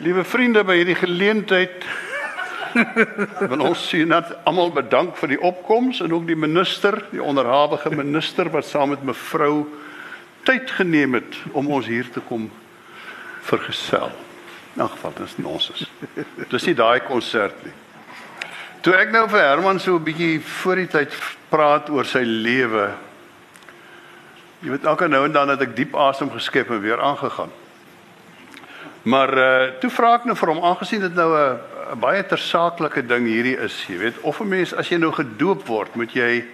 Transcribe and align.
Liewe 0.00 0.22
vriende 0.24 0.62
by 0.64 0.78
hierdie 0.78 0.96
geleentheid 0.96 1.82
wil 3.50 3.66
ons 3.66 3.82
sien 3.90 4.08
dat 4.08 4.30
almal 4.48 4.70
bedank 4.72 5.18
vir 5.20 5.34
die 5.34 5.40
opkoms 5.44 6.00
en 6.00 6.14
ook 6.14 6.24
die 6.24 6.38
minister, 6.38 6.96
die 7.10 7.20
onderhawige 7.20 7.92
minister 7.92 8.48
wat 8.54 8.64
saam 8.64 8.94
met 8.94 9.04
mevrou 9.04 9.66
tyd 10.48 10.72
geneem 10.78 11.18
het 11.18 11.36
om 11.52 11.68
ons 11.68 11.90
hier 11.90 12.08
te 12.08 12.24
kom 12.24 12.48
vergesel. 13.44 14.08
In 14.78 14.88
geval 14.88 15.16
dis 15.20 15.36
nonsens. 15.36 15.84
Dis 16.48 16.68
nie 16.70 16.78
daai 16.78 17.04
konsert 17.04 17.60
nie. 17.66 17.76
Toe 18.80 18.96
ek 18.96 19.12
nou 19.12 19.26
vir 19.28 19.44
Herman 19.44 19.84
so 19.84 20.00
'n 20.00 20.04
bietjie 20.04 20.40
voor 20.40 20.76
die 20.76 20.88
tyd 20.88 21.12
praat 21.50 21.90
oor 21.90 22.08
sy 22.08 22.24
lewe. 22.24 22.88
Jy 24.64 24.70
weet 24.70 24.84
elke 24.84 25.08
nou 25.08 25.24
en 25.24 25.32
dan 25.32 25.48
het 25.48 25.60
ek 25.60 25.76
diep 25.76 25.94
asem 25.94 26.30
geskep 26.30 26.70
en 26.70 26.80
weer 26.80 27.00
aangegaan. 27.00 27.52
Maar 29.02 29.38
uh 29.38 29.80
toe 29.80 29.90
vra 29.90 30.14
ek 30.18 30.24
nou 30.28 30.36
vir 30.36 30.52
hom 30.52 30.64
aangesien 30.64 31.00
dit 31.00 31.14
nou 31.14 31.30
'n 31.36 32.00
baie 32.00 32.22
tersaaklike 32.22 33.06
ding 33.06 33.26
hierdie 33.26 33.56
is, 33.56 33.74
jy 33.88 33.98
weet, 33.98 34.20
of 34.20 34.40
'n 34.40 34.48
mens 34.48 34.74
as 34.74 34.88
jy 34.88 34.98
nou 34.98 35.12
gedoop 35.12 35.66
word, 35.66 35.94
moet 35.94 36.12
jy 36.12 36.44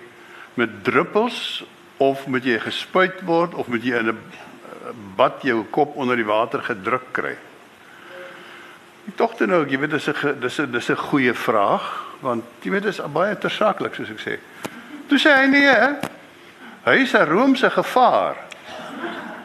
met 0.54 0.84
druppels 0.84 1.64
of 1.96 2.26
moet 2.26 2.44
jy 2.44 2.58
gespuit 2.58 3.20
word 3.24 3.54
of 3.54 3.68
moet 3.68 3.82
jy 3.82 3.98
in 3.98 4.08
'n 4.08 4.18
bad 5.16 5.42
jou 5.42 5.64
kop 5.70 5.96
onder 5.96 6.16
die 6.16 6.24
water 6.24 6.62
gedruk 6.62 7.12
kry? 7.12 7.36
Ek 9.06 9.16
dink 9.16 9.36
toe 9.36 9.46
nou, 9.46 9.66
jy 9.66 9.78
weet 9.78 9.90
dis 9.90 10.08
'n 10.08 10.40
dis 10.40 10.58
'n 10.60 10.72
dis 10.72 10.90
'n 10.90 10.96
goeie 10.96 11.34
vraag 11.34 12.04
want 12.20 12.44
jy 12.62 12.70
weet 12.70 12.82
dis 12.82 13.00
baie 13.12 13.36
tersaaklik 13.36 13.94
soos 13.94 14.10
ek 14.10 14.20
sê. 14.20 14.38
Toe 15.08 15.18
sê 15.18 15.30
hy 15.30 15.46
nee, 15.46 15.68
hè? 15.68 15.94
hy 16.84 17.02
is 17.02 17.14
'n 17.14 17.26
Romeinse 17.26 17.70
gevaar. 17.70 18.36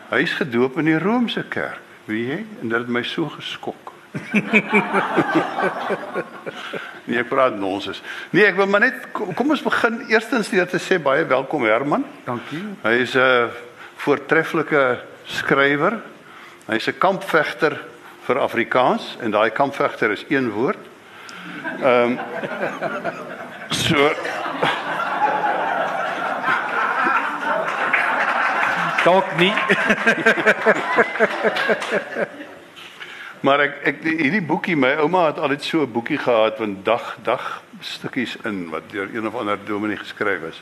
Hy 0.10 0.22
is 0.22 0.34
gedoop 0.34 0.78
in 0.78 0.86
die 0.86 1.00
Romeinse 1.00 1.44
kerk, 1.50 1.82
weet 2.06 2.28
jy? 2.28 2.46
En 2.62 2.70
dit 2.70 2.78
het 2.78 2.88
my 2.88 3.04
so 3.04 3.30
geskok. 3.30 3.92
nee, 7.08 7.18
ek 7.22 7.30
praat 7.30 7.56
nonsens. 7.56 8.02
Nee, 8.36 8.46
ek 8.50 8.56
wil 8.60 8.68
maar 8.68 8.84
net 8.84 9.08
kom, 9.16 9.32
kom 9.38 9.54
ons 9.56 9.64
begin 9.64 10.02
eerstens 10.12 10.52
deur 10.52 10.68
te 10.68 10.80
sê 10.84 11.00
baie 11.02 11.24
welkom 11.30 11.64
Herman. 11.68 12.04
Dankie. 12.26 12.64
Hy 12.84 12.96
is 13.06 13.16
'n 13.16 13.50
voortreffelike 14.04 15.00
skrywer. 15.26 16.02
Hy's 16.68 16.88
'n 16.88 16.98
kampvegter 16.98 17.80
vir 18.28 18.40
Afrikaans 18.40 19.18
en 19.22 19.32
daai 19.32 19.50
kampvegter 19.50 20.12
is 20.12 20.26
een 20.30 20.52
woord. 20.52 20.80
Ehm 21.82 22.12
um, 22.12 22.20
so 23.70 24.12
Dalk 29.04 29.38
nie. 29.38 29.54
maar 33.46 33.60
ek 33.66 33.80
ek 33.90 34.04
hierdie 34.06 34.44
boekie 34.46 34.76
my 34.78 34.92
ouma 35.02 35.26
het 35.32 35.40
altyd 35.42 35.64
so 35.64 35.82
'n 35.82 35.92
boekie 35.92 36.18
gehad 36.18 36.58
van 36.58 36.78
dag 36.84 37.18
dag 37.24 37.64
stukkies 37.80 38.38
in 38.46 38.70
wat 38.70 38.92
deur 38.92 39.10
een 39.10 39.28
of 39.28 39.36
ander 39.36 39.58
dominee 39.66 39.98
geskryf 39.98 40.44
is. 40.50 40.62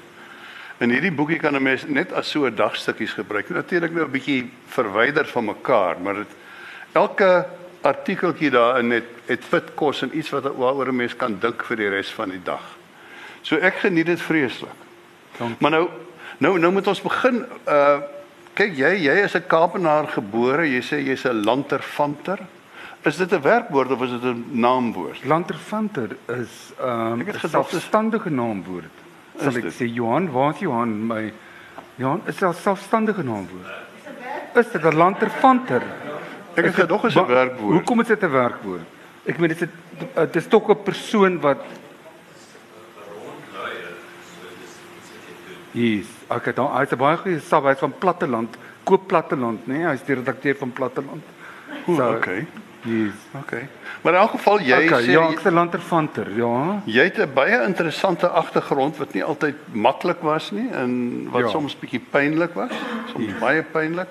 En 0.79 0.89
hierdie 0.89 1.11
boekie 1.11 1.39
kan 1.39 1.55
'n 1.55 1.63
mens 1.63 1.83
net 1.87 2.13
as 2.13 2.29
so 2.29 2.45
'n 2.45 2.55
dagstukkies 2.55 3.13
gebruik. 3.13 3.49
Natuurlik 3.49 3.91
nou 3.91 4.05
'n 4.05 4.11
bietjie 4.11 4.51
verwyder 4.67 5.27
van 5.27 5.45
mekaar, 5.45 5.99
maar 6.01 6.13
dit 6.13 6.31
elke 6.91 7.45
artikeltjie 7.81 8.49
daarin 8.49 8.91
het 8.91 9.07
het 9.25 9.43
fit 9.43 9.73
kos 9.75 10.01
en 10.01 10.17
iets 10.17 10.29
wat 10.29 10.43
waaroor 10.43 10.87
'n 10.87 10.95
mens 10.95 11.15
kan 11.15 11.39
dink 11.39 11.63
vir 11.63 11.77
die 11.77 11.89
res 11.89 12.11
van 12.13 12.29
die 12.29 12.43
dag. 12.43 12.77
So 13.41 13.55
ek 13.55 13.75
geniet 13.75 14.05
dit 14.05 14.21
vreeslik. 14.21 14.79
Maar 15.57 15.71
nou 15.71 15.89
nou 16.37 16.59
nou 16.59 16.71
moet 16.71 16.87
ons 16.87 17.01
begin 17.01 17.45
uh 17.67 17.99
kyk 18.59 18.75
jy 18.75 18.93
jy 19.05 19.15
is 19.23 19.35
'n 19.35 19.47
Kaapenaar 19.47 20.07
gebore, 20.11 20.67
jy 20.67 20.81
sê 20.83 20.97
jy's 20.99 21.25
'n 21.25 21.43
lanterfanter. 21.47 22.39
Is 23.05 23.17
dit 23.17 23.31
'n 23.31 23.41
werkwoord 23.41 23.91
of 23.91 24.01
is 24.03 24.11
dit 24.11 24.23
'n 24.23 24.45
naamwoord? 24.51 25.23
Lanterfanter 25.25 26.17
is 26.27 26.73
ehm 26.79 27.21
um, 27.21 27.23
'n 27.23 27.49
selfstandige 27.49 28.29
naamwoord. 28.29 28.95
Sal 29.39 29.55
ek 29.55 29.71
sê 29.71 29.87
Johan, 29.87 30.31
waar 30.31 30.53
is 30.53 30.59
Johan 30.59 31.07
my 31.07 31.33
Johan 31.95 32.21
is 32.27 32.41
'n 32.41 32.53
selfstandige 32.53 33.23
naamwoord. 33.23 33.71
Is 34.55 34.71
dit 34.71 34.83
'n 34.83 34.95
lanterfanter? 34.95 35.83
Ek 36.55 36.65
het 36.65 36.75
gedog 36.75 37.05
is 37.05 37.15
'n 37.15 37.25
werkwoord. 37.25 37.73
Hoekom 37.73 38.01
is 38.01 38.07
dit 38.07 38.23
'n 38.23 38.31
werkwoord? 38.31 38.87
Ek 39.25 39.37
meen 39.37 39.49
dit 39.49 39.61
is 39.61 39.69
dit 40.15 40.35
is 40.35 40.47
tog 40.47 40.69
'n 40.69 40.83
persoon 40.83 41.39
wat 41.39 41.63
Yes, 45.71 46.07
ek 46.27 46.45
het 46.45 46.55
dan 46.55 46.71
uit 46.71 46.91
'n 46.91 46.97
baie 46.97 47.17
goeie 47.17 47.39
sab 47.39 47.65
uit 47.65 47.79
van 47.79 47.93
Platteland, 47.97 48.57
koop 48.83 49.07
Platteland, 49.07 49.67
nê? 49.67 49.73
Nee? 49.73 49.85
Hy's 49.85 50.03
die 50.03 50.15
redakteur 50.15 50.55
van 50.55 50.71
Platteland. 50.73 51.23
So, 51.85 52.15
okay. 52.15 52.47
Yes. 52.81 53.13
Okay. 53.35 53.67
Maar 54.01 54.13
in 54.13 54.19
elk 54.19 54.31
geval 54.31 54.61
jy 54.63 54.85
okay, 54.85 55.03
sê 55.03 55.11
ja, 55.11 55.29
ek's 55.29 55.43
'n 55.43 55.53
lanterfanter, 55.53 56.31
ja. 56.35 56.81
Jy 56.85 57.03
het 57.03 57.17
'n 57.17 57.33
baie 57.33 57.63
interessante 57.63 58.27
agtergrond 58.27 58.97
wat 58.97 59.13
nie 59.13 59.23
altyd 59.23 59.55
maklik 59.71 60.21
was 60.21 60.51
nie 60.51 60.69
en 60.71 61.27
wat 61.31 61.41
ja. 61.41 61.47
soms 61.47 61.75
bietjie 61.79 61.99
pynlik 61.99 62.53
was, 62.53 62.71
soms 63.11 63.25
yes. 63.25 63.39
baie 63.39 63.63
pynlik. 63.63 64.07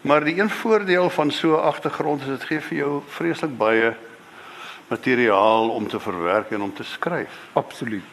Maar 0.00 0.24
die 0.24 0.40
een 0.40 0.50
voordeel 0.50 1.10
van 1.10 1.30
so 1.30 1.56
'n 1.56 1.60
agtergrond 1.60 2.20
is 2.20 2.26
dit 2.26 2.44
gee 2.44 2.60
vir 2.60 2.76
jou 2.78 3.02
vreeslik 3.06 3.56
baie 3.56 3.94
materiaal 4.88 5.68
om 5.68 5.88
te 5.88 6.00
verwerk 6.00 6.50
en 6.50 6.62
om 6.62 6.72
te 6.74 6.84
skryf. 6.84 7.32
Absoluut. 7.52 8.04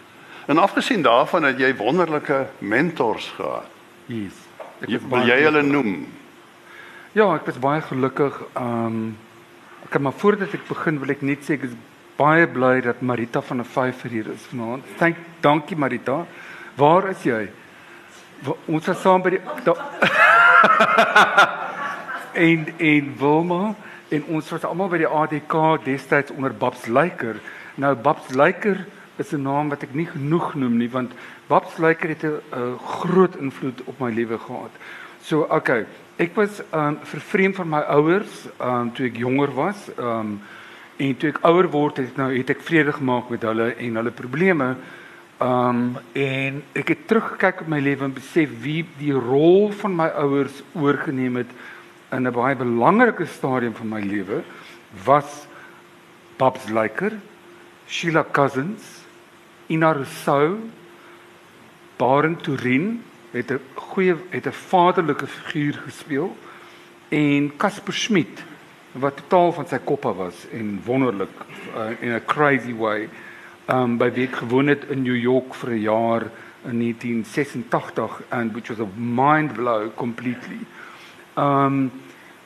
En 0.46 0.58
afgesien 0.58 1.02
daarvan 1.02 1.44
het 1.44 1.60
jy 1.60 1.76
wonderlike 1.76 2.48
mentors 2.58 3.30
gehad. 3.36 3.68
Yes. 4.06 4.38
Ek 4.82 4.90
jy, 4.90 5.00
wil 5.10 5.28
jy 5.30 5.38
hulle 5.46 5.62
noem? 5.62 6.08
Ja, 7.14 7.28
ek 7.36 7.52
is 7.52 7.60
baie 7.62 7.82
gelukkig. 7.86 8.42
Ehm 8.56 8.86
um, 8.86 9.04
ek 9.82 9.96
kan 9.96 10.04
maar 10.06 10.14
voordat 10.14 10.54
ek 10.54 10.68
begin 10.68 11.00
wil 11.02 11.10
ek 11.10 11.24
net 11.26 11.42
sê 11.44 11.58
ek 11.58 11.66
is 11.68 11.74
baie 12.18 12.46
bly 12.48 12.82
dat 12.86 13.02
Marita 13.02 13.42
van 13.42 13.62
'n 13.62 13.66
vyfer 13.66 14.10
hier 14.10 14.28
is 14.34 14.46
vanaand. 14.50 14.86
Dank 14.98 15.18
dankie 15.42 15.78
Marita. 15.78 16.26
Waar 16.76 17.10
is 17.10 17.24
jy? 17.24 17.50
Ons 18.66 18.86
was 18.86 19.02
saam 19.02 19.22
by 19.22 19.30
die 19.30 19.42
da, 19.64 19.74
en 22.48 22.68
en 22.78 23.14
Wilma 23.18 23.76
en 24.10 24.24
ons 24.28 24.50
was 24.50 24.64
almal 24.64 24.90
by 24.90 24.98
die 24.98 25.08
ADK 25.08 25.84
destyds 25.86 26.32
onder 26.32 26.54
Babs 26.54 26.86
Lyker. 26.86 27.40
Nou 27.76 27.96
Babs 27.96 28.30
Lyker 28.30 28.86
is 29.22 29.34
'n 29.34 29.44
naam 29.44 29.70
wat 29.70 29.84
ek 29.84 29.94
nie 29.94 30.06
genoeg 30.06 30.56
noem 30.56 30.78
nie 30.78 30.90
want 30.90 31.12
Babs 31.48 31.78
Lyker 31.78 32.10
het 32.10 32.24
'n 32.24 32.78
groot 32.78 33.36
invloed 33.36 33.82
op 33.86 34.00
my 34.00 34.12
lewe 34.12 34.38
gehad. 34.38 34.72
So 35.22 35.46
okay, 35.50 35.86
ek 36.18 36.36
was 36.36 36.62
um 36.74 36.98
vervreem 37.04 37.54
van 37.54 37.70
my 37.70 37.82
ouers 37.94 38.48
um 38.60 38.92
toe 38.94 39.06
ek 39.06 39.18
jonger 39.18 39.54
was. 39.54 39.90
Um 39.98 40.42
en 40.98 41.18
toe 41.18 41.30
ek 41.30 41.44
ouer 41.46 41.70
word 41.70 41.98
het 41.98 42.18
nou 42.18 42.32
het 42.34 42.50
ek 42.50 42.62
vrede 42.62 42.94
gemaak 42.94 43.30
met 43.30 43.42
hulle 43.42 43.76
en 43.76 43.96
hulle 43.96 44.12
probleme. 44.12 44.76
Um 45.42 45.98
en 46.14 46.64
ek 46.74 46.88
het 46.88 47.08
teruggekyk 47.08 47.62
op 47.62 47.68
my 47.68 47.80
lewe 47.80 48.04
en 48.04 48.14
besef 48.14 48.50
wie 48.62 48.86
die 48.98 49.14
rol 49.14 49.72
van 49.72 49.96
my 49.96 50.08
ouers 50.08 50.64
oorgeneem 50.74 51.36
het 51.36 51.54
in 52.12 52.28
'n 52.28 52.34
baie 52.34 52.56
belangrike 52.56 53.26
stadium 53.26 53.74
van 53.74 53.90
my 53.90 54.02
lewe 54.02 54.44
was 55.06 55.48
Babs 56.38 56.70
Lyker, 56.70 57.14
Sheila 57.88 58.26
Cousins, 58.32 59.01
Ina 59.72 59.94
Rousseau, 59.94 60.58
Baren 61.98 62.36
Turin 62.44 63.04
het 63.32 63.52
'n 63.52 63.60
goeie 63.74 64.16
het 64.30 64.46
'n 64.46 64.52
vaderlike 64.52 65.28
figuur 65.28 65.74
gespeel 65.86 66.38
en 67.10 67.52
Casper 67.58 67.94
Schmidt 67.94 68.44
wat 68.92 69.18
totaal 69.18 69.52
van 69.52 69.68
sy 69.68 69.78
kop 69.78 70.06
af 70.06 70.16
was 70.16 70.48
en 70.52 70.82
wonderlik 70.86 71.36
uh, 71.76 72.02
in 72.02 72.16
'n 72.16 72.26
crazy 72.26 72.76
way 72.76 73.10
um 73.68 73.98
by 73.98 74.12
wie 74.12 74.28
ek 74.28 74.36
gewoon 74.36 74.68
het 74.68 74.84
in 74.90 75.02
New 75.02 75.16
York 75.16 75.54
vir 75.54 75.70
'n 75.70 75.82
jaar 75.82 76.22
in 76.64 76.78
1986 76.78 78.22
and 78.30 78.52
which 78.52 78.68
was 78.68 78.80
a 78.80 78.88
mind 78.96 79.54
blow 79.54 79.90
completely. 79.96 80.60
Um 81.38 81.92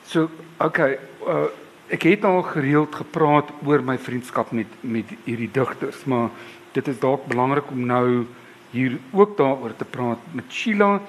so 0.04 0.30
okay, 0.56 0.98
uh, 1.26 1.50
ek 1.88 2.02
het 2.02 2.24
al 2.24 2.42
gereeld 2.42 2.94
gepraat 2.94 3.50
oor 3.64 3.82
my 3.82 3.98
vriendskap 3.98 4.50
met 4.50 4.66
met 4.80 5.04
hierdie 5.24 5.50
digters, 5.52 6.04
maar 6.04 6.30
dit 6.76 6.88
is 6.92 6.98
dalk 7.00 7.26
belangrik 7.30 7.70
om 7.72 7.86
nou 7.88 8.26
hier 8.70 8.98
ook 9.12 9.36
daaroor 9.36 9.76
te 9.76 9.84
praat 9.88 10.20
met 10.36 10.52
Sheila 10.52 11.00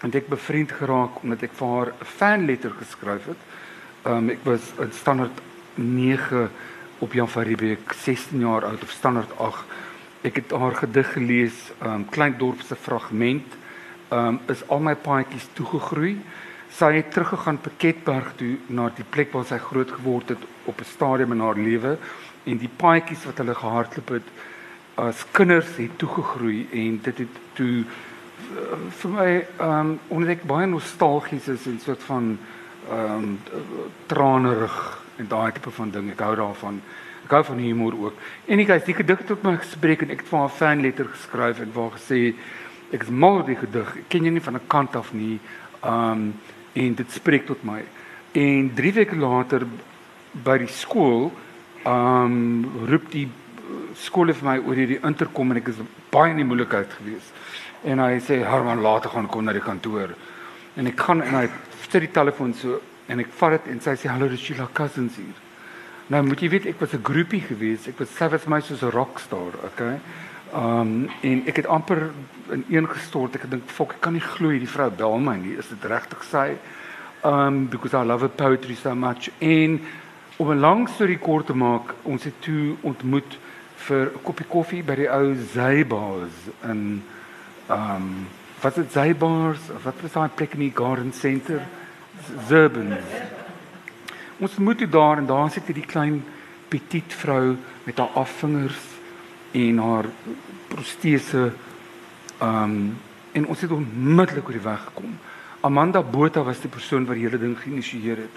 en 0.00 0.12
ek 0.14 0.30
bevriend 0.30 0.72
geraak 0.72 1.22
omdat 1.24 1.42
ek 1.48 1.56
vir 1.58 1.72
haar 1.74 1.88
'n 1.92 2.10
fan 2.16 2.46
letter 2.46 2.70
geskryf 2.70 3.26
het. 3.26 3.40
Um 4.06 4.30
ek 4.30 4.44
was 4.44 4.72
in 4.78 4.92
standaard 4.92 5.40
9 5.74 6.50
op 6.98 7.12
Jan 7.12 7.28
van 7.28 7.42
Riebeeck 7.42 7.92
16 7.92 8.40
jaar 8.40 8.64
oud 8.64 8.82
of 8.82 8.90
standaard 8.90 9.32
8. 9.38 9.64
Ek 10.22 10.36
het 10.36 10.50
haar 10.50 10.74
gedig 10.74 11.12
gelees, 11.12 11.72
um 11.82 12.08
Klein 12.08 12.34
dorp 12.38 12.60
se 12.60 12.76
fragment. 12.76 13.46
Um 14.10 14.40
is 14.48 14.68
al 14.68 14.80
my 14.80 14.94
paadjies 14.94 15.48
toegegroei 15.52 16.18
sy 16.70 16.92
het 16.94 17.10
teruggegaan 17.12 17.58
Piketberg 17.60 18.34
toe 18.38 18.56
na 18.68 18.90
die 18.94 19.04
plek 19.04 19.32
waar 19.34 19.44
sy 19.44 19.58
groot 19.58 19.90
geword 19.90 20.28
het 20.28 20.42
op 20.70 20.80
'n 20.80 20.84
stadium 20.84 21.32
in 21.32 21.40
haar 21.40 21.58
lewe 21.58 21.98
en 22.44 22.58
die 22.58 22.70
paadjies 22.76 23.24
wat 23.24 23.38
hulle 23.38 23.54
gehardloop 23.54 24.08
het 24.08 24.28
as 25.00 25.24
kinders 25.32 25.76
het 25.76 25.98
toegegroei 25.98 26.68
en 26.72 27.00
dit 27.02 27.18
het 27.24 27.36
toe 27.58 27.74
uh, 27.82 28.78
vir 29.00 29.12
my 29.16 29.28
ehm 29.40 29.76
um, 29.78 29.98
omdat 30.08 30.34
ek 30.36 30.48
baie 30.48 30.66
nostalgies 30.66 31.48
is 31.48 31.66
en 31.70 31.78
soort 31.80 32.02
van 32.08 32.32
ehm 32.90 33.28
um, 33.28 33.38
tranerig 34.10 34.80
en 35.20 35.28
daai 35.28 35.52
tipe 35.52 35.70
van 35.70 35.90
ding. 35.90 36.10
Ek 36.14 36.20
hou 36.24 36.34
daarvan. 36.36 36.80
Ek 37.24 37.34
hou 37.36 37.42
van 37.44 37.58
humor 37.62 37.96
ook. 38.06 38.22
En 38.46 38.62
ek 38.62 38.72
het 38.72 38.88
die 38.88 38.96
gedig 38.96 39.24
tot 39.28 39.42
my 39.46 39.56
gespreek 39.60 40.04
en 40.04 40.14
ek 40.14 40.24
het 40.24 40.32
vir 40.32 40.40
'n 40.44 40.56
fan 40.58 40.82
letter 40.82 41.08
geskryf 41.08 41.60
en 41.60 41.72
waar 41.74 41.92
gesê 41.96 42.34
ek 42.92 43.02
is 43.02 43.10
mal 43.10 43.40
oor 43.40 43.46
die 43.46 43.60
gedig. 43.60 43.96
Ek 43.96 44.08
ken 44.08 44.24
jou 44.24 44.32
nie 44.32 44.46
van 44.48 44.56
'n 44.56 44.66
kant 44.66 44.96
af 44.96 45.12
nie. 45.12 45.38
Um 45.84 46.34
en 46.72 46.94
dit 46.94 47.10
spreek 47.10 47.46
tot 47.46 47.62
my. 47.64 47.82
En 48.32 48.74
3 48.74 48.92
weke 48.92 49.16
later 49.16 49.66
by 50.32 50.58
die 50.58 50.68
skool 50.68 51.32
um 51.84 52.64
roep 52.86 53.10
die 53.10 53.28
skool 53.94 54.32
vir 54.32 54.44
my 54.44 54.58
oor 54.58 54.74
hierdie 54.74 55.00
interkom 55.02 55.50
en 55.50 55.60
ek 55.60 55.68
is 55.68 55.82
baie 56.10 56.30
in 56.30 56.40
die 56.42 56.48
moeilikheid 56.48 56.92
geweest. 56.98 57.32
En 57.84 57.98
hy 57.98 58.18
sê 58.20 58.42
Herman 58.44 58.82
later 58.84 59.10
gaan 59.10 59.28
kom 59.28 59.44
na 59.44 59.52
die 59.52 59.64
kantoor. 59.64 60.14
En 60.76 60.86
ek 60.86 61.00
gaan 61.00 61.22
en 61.22 61.34
hy 61.34 61.46
sit 61.88 62.00
die 62.00 62.14
telefoon 62.14 62.54
so 62.54 62.80
en 63.10 63.20
ek 63.20 63.32
vat 63.40 63.56
dit 63.58 63.72
en 63.72 63.80
sy 63.80 63.96
sê 63.98 64.10
hallo 64.10 64.28
dis 64.28 64.40
Sheila 64.40 64.68
Cousins 64.72 65.16
hier. 65.16 65.38
Nou 66.10 66.22
moet 66.26 66.42
jy 66.42 66.50
weet 66.50 66.66
ek 66.66 66.80
was 66.80 66.94
'n 66.94 67.04
groepie 67.04 67.40
geweest. 67.40 67.88
Ek 67.88 67.98
was 67.98 68.18
was 68.18 68.46
my 68.46 68.60
soos 68.60 68.82
'n 68.82 68.90
rockstar, 68.90 69.54
okay? 69.64 70.00
Um 70.52 71.08
en 71.22 71.46
ek 71.46 71.56
het 71.56 71.66
amper 71.66 72.10
in 72.50 72.64
een 72.68 72.88
gestort. 72.88 73.34
Ek 73.34 73.42
het 73.42 73.50
dink 73.50 73.68
fok, 73.70 73.92
ek 73.92 74.00
kan 74.00 74.12
nie 74.12 74.20
glo 74.20 74.50
hierdie 74.50 74.68
vrou 74.68 74.90
bel 74.90 75.18
my 75.18 75.36
nie. 75.36 75.56
Is 75.56 75.68
dit 75.68 75.84
regtig 75.84 76.22
sy? 76.24 76.56
Um 77.24 77.68
because 77.68 77.94
I 77.94 78.04
love 78.04 78.20
her 78.20 78.28
poetry 78.28 78.74
so 78.74 78.94
much. 78.94 79.30
En 79.38 79.80
om 80.36 80.50
'n 80.50 80.60
lang 80.60 80.88
storie 80.88 81.18
kort 81.18 81.46
te 81.46 81.54
maak, 81.54 81.94
ons 82.02 82.24
het 82.24 82.34
toe 82.40 82.76
ontmoet 82.80 83.38
vir 83.86 84.10
'n 84.12 84.22
koppie 84.22 84.46
koffie 84.46 84.82
by 84.82 84.94
die 84.94 85.08
ou 85.08 85.34
Zybars 85.34 86.36
in 86.64 87.02
um 87.68 88.26
wat 88.60 88.76
is 88.76 88.92
Zybars? 88.92 89.60
Wat 89.82 89.94
was 90.02 90.12
daai 90.12 90.28
plek 90.28 90.52
in 90.52 90.60
die 90.60 90.74
Garden 90.74 91.12
Center? 91.12 91.62
Zurban. 92.48 92.96
Ons 94.38 94.56
moet 94.56 94.78
toe 94.78 94.88
daar 94.88 95.18
en 95.18 95.26
daar 95.26 95.50
sit 95.50 95.66
hierdie 95.66 95.86
klein 95.86 96.24
petit 96.68 97.12
vrou 97.12 97.56
met 97.84 97.98
haar 97.98 98.12
afvingers 98.14 98.84
en 99.52 99.78
haar 99.78 100.06
protese 100.68 101.52
um 102.42 102.98
en 103.32 103.46
ons 103.46 103.60
het 103.60 103.70
onmiddellik 103.70 104.46
oor 104.46 104.58
die 104.58 104.68
weg 104.68 104.84
gekom. 104.84 105.18
Amanda 105.60 106.02
Botha 106.02 106.42
was 106.42 106.60
die 106.60 106.70
persoon 106.70 107.06
wat 107.06 107.14
die 107.14 107.24
hele 107.24 107.38
ding 107.38 107.56
geïnisieer 107.58 108.16
het. 108.16 108.36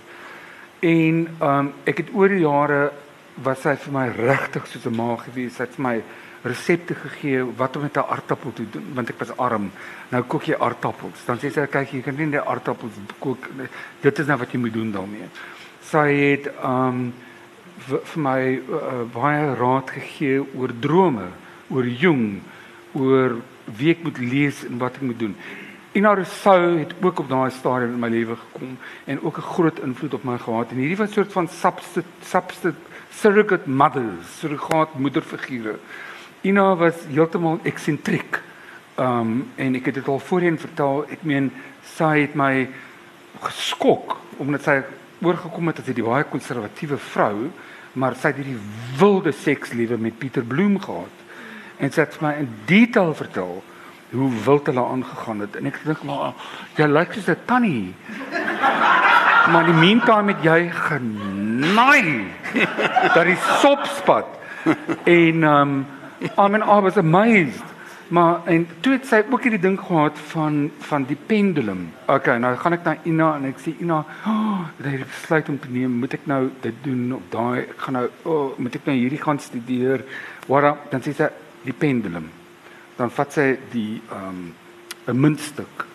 En 0.80 1.28
um 1.42 1.74
ek 1.84 1.98
het 1.98 2.14
oor 2.14 2.30
die 2.30 2.44
jare 2.46 2.92
was 3.36 3.62
sy 3.62 3.76
vir 3.76 3.94
my 3.94 4.08
regtig 4.10 4.68
soos 4.68 4.86
'n 4.86 4.96
ma 4.96 5.16
gewees. 5.18 5.56
Sy 5.56 5.64
het 5.64 5.80
my 5.80 6.02
resepte 6.44 6.96
gegee 6.96 7.44
wat 7.58 7.76
om 7.76 7.82
met 7.82 7.98
'n 7.98 8.10
aardappel 8.10 8.54
te 8.54 8.70
doen 8.70 8.94
want 8.94 9.10
ek 9.10 9.20
was 9.20 9.38
arm. 9.38 9.72
Nou 10.10 10.24
kook 10.24 10.44
jy 10.44 10.56
aardappels. 10.60 11.26
Dan 11.26 11.38
sê 11.38 11.52
sy 11.52 11.66
kyk 11.66 11.92
jy 11.92 12.02
kan 12.02 12.16
nie 12.16 12.30
die 12.30 12.40
aardappels 12.40 12.94
kook. 13.20 13.50
Dit 14.02 14.20
is 14.20 14.28
nou 14.28 14.38
wat 14.38 14.52
jy 14.52 14.60
moet 14.60 14.74
doen 14.74 14.92
daarmee. 14.92 15.30
Sy 15.82 16.14
het 16.14 16.52
um 16.64 17.14
vir 17.88 18.20
my 18.22 18.62
uh, 18.70 19.04
baie 19.14 19.56
raad 19.56 19.90
gegee 19.90 20.44
oor 20.56 20.72
drome, 20.80 21.28
oor 21.70 21.86
jong, 21.86 22.42
oor 22.94 23.42
wie 23.66 23.92
ek 23.92 24.04
moet 24.04 24.18
lees 24.18 24.64
en 24.66 24.78
wat 24.78 24.96
ek 24.96 25.02
moet 25.02 25.20
doen. 25.20 25.36
Ina 25.94 26.14
Rousseau 26.14 26.80
het 26.80 26.94
ook 27.02 27.20
op 27.20 27.30
daai 27.30 27.52
stadium 27.52 27.94
in 27.94 28.00
my 28.00 28.10
lewe 28.10 28.36
gekom 28.36 28.78
en 29.06 29.22
ook 29.22 29.38
'n 29.38 29.42
groot 29.42 29.80
invloed 29.80 30.14
op 30.14 30.24
my 30.24 30.38
gehad. 30.38 30.72
En 30.72 30.78
hierdie 30.78 30.98
was 30.98 31.10
'n 31.10 31.14
soort 31.14 31.32
van 31.32 31.48
substit 31.48 32.06
substit 32.22 32.76
surrogate 33.20 33.70
mothers, 33.70 34.40
surrogaat 34.40 34.98
moederfigure. 35.00 35.78
Ina 36.42 36.76
was 36.76 37.06
heeltemal 37.10 37.60
eksentriek. 37.64 38.42
Um 39.00 39.52
en 39.56 39.78
ek 39.80 39.90
het 39.90 40.02
dit 40.02 40.08
al 40.08 40.20
voorheen 40.20 40.60
vertel. 40.60 41.06
Ek 41.14 41.24
meen 41.28 41.52
sy 41.96 42.26
het 42.26 42.36
my 42.36 42.68
geskok 43.44 44.18
omdat 44.42 44.66
sy 44.66 44.82
oorgekom 45.24 45.70
het 45.70 45.80
as 45.80 45.88
'n 45.88 46.04
baie 46.04 46.24
konservatiewe 46.24 46.98
vrou, 46.98 47.50
maar 47.94 48.16
sy 48.16 48.28
het 48.28 48.36
hierdie 48.36 48.60
wilde 48.98 49.32
sekslewe 49.32 49.98
met 49.98 50.18
Pieter 50.18 50.44
Bloem 50.44 50.80
gehad. 50.80 51.16
En 51.78 51.92
sy 51.92 52.02
het 52.02 52.22
my 52.22 52.34
in 52.34 52.50
detail 52.66 53.14
vertel 53.14 53.64
hoe 54.12 54.32
wild 54.46 54.66
hulle 54.66 54.86
aangegaan 54.86 55.40
het 55.40 55.56
en 55.56 55.66
ek 55.66 55.80
dink 55.84 56.04
maar 56.04 56.34
jy 56.76 56.88
lyk 56.88 57.14
soos 57.14 57.30
'n 57.30 57.38
tannie. 57.46 57.94
maar 59.52 59.66
die 59.66 59.74
meantime 59.74 60.34
het 60.34 60.44
jy 60.44 60.70
genaai. 61.54 62.26
Dat 63.14 63.26
is 63.26 63.60
sopspat. 63.60 64.26
en 65.04 65.44
um 65.44 65.86
I 66.38 66.48
mean 66.48 66.62
I 66.62 66.80
was 66.80 66.98
amazed. 66.98 67.64
Maar 68.08 68.46
en 68.46 68.68
toe 68.80 68.92
het 68.94 69.06
sy 69.08 69.24
ook 69.30 69.42
hierdie 69.42 69.60
ding 69.60 69.80
gehad 69.80 70.18
van 70.32 70.72
van 70.80 71.06
die 71.10 71.18
pendulum. 71.26 71.88
Okay, 72.06 72.38
nou 72.38 72.56
gaan 72.58 72.74
ek 72.74 72.84
na 72.84 72.94
Ina 73.10 73.30
en 73.36 73.48
ek 73.50 73.62
sê 73.64 73.74
Ina, 73.82 74.04
oh, 74.28 74.68
ek 74.84 75.00
het 75.00 75.08
besluit 75.08 75.50
om 75.50 75.58
te 75.60 75.72
neem, 75.72 75.96
moet 76.04 76.14
ek 76.14 76.28
nou 76.30 76.44
dit 76.62 76.84
doen 76.84 77.16
op 77.18 77.32
daai 77.32 77.64
ek 77.64 77.80
gaan 77.86 77.98
nou 77.98 78.06
oh, 78.30 78.60
moet 78.60 78.76
ek 78.76 78.86
nou 78.86 78.96
hierdie 79.00 79.22
gaan 79.24 79.40
studeer. 79.40 80.06
Wat 80.48 80.92
dan 80.92 81.02
sê 81.02 81.16
sy 81.18 81.32
die 81.64 81.74
pendulum 81.74 82.30
dan 83.00 83.10
vat 83.10 83.34
sy 83.34 83.48
die 83.72 84.02
um, 84.14 84.54
'n 85.08 85.20
muntstuk 85.20 85.88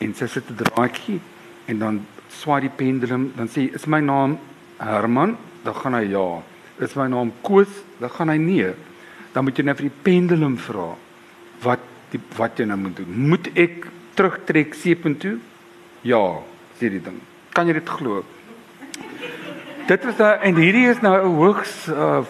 en 0.00 0.14
sy 0.14 0.26
sit 0.26 0.48
'n 0.50 0.56
draadjie 0.62 1.20
en 1.68 1.78
dan 1.78 2.06
swaai 2.28 2.60
die 2.60 2.76
pendulum 2.76 3.32
dan 3.36 3.48
sê 3.48 3.68
is 3.74 3.86
my 3.86 4.00
naam 4.00 4.38
Herman 4.78 5.36
dan 5.64 5.74
gaan 5.74 5.94
hy 5.94 6.04
ja. 6.12 6.42
Is 6.82 6.94
my 6.98 7.06
naam 7.08 7.32
Koos 7.42 7.70
dan 8.00 8.10
gaan 8.10 8.28
hy 8.28 8.38
nee. 8.38 8.72
Dan 9.32 9.44
moet 9.44 9.58
jy 9.58 9.64
net 9.64 9.80
vir 9.80 9.88
die 9.88 10.02
pendulum 10.06 10.56
vra 10.60 10.92
wat 11.64 11.90
die 12.12 12.20
wat 12.36 12.58
jy 12.58 12.66
nou 12.68 12.78
moet 12.78 12.96
doen. 12.96 13.20
Moet 13.30 13.50
ek 13.58 13.88
terugtrek 14.14 14.74
seepunt 14.78 15.20
toe? 15.22 15.38
Ja 16.06 16.22
sê 16.78 16.90
die 16.90 17.02
ding. 17.02 17.20
Kan 17.54 17.70
jy 17.70 17.78
dit 17.78 17.88
glo? 17.88 18.22
Dit 19.84 20.04
was 20.08 20.16
daar 20.16 20.40
en 20.40 20.56
hierdie 20.56 20.86
is 20.88 21.00
nou 21.04 21.12
'n 21.12 21.36
hoogs 21.36 21.88
uh, 21.88 22.24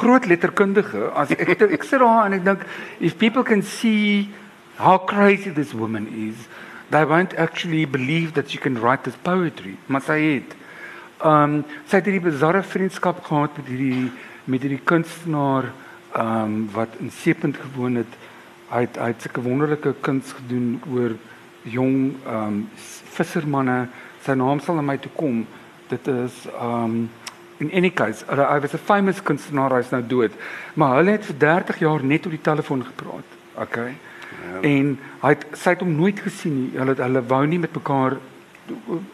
groot 0.00 0.26
letterkundige. 0.26 1.10
As 1.14 1.30
ek 1.30 1.48
ek, 1.48 1.62
ek 1.62 1.82
sit 1.82 2.00
daar 2.00 2.26
en 2.26 2.32
ek 2.32 2.44
dink 2.44 2.66
if 2.98 3.16
people 3.16 3.42
can 3.42 3.62
see 3.62 4.28
how 4.76 4.98
crazy 4.98 5.50
this 5.50 5.72
woman 5.72 6.08
is, 6.10 6.34
they 6.90 7.04
won't 7.04 7.34
actually 7.38 7.86
believe 7.86 8.32
that 8.32 8.50
she 8.50 8.58
can 8.58 8.74
write 8.80 9.02
this 9.02 9.16
poetry. 9.22 9.76
Maar 9.86 10.02
sy 10.02 10.18
het 10.20 10.57
um 11.24 11.64
sy 11.86 11.96
het 11.96 12.04
hierdie 12.04 12.30
bizarre 12.30 12.62
vriendskap 12.62 13.22
gehad 13.24 13.56
met 13.56 13.66
hierdie 13.66 14.10
met 14.44 14.62
hierdie 14.62 14.84
kunstenaar 14.84 15.72
um 16.16 16.68
wat 16.72 16.88
in 17.00 17.10
Seepunt 17.10 17.56
gewoon 17.56 17.94
het. 17.94 18.18
Hy 18.70 18.80
het 18.86 18.96
hy 18.96 19.12
het 19.12 19.22
sulke 19.22 19.42
wonderlike 19.42 19.94
kuns 20.00 20.32
gedoen 20.32 20.80
oor 20.92 21.16
jong 21.62 22.14
um 22.26 22.68
vissermanne. 23.14 23.88
Sy 24.24 24.34
naam 24.34 24.60
sal 24.60 24.76
na 24.76 24.82
my 24.82 24.98
toe 24.98 25.12
kom 25.16 25.46
dit 25.88 26.08
is 26.08 26.46
um 26.60 27.08
in 27.58 27.70
any 27.72 27.90
case 27.90 28.24
hy 28.28 28.58
was 28.64 28.74
'n 28.74 28.84
famous 28.90 29.20
kunstenaar 29.22 29.72
hy's 29.76 29.90
nou 29.90 30.02
dood 30.14 30.32
maar 30.74 30.96
hulle 30.98 31.16
het 31.16 31.24
vir 31.30 31.38
30 31.38 31.78
jaar 31.78 32.04
net 32.04 32.26
op 32.26 32.32
die 32.36 32.46
telefoon 32.50 32.84
gepraat 32.84 33.28
okay 33.64 33.90
ja. 33.90 34.60
en 34.62 34.98
hy 35.22 35.30
het 35.34 35.46
sy 35.52 35.70
het 35.74 35.80
hom 35.80 35.94
nooit 35.96 36.20
gesien 36.20 36.54
nie 36.60 36.70
hulle 36.78 36.94
hulle 36.94 37.22
wou 37.32 37.44
nie 37.46 37.58
met 37.58 37.74
mekaar 37.74 38.18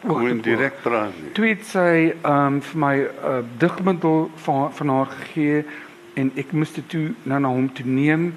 oor 0.03 0.41
direk 0.41 0.81
praat 0.83 1.13
nie 1.21 1.33
toe 1.37 1.47
het 1.47 1.65
sy 1.65 2.13
um 2.23 2.61
vir 2.61 2.79
my 2.85 2.95
'n 2.95 3.09
uh, 3.31 3.43
digbundel 3.57 4.29
van 4.35 4.73
van 4.73 4.89
haar 4.89 5.11
gegee 5.19 5.65
en 6.13 6.31
ek 6.35 6.51
moes 6.51 6.73
dit 6.73 6.89
toe 6.89 7.13
nou 7.23 7.39
na 7.39 7.49
hom 7.49 7.73
toe 7.73 7.85
neem 7.85 8.33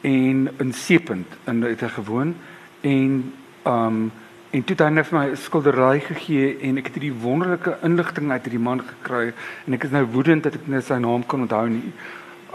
en 0.00 0.48
in 0.58 0.72
Seepunt 0.72 1.26
in 1.46 1.62
het 1.62 1.80
hy 1.80 1.88
gewoon 1.88 2.34
en 2.80 3.32
um 3.66 4.12
En 4.54 4.62
toe 4.62 4.76
het 4.76 4.84
hy 4.86 4.92
net 4.94 5.08
vir 5.10 5.18
my 5.18 5.26
'n 5.30 5.36
skildery 5.36 6.00
gegee 6.00 6.58
en 6.62 6.76
ek 6.78 6.86
het 6.86 6.94
hierdie 6.94 7.20
wonderlike 7.22 7.72
inligting 7.82 8.30
uit 8.30 8.44
hierdie 8.46 8.62
man 8.62 8.80
gekry 8.86 9.32
en 9.66 9.74
ek 9.74 9.84
is 9.84 9.90
nou 9.90 10.04
woedend 10.06 10.42
dat 10.42 10.54
ek 10.54 10.68
net 10.70 10.84
sy 10.84 10.98
naam 11.02 11.26
kan 11.26 11.40
onthou 11.40 11.68
nie. 11.68 11.90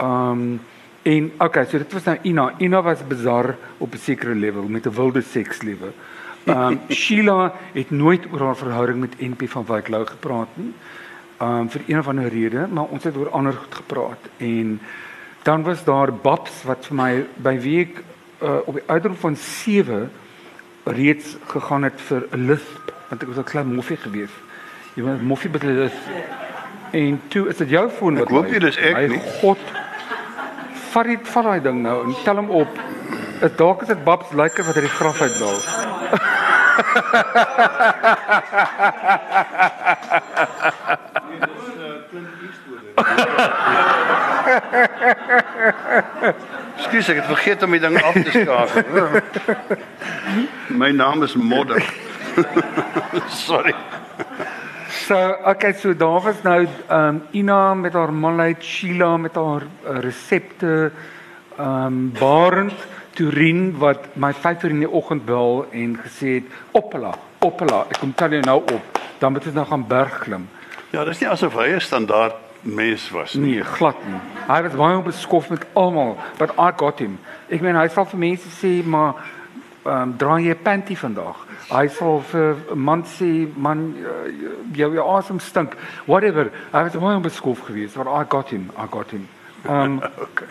Um 0.00 0.60
en 1.02 1.30
okay, 1.38 1.64
so 1.64 1.78
dit 1.78 1.92
was 1.92 2.04
nou 2.04 2.16
Ina. 2.22 2.54
Ina 2.58 2.82
was 2.82 3.04
bizar 3.06 3.56
op 3.78 3.92
'n 3.92 3.98
sekere 3.98 4.34
level 4.34 4.68
met 4.68 4.86
'n 4.86 4.94
wilde 4.94 5.20
sekslewe. 5.20 5.92
Um 6.46 6.80
Sheila 6.88 7.52
het 7.72 7.90
nooit 7.90 8.26
oor 8.32 8.40
haar 8.40 8.56
verhouding 8.56 9.00
met 9.00 9.20
NP 9.20 9.48
van 9.48 9.64
Wyk 9.66 9.88
Lou 9.88 10.06
gepraat 10.06 10.48
nie. 10.54 10.72
Um 11.40 11.68
vir 11.70 11.82
een 11.86 11.98
of 11.98 12.08
ander 12.08 12.28
rede, 12.28 12.66
maar 12.66 12.84
ons 12.84 13.04
het 13.04 13.16
oor 13.16 13.30
ander 13.30 13.52
goed 13.52 13.74
gepraat 13.74 14.28
en 14.36 14.80
dan 15.42 15.62
was 15.62 15.84
daar 15.84 16.12
Babs 16.12 16.62
wat 16.64 16.86
vir 16.86 16.96
my 16.96 17.26
by 17.36 17.58
week 17.60 18.02
uh, 18.42 18.56
op 18.64 18.74
die 18.74 18.84
ouderdom 18.86 19.16
van 19.16 19.36
7 19.36 20.10
reeds 20.84 21.36
gegaan 21.46 21.82
het 21.82 22.00
vir 22.00 22.26
'n 22.32 22.46
lisp 22.46 22.92
want 23.08 23.22
ek 23.22 23.28
was 23.28 23.36
'n 23.38 23.44
klein 23.44 23.74
moffie 23.74 23.96
gewees. 23.96 24.30
Jy 24.94 25.02
was 25.02 25.20
moffie 25.20 25.50
by 25.50 25.58
dit. 25.58 25.92
En 26.90 27.20
toe 27.28 27.48
is 27.48 27.56
dit 27.56 27.68
jou 27.68 27.88
foon 27.90 28.14
wat 28.14 28.22
Ek 28.22 28.34
hoop 28.34 28.46
jy 28.46 28.58
dis 28.58 28.76
ek 28.76 28.94
my 28.94 29.06
nie. 29.06 29.20
God. 29.40 29.58
Vat 30.90 31.06
dit 31.06 31.28
vat 31.28 31.44
daai 31.44 31.60
ding 31.60 31.82
nou 31.82 32.04
en 32.04 32.14
tel 32.24 32.36
hom 32.36 32.50
op. 32.50 32.78
Dalk 33.40 33.82
is 33.82 33.88
dit 33.88 34.04
Babs 34.04 34.32
lyker 34.36 34.64
wat 34.64 34.74
uit 34.74 34.84
die 34.84 34.92
graf 34.92 35.20
uitdaal. 35.20 35.60
Skus 46.84 47.08
ek 47.08 47.22
het 47.22 47.24
vergeet 47.30 47.62
om 47.64 47.72
die 47.76 47.80
ding 47.80 47.96
af 48.02 48.12
te 48.12 48.30
skakel. 48.34 48.84
My 50.68 50.92
naam 50.92 51.24
is 51.24 51.34
Modder. 51.34 51.80
Sorry. 53.48 53.74
So, 54.90 55.16
okay, 55.48 55.72
so 55.72 55.96
daar 55.96 56.20
was 56.20 56.42
nou 56.42 56.66
ehm 56.66 57.08
um, 57.08 57.22
Ina 57.30 57.74
met 57.74 57.92
haar 57.92 58.12
malheid, 58.12 58.62
Sheila 58.64 59.16
met 59.16 59.34
haar 59.34 59.62
uh, 59.64 59.98
resepte, 60.04 60.90
ehm 61.56 61.86
um, 61.86 62.12
Barend 62.18 62.88
Turin 63.20 63.74
wat 63.78 64.16
my 64.16 64.32
5 64.32 64.62
uur 64.62 64.70
in 64.70 64.78
die 64.78 64.90
oggend 64.90 65.24
bel 65.28 65.66
en 65.76 65.98
gesê 66.00 66.26
het, 66.26 66.44
"Oppela, 66.70 67.14
oppela, 67.38 67.84
ek 67.90 67.98
kom 68.00 68.14
tel 68.14 68.30
jou 68.30 68.42
nou 68.42 68.62
op, 68.62 68.98
dan 69.18 69.32
moet 69.32 69.46
ons 69.46 69.54
nou 69.54 69.66
gaan 69.66 69.86
berg 69.86 70.18
klim." 70.18 70.48
Ja, 70.90 71.04
dis 71.04 71.20
nie 71.20 71.28
asof 71.28 71.54
hy 71.54 71.68
'n 71.74 71.80
standaard 71.80 72.34
mens 72.60 73.10
was 73.10 73.34
nie. 73.34 73.54
Nee, 73.54 73.62
glad 73.62 73.96
nie. 74.06 74.20
Hy 74.48 74.62
was 74.62 74.72
baie 74.72 75.02
beskof 75.02 75.50
met 75.50 75.66
almal, 75.72 76.16
but 76.38 76.50
I 76.58 76.70
got 76.76 76.98
him. 76.98 77.18
Ek 77.48 77.60
meen 77.60 77.76
hy 77.76 77.88
sal 77.88 78.04
vir 78.04 78.18
mense 78.18 78.48
sê, 78.48 78.84
"Maar 78.84 79.14
ehm 79.84 80.02
um, 80.02 80.16
dra 80.16 80.38
jy 80.38 80.50
'n 80.50 80.62
panty 80.62 80.96
vandag?" 80.96 81.36
Hy 81.70 81.88
sal 81.88 82.20
vir 82.20 82.56
'n 82.72 82.78
man 82.78 83.04
sê, 83.04 83.48
"Man, 83.56 83.96
uh, 83.98 84.32
jou 84.72 84.94
jou 84.94 85.16
asem 85.16 85.38
stink." 85.38 85.76
Whatever. 86.06 86.50
Hy 86.72 86.82
was 86.82 86.92
baie 86.92 87.20
beskof 87.20 87.60
geweest, 87.60 87.96
but 87.96 88.06
I 88.06 88.24
got 88.28 88.48
him. 88.48 88.70
I 88.78 88.86
got 88.90 89.10
him. 89.10 89.28
Um 89.68 90.02
okay. 90.26 90.48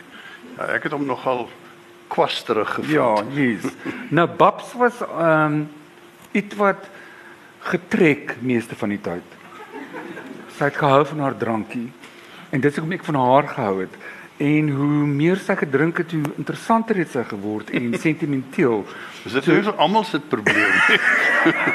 Ja, 0.57 0.65
ek 0.65 0.83
het 0.83 0.91
hom 0.91 1.05
nogal 1.05 1.49
kwasterig 2.09 2.73
gevind. 2.73 2.93
Ja, 2.93 3.23
yes. 3.33 3.65
nou 4.09 4.27
Babs 4.37 4.73
was 4.77 5.01
ehm 5.05 5.53
um, 5.53 5.67
iets 6.31 6.55
wat 6.55 6.89
getrek 7.59 8.35
meeste 8.41 8.75
van 8.75 8.93
die 8.93 9.01
tyd. 9.01 9.35
Sy 10.57 10.69
het 10.69 10.77
gehou 10.77 11.05
van 11.05 11.19
haar 11.25 11.37
drankie 11.37 11.87
en 12.49 12.61
dit 12.61 12.71
is 12.71 12.77
hoekom 12.77 12.97
ek 12.97 13.05
van 13.07 13.19
haar 13.19 13.47
gehou 13.47 13.79
het. 13.81 13.95
En 14.39 14.69
hoe 14.71 15.07
meer 15.09 15.41
sy 15.43 15.55
gedrink 15.59 15.97
het, 15.99 16.13
hoe 16.15 16.35
interessanter 16.39 16.95
het 17.01 17.09
sy 17.11 17.25
geword 17.27 17.73
en 17.75 17.91
sentimenteel. 18.07 18.85
Is 19.27 19.35
dit 19.35 19.49
so, 19.49 19.63
so 19.67 19.73
almal 19.75 20.05
se 20.07 20.21
probleem? 20.31 20.77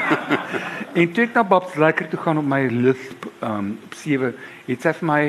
en 0.99 1.11
toe 1.13 1.27
ek 1.27 1.35
na 1.35 1.43
Babs 1.45 1.75
lekker 1.77 2.09
toe 2.09 2.21
gaan 2.23 2.41
op 2.41 2.47
my 2.49 2.63
lisp 2.71 3.27
um 3.45 3.75
op 3.85 3.99
7, 4.01 4.33
het 4.71 4.87
sy 4.87 4.95
vir 5.01 5.11
my 5.11 5.21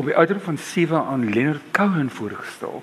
op 0.00 0.08
die 0.08 0.16
ouderdom 0.16 0.46
van 0.46 0.62
7 0.70 1.04
aan 1.12 1.28
Leonard 1.34 1.68
Cohen 1.76 2.08
voorgestel. 2.10 2.80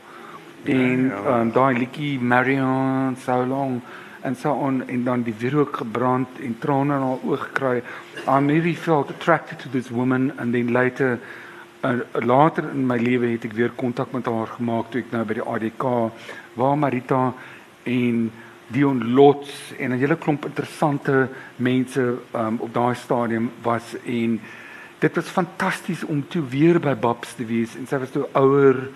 En 0.67 1.07
ja, 1.07 1.21
ja. 1.23 1.39
um 1.39 1.51
daai 1.51 1.77
liedjie 1.77 2.19
Marion 2.19 3.15
so 3.23 3.45
long 3.45 3.81
en 4.21 4.35
so 4.35 4.51
on 4.51 4.83
en 4.87 5.03
dan 5.03 5.23
die 5.23 5.35
wierook 5.37 5.77
gebrand 5.77 6.39
en 6.43 6.55
trane 6.59 6.95
in 6.95 7.01
haar 7.01 7.23
oë 7.23 7.37
gekry. 7.47 7.81
I 8.27 8.39
really 8.45 8.75
felt 8.75 9.09
attracted 9.09 9.59
to 9.59 9.69
this 9.69 9.89
woman 9.89 10.31
and 10.37 10.53
then 10.53 10.71
later 10.71 11.19
uh, 11.83 11.99
later 12.13 12.69
in 12.71 12.87
my 12.87 12.97
lewe 12.97 13.31
het 13.35 13.45
ek 13.45 13.55
weer 13.55 13.71
kontak 13.75 14.11
met 14.11 14.25
haar 14.25 14.51
gemaak 14.57 14.91
toe 14.91 15.01
ek 15.01 15.13
nou 15.13 15.23
by 15.29 15.37
die 15.39 15.47
ADK 15.55 15.87
waar 16.57 16.77
Marita 16.77 17.21
en 17.87 18.29
Dion 18.73 19.13
Lots 19.15 19.73
en 19.77 19.91
'n 19.91 19.99
hele 19.99 20.17
klomp 20.17 20.45
interessante 20.45 21.29
mense 21.55 22.01
um, 22.33 22.57
op 22.59 22.73
daai 22.73 22.95
stadium 22.95 23.51
was 23.63 23.95
en 24.05 24.41
dit 24.99 25.15
was 25.15 25.29
fantasties 25.29 26.03
om 26.03 26.27
toe 26.27 26.43
weer 26.49 26.79
by 26.79 26.95
Babs 26.95 27.33
te 27.33 27.45
wees 27.45 27.75
en 27.75 27.87
sy 27.87 27.97
was 27.97 28.11
toe 28.11 28.27
ouer 28.33 28.89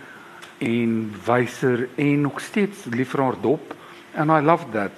en 0.61 1.13
wyser 1.25 1.87
en 1.95 2.21
nog 2.21 2.41
steeds 2.41 2.85
lief 2.93 3.15
vir 3.15 3.23
haar 3.25 3.39
dop 3.41 3.73
and 4.13 4.29
I 4.29 4.41
loved 4.45 4.73
that. 4.77 4.93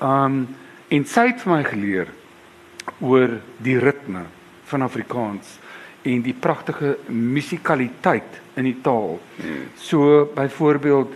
Um 0.00 0.46
en 0.90 1.04
sy 1.06 1.28
het 1.30 1.42
vir 1.44 1.52
my 1.52 1.62
geleer 1.66 2.08
oor 2.98 3.36
die 3.62 3.78
ritme 3.78 4.24
van 4.70 4.82
Afrikaans 4.82 5.58
en 6.02 6.22
die 6.24 6.34
pragtige 6.34 6.96
musikaliteit 7.06 8.40
in 8.58 8.66
die 8.66 8.78
taal. 8.82 9.18
Hmm. 9.36 9.68
So 9.78 10.24
byvoorbeeld 10.34 11.14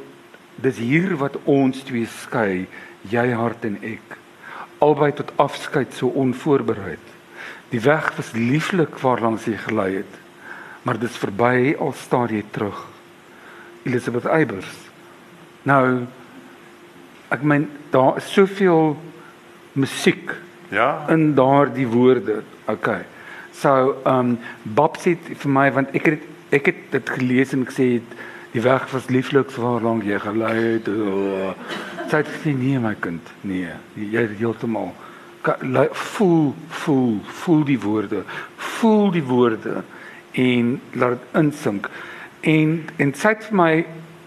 dis 0.63 0.79
hier 0.79 1.17
wat 1.19 1.41
ons 1.51 1.83
twee 1.89 2.07
skei, 2.07 2.67
jy 3.11 3.27
hart 3.35 3.67
en 3.67 3.81
ek. 3.83 4.19
Albei 4.85 5.11
tot 5.17 5.33
afskeid 5.43 5.95
so 5.97 6.13
onvoorbereid. 6.15 7.03
Die 7.73 7.83
weg 7.83 8.13
was 8.17 8.35
lieflik 8.37 9.01
waarlangs 9.03 9.49
jy 9.51 9.57
gelei 9.67 9.91
het. 10.03 10.19
Maar 10.85 11.01
dis 11.01 11.17
verby 11.19 11.75
al 11.81 11.95
staar 11.97 12.31
jy 12.33 12.45
terug. 12.53 12.94
Elizabeth 13.85 14.27
Eybers. 14.27 14.71
Nou 15.63 16.07
ek 17.33 17.43
meen 17.43 17.69
daar 17.91 18.19
is 18.21 18.33
soveel 18.33 18.95
musiek 19.73 20.35
ja 20.75 21.07
in 21.09 21.35
daardie 21.35 21.87
woorde. 21.89 22.43
Okay. 22.67 23.05
So, 23.55 23.97
um, 24.07 24.39
Bob 24.63 24.99
sê 24.99 25.17
vir 25.17 25.51
my 25.51 25.69
want 25.73 25.95
ek 25.95 26.11
het 26.13 26.31
ek 26.55 26.69
het 26.71 26.83
dit 26.93 27.11
gelees 27.17 27.53
en 27.55 27.65
ek 27.67 27.73
sê 27.75 27.89
die 28.55 28.63
weg 28.63 28.87
was 28.93 29.09
lieflik 29.11 29.51
so 29.51 29.79
lank 29.83 30.05
jy 30.07 30.19
gelei 30.23 30.55
het. 30.77 30.91
Sy 32.11 32.21
het 32.21 32.31
gesê 32.31 32.53
nee 32.55 32.79
my 32.79 32.95
kind, 33.01 33.33
nee, 33.43 33.73
jy 33.99 34.29
heeltemal 34.39 34.93
voel 35.93 36.55
voel 36.69 37.21
voel 37.25 37.65
die 37.65 37.79
woorde, 37.81 38.23
voel 38.57 39.11
die 39.13 39.23
woorde 39.23 39.83
en 40.33 40.81
laat 40.93 41.19
dit 41.19 41.41
insink. 41.41 41.89
En 42.45 42.89
en 42.97 43.15
sy 43.17 43.29
het 43.33 43.45
vir 43.49 43.57
my 43.57 43.73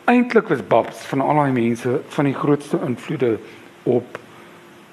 eintlik 0.09 0.47
was 0.49 0.63
Babs 0.67 1.03
van 1.11 1.21
al 1.21 1.41
daai 1.41 1.51
mense 1.51 1.99
van 2.15 2.25
die 2.25 2.37
grootste 2.37 2.79
invloede 2.85 3.37
op 3.83 4.17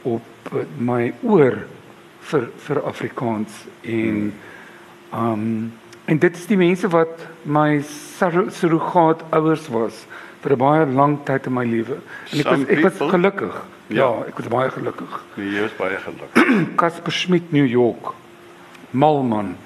op 0.05 0.51
my 0.77 1.13
oor 1.23 1.63
vir 2.29 2.51
vir 2.67 2.83
Afrikaans 2.85 3.65
en 3.83 4.33
um 5.15 5.73
en 6.05 6.19
dit 6.21 6.37
is 6.37 6.47
die 6.51 6.59
mense 6.61 6.89
wat 6.93 7.23
my 7.49 7.81
surrogaat 7.81 9.25
ouers 9.33 9.71
was 9.73 10.05
vir 10.43 10.53
'n 10.53 10.59
baie 10.59 10.87
lang 10.87 11.19
tyd 11.25 11.47
in 11.47 11.55
my 11.55 11.65
lewe. 11.65 11.97
En 12.33 12.39
ek 12.39 12.47
was 12.47 12.61
ek 12.69 12.81
was 12.83 13.11
gelukkig. 13.11 13.55
Ja, 13.87 13.97
ja, 13.97 14.25
ek 14.29 14.37
was 14.37 14.49
baie 14.49 14.71
gelukkig. 14.71 15.23
Nee, 15.37 15.51
jy 15.51 15.61
was 15.63 15.77
baie 15.77 15.97
gelukkig. 15.97 16.77
Casper 16.77 17.13
Schmidt 17.13 17.53
New 17.53 17.67
York. 17.67 18.13
Malman. 18.91 19.57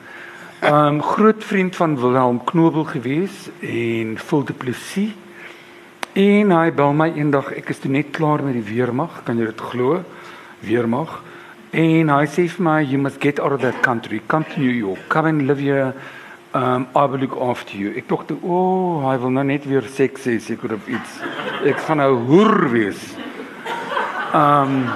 Um 0.62 1.02
groot 1.02 1.44
vriend 1.44 1.76
van 1.76 2.00
Willem 2.00 2.44
Knobel 2.44 2.84
gewees 2.84 3.48
en 3.60 4.18
Phil 4.18 4.44
Du 4.44 4.52
Plessis. 4.52 5.12
En 6.12 6.50
hy 6.50 6.72
bel 6.74 6.96
my 6.98 7.12
eendag, 7.14 7.52
ek 7.54 7.68
is 7.70 7.78
toe 7.78 7.92
net 7.94 8.08
klaar 8.10 8.42
met 8.42 8.56
die 8.56 8.64
weermag, 8.66 9.20
kan 9.22 9.38
jy 9.38 9.46
dit 9.52 9.62
glo? 9.70 10.00
Weermag. 10.66 11.12
En 11.70 12.10
hy 12.10 12.24
sê 12.26 12.48
vir 12.50 12.64
my, 12.66 12.80
you 12.82 12.98
must 12.98 13.20
get 13.22 13.38
out 13.38 13.54
of 13.54 13.62
that 13.62 13.78
country, 13.86 14.18
come 14.26 14.48
to 14.50 14.58
New 14.58 14.74
York, 14.74 15.04
come 15.14 15.30
and 15.30 15.46
live 15.46 15.62
here. 15.62 15.92
Um 16.50 16.88
I 16.96 17.06
will 17.06 17.22
look 17.22 17.38
after 17.38 17.78
you. 17.78 17.94
Ek 17.94 18.10
dink, 18.10 18.34
o, 18.42 18.50
oh, 18.50 19.06
hy 19.06 19.14
wil 19.22 19.30
nou 19.38 19.46
net 19.46 19.62
weer 19.70 19.86
seks 19.86 20.26
hê, 20.26 20.40
seker 20.42 20.74
of 20.74 20.90
iets. 20.90 21.20
Ek 21.70 21.78
gaan 21.86 22.02
nou 22.02 22.16
hoer 22.32 22.66
wees. 22.74 23.06
Um 24.34 24.90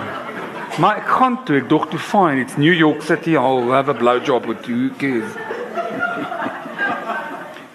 my 0.82 0.96
can't 1.06 1.46
do 1.46 1.54
it, 1.54 1.70
dog 1.70 1.86
to 1.94 2.02
find 2.02 2.42
it's 2.42 2.58
New 2.58 2.74
York 2.74 3.06
City. 3.06 3.36
I'll 3.36 3.70
have 3.70 3.88
a 3.88 3.94
blow 3.94 4.18
job 4.18 4.50
with 4.50 4.66
you, 4.66 4.90
kids. 4.98 5.38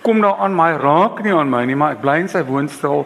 Kom 0.07 0.21
nou 0.23 0.29
aan 0.39 0.53
my 0.55 0.69
raak 0.79 1.17
nie 1.19 1.33
aan 1.35 1.49
my 1.51 1.65
nie, 1.67 1.75
maar 1.75 1.97
ek 1.97 1.99
bly 1.99 2.13
in 2.21 2.29
sy 2.31 2.39
woonstel 2.47 3.01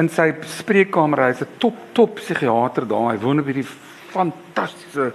in 0.00 0.08
sy 0.10 0.32
spreekkamer. 0.50 1.20
Hy's 1.28 1.42
'n 1.44 1.58
top 1.62 1.76
top 1.94 2.16
psigiater 2.18 2.82
daar. 2.82 3.12
Hy 3.14 3.18
woon 3.22 3.38
op 3.38 3.46
hierdie 3.46 3.68
fantastiese 4.10 5.12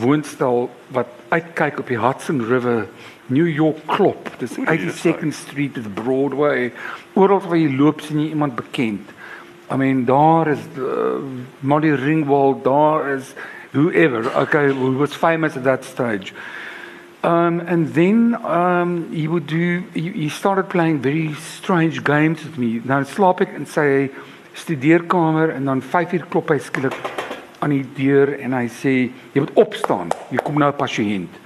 woonstel 0.00 0.70
wat 0.88 1.08
uitkyk 1.28 1.78
op 1.80 1.88
die 1.92 2.00
Hudson 2.00 2.40
River, 2.40 2.86
New 3.26 3.48
York 3.48 3.84
klop. 3.86 4.30
Dis 4.38 4.56
82nd 4.56 5.34
Street 5.34 5.76
of 5.76 5.92
Broadway. 5.92 6.72
Oral 7.12 7.44
waar 7.44 7.58
jy 7.58 7.68
loop 7.76 8.00
sien 8.00 8.20
jy 8.20 8.30
iemand 8.32 8.56
bekend. 8.56 9.12
I 9.70 9.76
mean 9.76 10.06
daar 10.06 10.48
is 10.48 10.64
uh, 10.78 11.20
Molly 11.60 11.92
Ringwald, 11.92 12.64
daar 12.64 13.12
is 13.12 13.34
whoever. 13.72 14.24
Okay, 14.40 14.72
who 14.72 14.96
was 14.96 15.14
famous 15.14 15.54
at 15.54 15.64
that 15.64 15.84
stage. 15.84 16.32
Um, 17.22 17.60
and 17.60 17.94
then 17.94 18.34
um, 18.44 19.12
he 19.12 19.28
would 19.28 19.46
do. 19.46 19.84
He, 19.94 20.10
he 20.10 20.28
started 20.28 20.68
playing 20.68 21.02
very 21.02 21.34
strange 21.34 22.02
games 22.02 22.42
with 22.42 22.58
me. 22.58 22.80
Nou 22.84 23.04
slaap 23.06 23.44
ek 23.44 23.54
in 23.54 23.66
sy 23.70 24.10
studeerkamer 24.58 25.54
en 25.54 25.70
dan 25.70 25.82
5 25.82 26.16
uur 26.18 26.24
klop 26.32 26.50
hy 26.50 26.58
skielik 26.58 26.96
aan 27.62 27.70
die 27.70 27.84
deur 27.94 28.34
en 28.42 28.56
hy 28.58 28.66
sê 28.66 28.94
jy 29.36 29.44
moet 29.44 29.54
opstaan. 29.54 30.10
Hier 30.32 30.42
kom 30.42 30.58
nou 30.58 30.72
'n 30.72 30.76
pasiënt. 30.76 31.38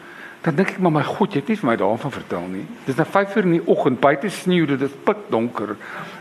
Dan 0.47 0.55
dink 0.55 0.71
ek 0.71 0.79
maar 0.79 0.93
my 0.93 1.03
God, 1.03 1.35
jy 1.35 1.41
het 1.41 1.49
nie 1.49 1.57
vir 1.57 1.69
my 1.69 1.77
daarvan 1.77 2.13
vertel 2.13 2.47
nie. 2.49 2.65
Dis 2.87 2.97
nou 2.97 3.07
5:00 3.07 3.45
in 3.45 3.59
die 3.59 3.67
oggend, 3.67 4.01
buite 4.01 4.31
sneeu, 4.31 4.67
dit 4.67 4.81
is 4.81 4.97
pikdonker. 5.05 5.77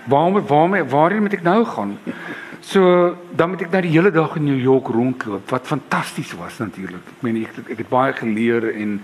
Waarom 0.10 0.42
waarom 0.48 0.90
waarheen 0.90 1.22
moet 1.22 1.34
ek 1.34 1.44
nou 1.44 1.64
gaan? 1.64 1.98
So 2.60 3.16
dan 3.32 3.50
moet 3.50 3.62
ek 3.62 3.72
nou 3.72 3.82
die 3.82 3.94
hele 3.94 4.12
dag 4.12 4.36
in 4.36 4.44
New 4.44 4.60
York 4.60 4.88
rondloop 4.88 5.50
wat 5.50 5.68
fantasties 5.68 6.34
was 6.34 6.58
natuurlik. 6.58 7.06
Ek 7.08 7.22
meen 7.22 7.46
ek, 7.46 7.70
ek 7.70 7.78
het 7.78 7.90
baie 7.90 8.14
geleer 8.14 8.76
en 8.76 9.02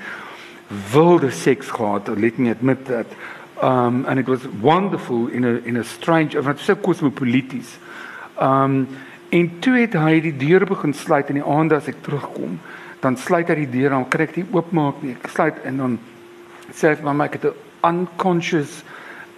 wilde 0.92 1.32
seks 1.32 1.70
gehad. 1.70 2.08
Let 2.08 2.38
me 2.38 2.50
admit 2.50 2.86
that. 2.86 3.06
Um 3.62 4.06
and 4.08 4.20
it 4.20 4.28
was 4.28 4.48
wonderful 4.62 5.28
in 5.28 5.44
a 5.46 5.62
in 5.66 5.78
a 5.78 5.84
strange, 5.84 6.36
of 6.36 6.62
so 6.62 6.76
cosmopolities. 6.76 7.78
Um 8.40 8.88
En 9.32 9.48
toe 9.64 9.78
het 9.80 9.94
hy 9.96 10.18
die 10.20 10.34
deur 10.36 10.66
begin 10.68 10.92
sluit 10.94 11.30
in 11.32 11.38
die 11.40 11.46
aand 11.48 11.72
as 11.72 11.86
ek 11.88 12.02
terugkom, 12.04 12.58
dan 13.00 13.16
sluit 13.16 13.48
hy 13.48 13.62
die 13.62 13.70
deur 13.78 13.94
en 13.96 14.04
kry 14.12 14.26
ek 14.28 14.34
dit 14.36 14.50
oopmaak 14.52 15.00
nie. 15.06 15.14
Ek 15.16 15.32
sluit 15.32 15.62
en 15.64 15.78
dan 15.80 15.94
sê 16.76 16.92
hy 16.92 16.98
vir 17.00 17.16
my 17.16 17.28
ek 17.30 17.38
het 17.40 17.46
'n 17.48 17.56
unconscious 17.88 18.84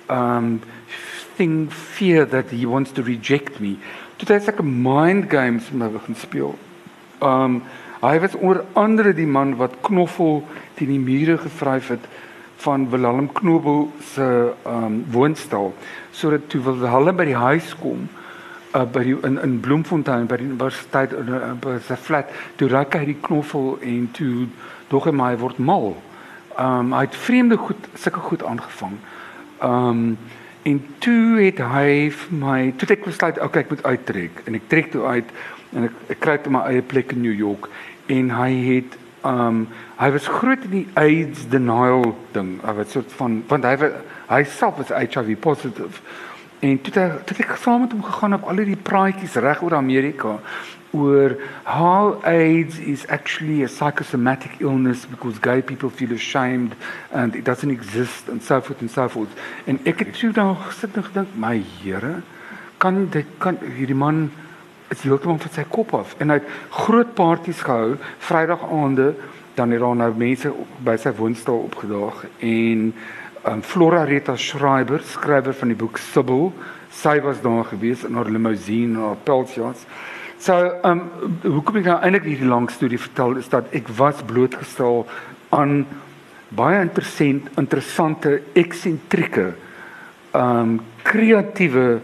um 0.09 0.61
thing 1.37 1.69
fear 1.69 2.25
that 2.25 2.49
he 2.49 2.65
wants 2.65 2.91
to 2.91 3.03
reject 3.03 3.59
me. 3.59 3.77
Toe 4.17 4.33
het 4.33 4.49
hy 4.49 4.63
'n 4.63 4.81
mind 4.81 5.29
games 5.29 5.69
met 5.69 5.91
my 5.91 5.99
begin 5.99 6.15
speel. 6.15 6.57
Um 7.21 7.61
Hy 8.03 8.19
was 8.19 8.35
onder 8.35 8.65
andere 8.75 9.13
die 9.15 9.27
man 9.27 9.55
wat 9.55 9.77
knoffel 9.81 10.41
teen 10.75 10.93
die 10.93 10.99
mure 10.99 11.37
gevryf 11.37 11.93
het 11.95 12.05
van 12.63 12.89
Willem 12.89 13.31
Knobel 13.31 13.91
se 14.13 14.27
um 14.67 15.03
woonstel 15.11 15.73
sodat 16.11 16.49
toe 16.49 16.61
Willem 16.61 17.15
by 17.15 17.25
die 17.25 17.39
huis 17.39 17.73
kom 17.81 18.07
uh, 18.73 18.85
by 18.85 19.03
die 19.05 19.17
in 19.27 19.37
in 19.41 19.59
Bloemfontein 19.59 20.27
by 20.27 20.39
die 20.41 20.47
universiteit 20.49 21.13
in 21.17 21.29
uh, 21.33 21.53
by 21.61 21.77
sy 21.87 21.97
flat 21.99 22.31
toe 22.59 22.69
raak 22.71 22.97
hy 22.97 23.05
die 23.11 23.19
knoffel 23.25 23.77
en 23.81 24.07
toe 24.17 24.47
dog 24.91 25.07
hy 25.09 25.15
maar 25.15 25.33
hy 25.33 25.41
word 25.41 25.59
mal. 25.59 25.93
Um 26.59 26.93
hy 26.93 27.05
het 27.07 27.17
vreemde 27.17 27.57
goed 27.57 27.89
sulke 27.97 28.23
goed 28.29 28.45
aangevang. 28.45 28.97
Um 29.65 30.03
en 30.63 30.79
toe 31.03 31.41
het 31.41 31.59
hy 31.59 32.09
vir 32.15 32.35
my 32.39 32.59
toe 32.79 32.87
ek 32.95 33.07
besluit 33.07 33.39
okay 33.43 33.65
ek 33.65 33.73
moet 33.73 33.83
uittrek 33.83 34.43
en 34.47 34.55
ek 34.55 34.69
trek 34.71 34.93
toe 34.93 35.03
uit 35.03 35.33
en 35.73 35.89
ek 35.89 36.13
ek 36.15 36.21
kry 36.23 36.37
toe 36.39 36.53
my 36.55 36.61
eie 36.69 36.85
plek 36.93 37.11
in 37.11 37.19
New 37.25 37.35
York 37.35 37.67
en 38.13 38.31
hy 38.31 38.51
het 38.69 38.95
um 39.23 39.67
hy 39.97 40.09
was 40.11 40.27
groot 40.27 40.63
in 40.67 40.71
die 40.71 40.87
AIDS 40.99 41.47
denial 41.49 42.15
ding. 42.31 42.59
Hy 42.63 42.73
was 42.77 42.91
soort 42.91 43.11
van 43.19 43.41
want 43.47 43.63
hy 43.63 43.91
hy 44.27 44.43
self 44.43 44.77
was 44.77 44.93
HIV 44.93 45.39
positive. 45.39 46.01
En 46.63 46.81
toe 46.81 46.93
het, 46.95 47.25
toe 47.27 47.37
ek 47.43 47.57
saam 47.59 47.81
met 47.83 47.91
hom 47.91 48.03
gegaan 48.03 48.37
op 48.37 48.45
al 48.47 48.61
die 48.63 48.79
praatjies 48.79 49.35
reg 49.43 49.63
oor 49.63 49.75
Amerika 49.75 50.37
oor 50.93 51.33
how 51.65 52.21
AIDS 52.23 52.77
is 52.77 53.05
actually 53.09 53.63
a 53.63 53.67
psychosomatic 53.67 54.61
illness 54.61 55.05
because 55.05 55.39
gay 55.39 55.61
people 55.61 55.89
feel 55.89 56.13
ashamed 56.13 56.75
and 57.11 57.35
it 57.35 57.43
doesn't 57.43 57.71
exist 57.71 58.29
and 58.29 58.43
so 58.43 58.61
forth 58.61 58.79
and 58.81 58.91
so 58.91 59.09
forth. 59.09 59.29
En 59.65 59.79
ek 59.89 60.05
het 60.05 60.13
toe 60.19 60.31
dan 60.31 60.55
gesit 60.67 60.95
en 60.95 61.07
gedink, 61.09 61.35
my 61.35 61.57
Here, 61.81 62.21
kan 62.77 63.07
dit 63.09 63.25
kan 63.39 63.57
hierdie 63.63 63.97
man 63.97 64.29
is 64.89 65.05
heeltemal 65.05 65.37
van 65.37 65.53
sy 65.55 65.63
kop 65.69 65.93
af. 65.93 66.15
En 66.19 66.29
hy 66.29 66.41
het 66.41 66.49
groot 66.83 67.13
partytjies 67.15 67.63
gehou 67.63 67.95
Vrydag 68.19 68.65
aande 68.71 69.13
dan 69.53 69.71
het 69.71 69.79
daar 69.79 69.95
nou 69.95 70.13
mense 70.17 70.51
by 70.85 70.95
sy 70.97 71.11
woonstel 71.17 71.65
opgedaag 71.67 72.23
en 72.39 72.87
um, 73.45 73.61
Flora 73.61 74.03
Rita 74.09 74.35
Schreiber 74.35 75.03
skrywer 75.05 75.53
van 75.53 75.73
die 75.73 75.77
boek 75.77 75.99
Sibyl 76.01 76.49
sy 76.93 77.19
was 77.25 77.41
daar 77.43 77.65
gewees 77.69 78.05
in 78.07 78.17
haar 78.17 78.31
limousine 78.33 78.99
haar 78.99 79.19
pelsjas 79.27 79.85
so 80.41 80.57
um 80.87 81.03
hoekom 81.43 81.81
ek 81.81 81.91
nou 81.91 81.99
eintlik 81.99 82.31
hierdie 82.31 82.49
lang 82.49 82.69
storie 82.73 83.01
vertel 83.01 83.37
is 83.41 83.51
dat 83.53 83.69
ek 83.77 83.91
was 83.99 84.23
blootgestel 84.29 85.05
aan 85.53 85.83
baie 86.57 86.81
interessant 86.81 87.51
interessante 87.61 88.39
eksentrieke 88.57 89.51
um 90.37 90.79
kreatiewe 91.05 92.01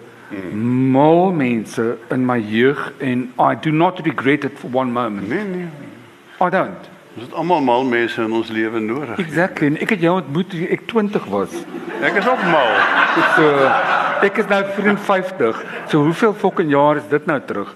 mal 0.53 1.31
mense 1.31 1.97
in 2.09 2.25
my 2.25 2.39
jeug 2.39 2.91
en 2.97 3.31
I 3.39 3.55
do 3.61 3.71
not 3.71 3.99
regret 3.99 4.43
it 4.43 4.59
for 4.59 4.69
one 4.73 4.91
moment. 4.91 5.29
Nee 5.29 5.43
nee. 5.43 5.67
I 6.41 6.49
don't. 6.49 6.89
Ons 7.15 7.25
het 7.25 7.33
almal 7.33 7.61
mal 7.61 7.83
mense 7.83 8.21
in 8.21 8.31
ons 8.31 8.49
lewe 8.49 8.79
nodig. 8.79 9.17
Exactly. 9.17 9.67
En 9.67 9.79
ek 9.81 9.89
het 9.89 10.03
jou 10.05 10.13
ontmoet 10.21 10.49
toe 10.49 10.67
ek 10.71 10.85
20 10.87 11.25
was. 11.25 11.55
Ek 12.01 12.15
is 12.21 12.27
ook 12.27 12.43
mal. 12.51 12.69
So 13.35 13.49
ek 14.23 14.37
is 14.37 14.47
nou 14.47 14.61
54. 14.75 15.63
So 15.87 16.03
hoeveel 16.03 16.33
fucking 16.33 16.69
jaar 16.71 17.01
is 17.01 17.07
dit 17.09 17.25
nou 17.25 17.39
terug? 17.45 17.73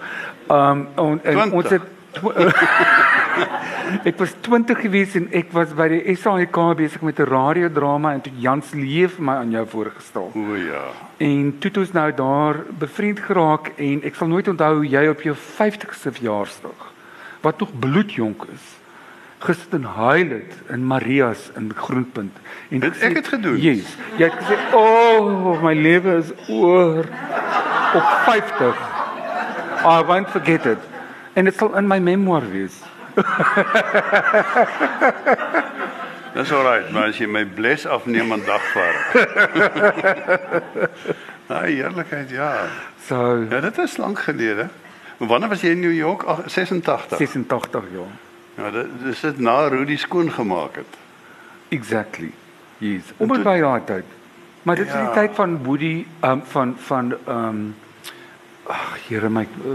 Um 0.47 0.87
en, 0.95 1.19
en 1.23 1.51
20. 1.51 1.53
ons 1.53 1.69
het 1.69 1.81
Ek 4.09 4.17
was 4.17 4.33
20 4.41 4.79
gewees 4.81 5.15
en 5.15 5.27
ek 5.35 5.51
was 5.53 5.73
by 5.77 5.87
die 5.91 6.15
SAIK 6.15 6.57
besig 6.77 7.01
met 7.01 7.19
'n 7.19 7.29
radiodrama 7.29 8.13
en 8.13 8.21
toe 8.21 8.33
Jans 8.37 8.73
Leef 8.73 9.19
my 9.19 9.33
aan 9.33 9.51
jou 9.51 9.65
voorgestel. 9.67 10.31
O 10.35 10.55
ja. 10.55 10.85
En 11.17 11.57
toe 11.59 11.69
het 11.69 11.77
ons 11.77 11.91
nou 11.91 12.11
daar 12.11 12.55
bevriend 12.79 13.19
geraak 13.19 13.73
en 13.77 14.03
ek 14.03 14.15
sal 14.15 14.27
nooit 14.27 14.47
onthou 14.47 14.75
hoe 14.75 14.89
jy 14.89 15.07
op 15.07 15.21
jou 15.21 15.35
50ste 15.35 16.11
verjaarsdag 16.11 16.91
wat 17.41 17.59
nog 17.59 17.69
bloedjonk 17.79 18.47
is 18.53 18.83
gesit 19.43 19.73
en 19.75 19.83
huil 19.83 20.29
het 20.29 20.53
in 20.71 20.85
Marias 20.87 21.49
in 21.59 21.71
Groenpunt 21.75 22.35
en 22.69 22.81
Het 22.81 23.01
ek 23.01 23.17
dit 23.19 23.27
gedoen? 23.27 23.57
Yes. 23.59 23.95
Jy 24.17 24.29
het 24.29 24.37
gesê, 24.39 24.55
"O, 24.71 24.83
oh, 25.19 25.63
my 25.63 25.73
lewe 25.73 26.17
is 26.17 26.31
oor 26.49 27.03
op 27.93 28.07
50." 28.25 28.75
I 29.83 30.03
won't 30.07 30.29
forget 30.29 30.65
it. 30.65 30.79
En 31.33 31.45
dit 31.45 31.55
sal 31.55 31.75
in 31.77 31.87
my 31.87 31.99
memoir 31.99 32.49
wees. 32.51 32.79
Dis 36.33 36.49
alright, 36.51 36.89
maar 36.91 37.11
as 37.11 37.17
jy 37.21 37.27
my 37.29 37.43
bless 37.45 37.85
afneem 37.85 38.31
aan 38.33 38.41
dagvaar. 38.45 38.95
Ai, 41.53 41.75
eerlikheid 41.83 42.29
ja. 42.33 42.47
So 43.05 43.43
Ja, 43.49 43.59
dit 43.61 43.77
is 43.77 43.97
lank 44.01 44.19
gelede. 44.25 44.67
Wanneer 45.21 45.49
was 45.53 45.61
jy 45.61 45.69
in 45.75 45.79
New 45.83 45.93
York? 45.93 46.23
Ag, 46.23 46.41
86. 46.49 47.17
86 47.21 47.83
jaar. 47.93 48.15
Ja, 48.57 48.71
dit 48.73 48.87
dis 49.03 49.19
dit 49.21 49.39
na 49.39 49.67
Rudy 49.69 49.97
skoon 49.97 50.31
gemaak 50.33 50.75
het. 50.81 50.97
Exactly. 51.73 52.31
Yes. 52.77 53.13
Om 53.17 53.31
en 53.33 53.43
by 53.45 53.59
daai 53.61 53.81
tyd. 53.85 54.05
Maar 54.63 54.75
dit 54.81 54.87
ja. 54.87 54.93
is 54.93 54.97
die 54.99 55.07
Ja. 55.09 55.13
tyd 55.13 55.35
van 55.37 55.63
Woody 55.63 56.05
um 56.25 56.41
van 56.49 56.75
van 56.77 57.13
um 57.29 57.75
ag 58.67 58.97
here 59.07 59.29
my 59.29 59.47
uh, 59.65 59.71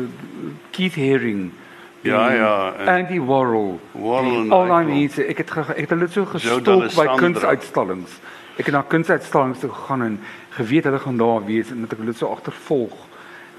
Keith 0.70 0.96
Haring. 0.96 1.52
Ja, 2.02 2.30
ja, 2.32 2.72
en- 2.78 2.88
Andy 2.88 3.20
Warhol. 3.20 3.80
Warhol 3.92 4.36
en 4.44 4.52
al 4.52 4.66
daai 4.66 4.84
mense. 4.86 5.24
Ek 5.26 5.38
het 5.38 5.50
ek 5.56 5.76
het 5.76 5.90
hulle 5.90 6.08
so 6.08 6.24
gestalk 6.24 6.64
by 6.94 7.06
kunsuitstallings. 7.18 8.18
Ek 8.58 8.66
het 8.66 8.74
na 8.74 8.82
kunsuitstallings 8.82 9.58
toe 9.60 9.70
gegaan 9.70 10.02
en 10.02 10.20
geweet 10.50 10.84
hulle 10.84 10.98
gaan 10.98 11.16
daar 11.16 11.44
wees 11.46 11.70
en 11.70 11.80
dat 11.80 11.92
ek 11.92 11.98
hulle 11.98 12.12
so 12.14 12.26
agtervolg 12.32 12.94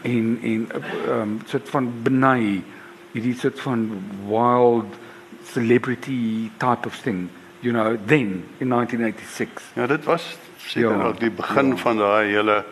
en 0.03 0.39
en 0.43 0.67
um 1.11 1.39
soort 1.45 1.69
van 1.69 1.91
benei 2.03 2.63
hierdie 3.11 3.35
soort 3.35 3.59
van 3.59 3.89
wild 4.29 4.95
celebrity 5.43 6.49
type 6.57 6.85
of 6.87 6.95
thing 7.03 7.27
you 7.59 7.73
know 7.73 7.97
then 8.05 8.43
in 8.59 8.69
1986 8.69 9.63
Ja, 9.75 9.87
dit 9.87 10.03
was 10.05 10.37
seker 10.57 10.89
Ja, 10.97 11.03
ook 11.07 11.19
die 11.19 11.31
begin 11.31 11.67
ja. 11.67 11.75
van 11.75 11.97
daai 11.97 12.27
hele 12.31 12.63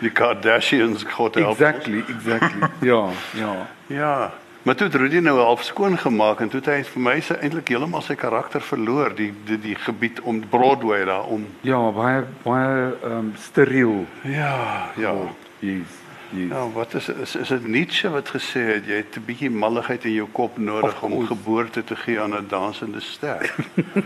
die 0.00 0.10
Kardashians 0.10 1.02
God 1.04 1.34
help. 1.34 1.50
exactly 1.60 2.02
exactly 2.08 2.68
ja 2.90 3.08
ja 3.34 3.66
Ja. 3.86 4.32
Maar 4.64 4.74
toe 4.74 4.86
het 4.86 4.94
Rudy 4.94 5.18
nou 5.18 5.38
half 5.38 5.62
skoon 5.64 5.98
gemaak 5.98 6.40
en 6.40 6.48
toe 6.48 6.60
het 6.60 6.68
hy 6.70 6.82
vir 6.84 7.00
my 7.02 7.20
se 7.20 7.34
eintlik 7.34 7.68
heeltemal 7.68 8.02
sy 8.02 8.14
karakter 8.14 8.60
verloor, 8.62 9.10
die 9.14 9.32
die 9.44 9.58
die 9.58 9.74
gebied 9.74 10.20
om 10.20 10.38
Broadway 10.48 11.04
daar 11.04 11.24
om. 11.26 11.46
ja 11.60 11.90
baie 11.90 12.22
baie 12.44 12.94
um 13.04 13.32
steriel 13.38 14.06
Ja, 14.22 14.90
ja. 14.96 15.14
yes 15.58 15.98
yes 16.30 16.48
Ja, 16.50 16.68
wat 16.72 16.94
is 16.94 17.08
is, 17.08 17.34
is 17.36 17.48
dit 17.48 17.66
Nietzsche 17.66 18.08
wat 18.10 18.28
gesê 18.30 18.60
het 18.74 18.86
jy 18.86 18.96
het 19.02 19.16
'n 19.18 19.24
bietjie 19.26 19.50
malligheid 19.50 20.04
in 20.04 20.12
jou 20.12 20.28
kop 20.32 20.56
nodig 20.58 20.94
Of 20.94 21.02
om 21.02 21.10
course. 21.10 21.26
geboorte 21.26 21.84
te 21.84 21.96
gee 21.96 22.20
aan 22.20 22.32
'n 22.34 22.46
dansende 22.48 23.00
ster. 23.00 23.54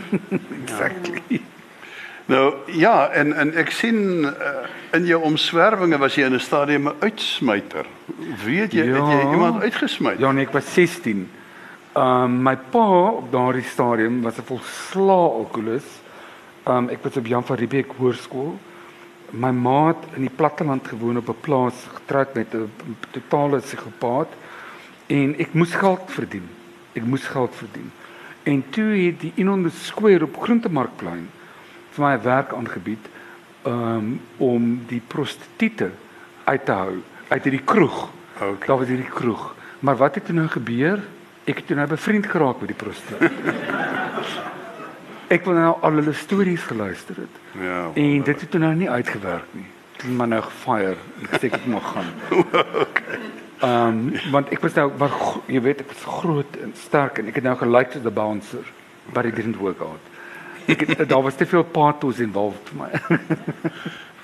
exactly 0.61 1.41
nou 2.27 2.53
ja, 2.75 3.09
en 3.15 3.33
en 3.33 3.53
ek 3.55 3.71
sien 3.71 4.25
uh, 4.25 4.31
in 4.95 5.05
jou 5.07 5.21
omswervinge 5.23 5.97
was 5.97 6.15
jy 6.15 6.25
in 6.27 6.33
'n 6.35 6.39
stadium 6.39 6.87
'n 6.87 6.95
uitsmyter. 6.99 7.85
Weet 8.45 8.73
jy, 8.73 8.85
het 8.85 9.07
jy 9.07 9.19
Ja. 9.23 9.31
iemand 9.31 9.61
uitgesmy? 9.61 10.15
Ja, 10.19 10.31
nee, 10.31 10.45
ek 10.45 10.51
was 10.53 10.73
16. 10.73 11.29
Um 11.95 12.43
my 12.43 12.55
pa 12.71 13.09
op 13.09 13.31
daardie 13.31 13.63
stadium 13.63 14.21
was 14.21 14.37
'n 14.37 14.43
volslaa 14.45 15.27
alkoholus. 15.39 15.83
Um 16.67 16.89
ek 16.89 16.99
was 17.03 17.17
op 17.17 17.25
Jan 17.25 17.45
van 17.45 17.55
Riebeeck 17.57 17.91
Hoërskool. 17.97 18.59
My 19.31 19.51
ma 19.51 19.87
het 19.87 20.03
in 20.15 20.21
die 20.21 20.35
platteland 20.35 20.87
gewoon 20.87 21.17
op 21.17 21.27
'n 21.29 21.35
plaas 21.41 21.73
getroud 21.93 22.33
met 22.33 22.53
'n 22.53 22.69
totale 23.11 23.59
psigopaat 23.59 24.27
en 25.07 25.35
ek 25.39 25.53
moes 25.53 25.73
geld 25.75 26.01
verdien. 26.05 26.49
Ek 26.93 27.03
moes 27.03 27.25
geld 27.27 27.55
verdien. 27.55 27.91
En 28.43 28.63
toe 28.69 29.05
het 29.05 29.19
die 29.19 29.31
Inonde 29.35 29.69
Square 29.69 30.23
op 30.23 30.37
Groentemarkplein 30.41 31.29
vir 31.97 32.05
my 32.05 32.13
'n 32.15 32.23
werk 32.23 32.53
aangebied 32.53 33.05
um 33.65 34.19
om 34.37 34.67
die 34.87 35.01
prostituie 35.07 35.91
uit 36.45 36.65
te 36.65 36.71
hou 36.71 37.01
uit 37.27 37.43
hierdie 37.43 37.63
kroeg. 37.65 38.07
Okay. 38.37 38.67
Daar 38.67 38.77
was 38.77 38.87
hierdie 38.87 39.09
kroeg. 39.11 39.55
Maar 39.79 39.97
wat 39.97 40.15
het 40.15 40.25
toe 40.25 40.35
nou 40.35 40.47
gebeur? 40.47 41.01
Ek 41.43 41.57
het 41.57 41.67
toe 41.67 41.75
nou 41.75 41.87
bevriend 41.87 42.25
geraak 42.25 42.59
met 42.59 42.67
die 42.71 42.77
prostituut. 42.77 43.31
ek 45.35 45.43
wou 45.45 45.55
nou 45.57 45.73
al 45.81 45.99
hulle 45.99 46.13
stories 46.13 46.63
geluister 46.69 47.15
het. 47.15 47.41
Ja. 47.59 47.89
En 47.93 48.23
dit 48.23 48.41
het 48.41 48.51
toe 48.51 48.59
nou 48.59 48.73
nie 48.75 48.89
uitgewerk 48.89 49.49
nie. 49.51 49.65
Toe 49.97 50.11
maar 50.13 50.27
nou 50.27 50.41
gefire 50.41 50.95
en 51.19 51.27
gesê 51.33 51.51
ek 51.51 51.65
moet 51.65 51.83
gaan. 51.83 52.11
Ehm 53.57 53.87
um, 53.87 54.31
want 54.31 54.51
ek 54.53 54.61
was 54.61 54.75
nou 54.77 54.91
maar 54.97 55.09
gro- 55.09 55.41
jy 55.49 55.61
weet 55.65 55.79
ek 55.81 55.87
was 55.89 56.03
groot 56.19 56.57
en 56.61 56.73
sterk 56.77 57.17
en 57.17 57.31
ek 57.31 57.39
het 57.39 57.43
nou 57.43 57.55
gelyk 57.57 57.91
soos 57.91 58.05
'n 58.05 58.13
bouncer, 58.13 58.65
but 59.13 59.25
it 59.25 59.35
didn't 59.35 59.57
work 59.57 59.81
out. 59.81 60.03
Ek 60.67 61.07
daar 61.07 61.23
was 61.23 61.35
te 61.35 61.45
veel 61.45 61.63
pathos 61.63 62.19
involved 62.19 62.73
vir 62.73 62.83
my. 62.83 62.91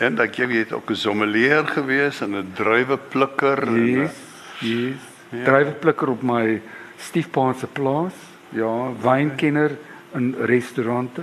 En 0.04 0.16
dat 0.16 0.36
jy 0.36 0.48
het 0.52 0.74
ook 0.74 0.90
'n 0.90 0.96
sommelier 0.96 1.68
gewees 1.68 2.22
en 2.22 2.36
'n 2.36 2.52
druiweplikker 2.54 3.68
en 3.68 3.86
Yes. 3.86 4.16
Yes. 4.60 5.02
Ja. 5.30 5.44
Dryweplikker 5.44 6.10
op 6.10 6.22
my 6.22 6.62
stiefpa 6.98 7.54
se 7.54 7.68
plaas. 7.68 8.14
Ja, 8.50 8.92
wynkenner 9.02 9.72
in 10.14 10.36
restaurante 10.40 11.22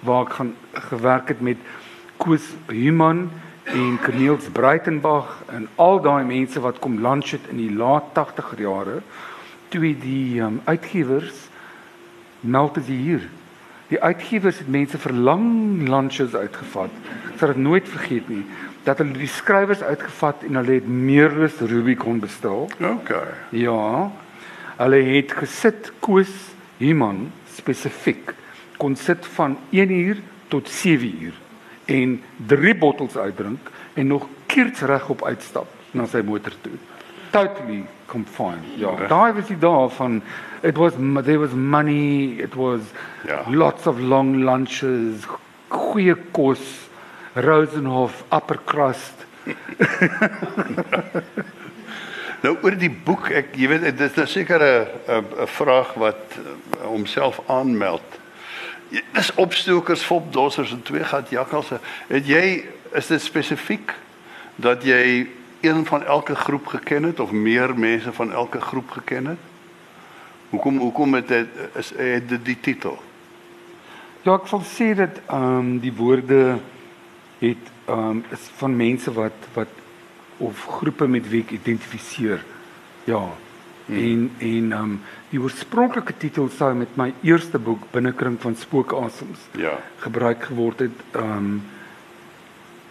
waar 0.00 0.26
ek 0.26 0.32
gaan 0.32 0.54
gewerk 0.72 1.28
het 1.28 1.40
met 1.40 1.56
Koos 2.16 2.54
Human 2.66 3.30
en 3.64 3.98
Corneels 4.02 4.48
Breitenberg 4.52 5.42
en 5.46 5.68
al 5.74 6.00
daai 6.00 6.24
mense 6.24 6.60
wat 6.60 6.78
kom 6.78 7.00
lunch 7.00 7.30
het 7.30 7.46
in 7.50 7.56
die 7.56 7.72
laat 7.74 8.10
80er 8.14 8.58
jare 8.58 9.02
toe 9.68 9.94
die 9.98 10.40
um, 10.40 10.60
uitgewers 10.64 11.48
meld 12.40 12.74
dit 12.74 12.84
hier. 12.84 13.28
Die 13.92 14.00
uitgewers 14.00 14.62
het 14.62 14.68
mense 14.72 14.96
vir 14.96 15.12
lang 15.12 15.48
lunches 15.84 16.32
uitgevat. 16.32 16.92
Ek 17.34 17.40
sal 17.42 17.52
dit 17.52 17.58
nooit 17.60 17.88
vergeet 17.88 18.28
nie 18.32 18.44
dat 18.86 18.98
hulle 18.98 19.14
die 19.14 19.28
skrywers 19.30 19.82
uitgevat 19.84 20.40
en 20.48 20.56
hulle 20.58 20.78
het 20.80 20.86
meerlus 20.88 21.60
Rubicon 21.70 22.18
bestel. 22.22 22.70
OK. 22.80 23.12
Ja. 23.54 24.08
Hulle 24.80 25.02
het 25.12 25.34
gesit 25.38 25.92
Koos 26.02 26.32
Human 26.80 27.28
spesifiek 27.52 28.32
kon 28.80 28.96
sit 28.96 29.28
van 29.36 29.58
1 29.70 29.92
uur 29.92 30.24
tot 30.50 30.72
7 30.72 31.12
uur 31.28 31.36
en 31.92 32.16
3 32.48 32.74
bottels 32.80 33.16
uitdrink 33.16 33.70
en 33.94 34.06
nog 34.06 34.26
keers 34.46 34.80
reg 34.88 35.08
op 35.12 35.22
uitstap 35.28 35.68
na 35.92 36.08
sy 36.08 36.24
motor 36.24 36.56
toe. 36.64 36.80
Totally 37.32 37.84
confined. 38.06 38.64
Ja, 38.76 38.92
daai 39.08 39.32
was 39.32 39.46
die 39.48 39.56
dae 39.58 39.88
van 39.96 40.18
it 40.62 40.76
was 40.76 40.92
there 41.24 41.38
was 41.40 41.52
money, 41.56 42.36
it 42.44 42.54
was 42.54 42.80
Ja. 43.26 43.42
lots 43.48 43.86
of 43.86 43.98
long 43.98 44.34
lunches, 44.44 45.24
goeie 45.68 46.14
kos, 46.32 46.60
Rosenhof 47.34 48.24
upper 48.30 48.58
crust. 48.64 49.24
Nou 52.42 52.56
oor 52.66 52.74
die 52.74 52.90
boek, 52.90 53.28
ek 53.38 53.52
jy 53.54 53.68
weet 53.70 53.84
dit 53.86 54.00
is 54.02 54.16
nou 54.18 54.24
seker 54.26 54.58
'n 54.62 54.86
'n 55.06 55.26
'n 55.44 55.46
vraag 55.46 55.92
wat 55.94 56.38
homself 56.82 57.40
aanmeld. 57.46 58.02
Jy- 58.90 59.04
Dis 59.14 59.30
opstokers, 59.34 60.02
fopdossers 60.02 60.72
en 60.72 60.82
twee 60.82 61.04
gat 61.04 61.30
jakkalse. 61.30 61.78
Het 62.08 62.26
jy 62.26 62.64
is 62.94 63.06
dit 63.06 63.20
spesifiek 63.22 63.94
dat 64.56 64.82
jy 64.84 65.26
een 65.62 65.86
van 65.86 66.04
elke 66.04 66.34
groep 66.34 66.66
geken 66.66 67.02
het 67.02 67.20
of 67.20 67.30
meer 67.30 67.78
mense 67.78 68.12
van 68.12 68.32
elke 68.32 68.60
groep 68.60 68.90
geken 68.90 69.26
het? 69.26 69.38
Hoekom 70.50 70.78
hoekom 70.78 71.14
het 71.14 71.28
dit 71.28 71.46
is 71.74 71.92
het 71.96 72.28
dit 72.28 72.44
die 72.44 72.60
titel? 72.60 72.98
Ja, 74.22 74.34
ek 74.38 74.46
sal 74.50 74.62
sê 74.62 74.92
dat 74.94 75.20
ehm 75.26 75.58
um, 75.58 75.70
die 75.82 75.92
woorde 75.92 76.58
het 77.38 77.70
ehm 77.84 78.10
um, 78.10 78.24
is 78.30 78.50
van 78.60 78.76
mense 78.76 79.12
wat 79.12 79.48
wat 79.54 79.80
of 80.36 80.66
groepe 80.66 81.08
met 81.08 81.28
wie 81.28 81.42
ek 81.42 81.50
identifiseer. 81.50 82.44
Ja. 83.04 83.22
Hmm. 83.86 83.96
En 83.96 84.30
en 84.38 84.72
ehm 84.72 84.82
um, 84.82 85.00
die 85.30 85.40
oorspronklike 85.40 86.16
titel 86.16 86.48
sou 86.48 86.74
met 86.74 86.96
my 86.96 87.12
eerste 87.22 87.58
boek 87.58 87.88
Binnekring 87.90 88.40
van 88.40 88.56
Spookasems 88.56 89.48
Ja. 89.58 89.78
gebruik 89.98 90.44
geword 90.44 90.78
het. 90.78 90.98
Ehm 91.10 91.36
um, 91.36 91.62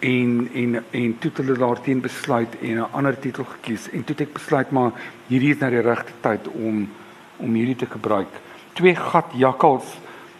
en 0.01 0.49
en 0.53 0.75
en 0.91 1.17
toe 1.19 1.29
het 1.29 1.37
hulle 1.37 1.57
daarteen 1.57 2.01
besluit 2.01 2.59
en 2.59 2.77
'n 2.77 2.91
ander 2.91 3.19
titel 3.19 3.43
gekies 3.43 3.89
en 3.89 4.03
toe 4.03 4.15
het 4.15 4.27
ek 4.27 4.33
besluit 4.33 4.71
maar 4.71 4.91
hierdie 5.27 5.51
is 5.51 5.59
nou 5.59 5.71
die 5.71 5.81
regte 5.81 6.11
tyd 6.21 6.47
om 6.47 6.89
om 7.37 7.53
hierdie 7.53 7.75
te 7.75 7.85
gebruik. 7.85 8.27
Twee 8.73 8.95
gat 8.95 9.25
jakkals. 9.33 9.97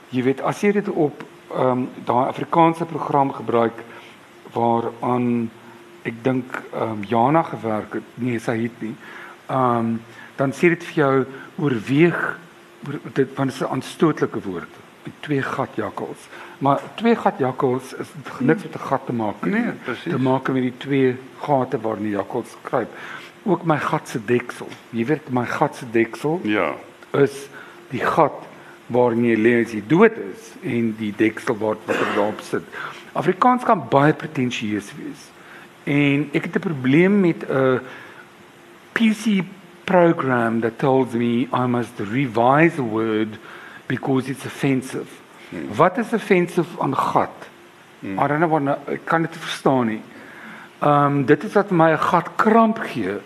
Jy 0.09 0.23
weet 0.23 0.41
as 0.41 0.61
jy 0.61 0.71
dit 0.71 0.89
op 0.89 1.23
ehm 1.51 1.67
um, 1.67 1.89
daai 2.05 2.27
Afrikaanse 2.27 2.85
program 2.85 3.31
gebruik 3.31 3.83
waaraan 4.53 5.49
ek 6.03 6.23
dink 6.23 6.63
ehm 6.73 6.91
um, 6.91 7.03
Jana 7.03 7.43
gewerk 7.43 7.93
het. 7.93 8.03
Nee, 8.15 8.39
sy 8.39 8.57
het 8.63 8.81
nie. 8.81 8.95
Ehm 9.47 9.77
um, 9.77 10.01
dan 10.35 10.53
sê 10.53 10.69
dit 10.73 10.83
vir 10.83 10.95
jou 10.95 11.25
oorweeg 11.57 12.37
oor, 12.87 12.99
dit 13.13 13.35
want 13.35 13.49
dit 13.49 13.61
is 13.61 13.61
'n 13.61 13.71
aanstootlike 13.71 14.41
woord. 14.41 14.80
Twee 15.19 15.41
gat 15.41 15.69
jakkals. 15.75 16.27
Maar 16.57 16.79
twee 16.95 17.15
gat 17.15 17.33
jakkals 17.37 17.93
is 17.93 18.07
niks 18.39 18.63
met 18.63 18.75
'n 18.75 18.79
gat 18.87 19.05
te 19.05 19.13
maak. 19.13 19.45
Nee, 19.45 19.71
presies. 19.83 20.11
Te 20.13 20.19
maak 20.19 20.47
met 20.51 20.61
die 20.61 20.77
twee 20.77 21.15
gate 21.39 21.79
waarin 21.81 22.03
die 22.03 22.11
jakkals 22.11 22.55
kruip. 22.61 22.89
Ook 23.43 23.63
my 23.65 23.77
gat 23.79 24.09
se 24.09 24.19
deksel. 24.25 24.67
Jy 24.89 25.05
weet 25.05 25.29
my 25.29 25.45
gat 25.45 25.75
se 25.75 25.85
deksel 25.91 26.39
Ja. 26.43 26.73
is 27.13 27.47
die 27.89 28.05
gat 28.05 28.33
waarin 28.87 29.23
jy 29.25 29.35
lê 29.35 29.65
as 29.65 29.71
jy 29.71 29.83
dood 29.87 30.11
is 30.17 30.51
en 30.63 30.95
die 30.97 31.13
deksel 31.17 31.57
wat 31.57 31.77
wat 31.85 31.97
daarop 32.15 32.39
sit. 32.41 32.63
Afrikaans 33.13 33.63
kan 33.63 33.83
baie 33.89 34.13
pretensieus 34.13 34.91
wees. 34.97 35.29
En 35.83 36.29
ek 36.33 36.43
het 36.43 36.55
'n 36.55 36.59
probleem 36.59 37.19
met 37.19 37.43
'n 37.49 37.79
PC 38.93 39.43
program 39.85 40.59
that 40.61 40.77
tells 40.79 41.13
me 41.13 41.47
I 41.53 41.65
must 41.67 41.99
revise 41.99 42.79
a 42.79 42.83
word 42.83 43.37
because 43.91 44.29
it's 44.31 44.45
offensive. 44.45 45.09
Hmm. 45.51 45.67
Wat 45.75 45.97
is 45.97 46.13
offensive 46.13 46.79
aan 46.79 46.95
gat? 46.95 47.47
Hmm. 47.99 48.19
I 48.19 48.27
don't 48.27 48.39
know 48.39 48.49
wat 48.55 48.61
nou- 48.63 48.77
ek 48.95 49.05
kan 49.05 49.21
dit 49.27 49.35
verstaan 49.37 49.87
nie. 49.87 50.01
Ehm 50.81 51.05
um, 51.05 51.25
dit 51.25 51.43
is 51.43 51.53
wat 51.53 51.71
my 51.71 51.91
'n 51.91 51.97
gat 51.99 52.29
kramp 52.35 52.79
gee. 52.93 53.17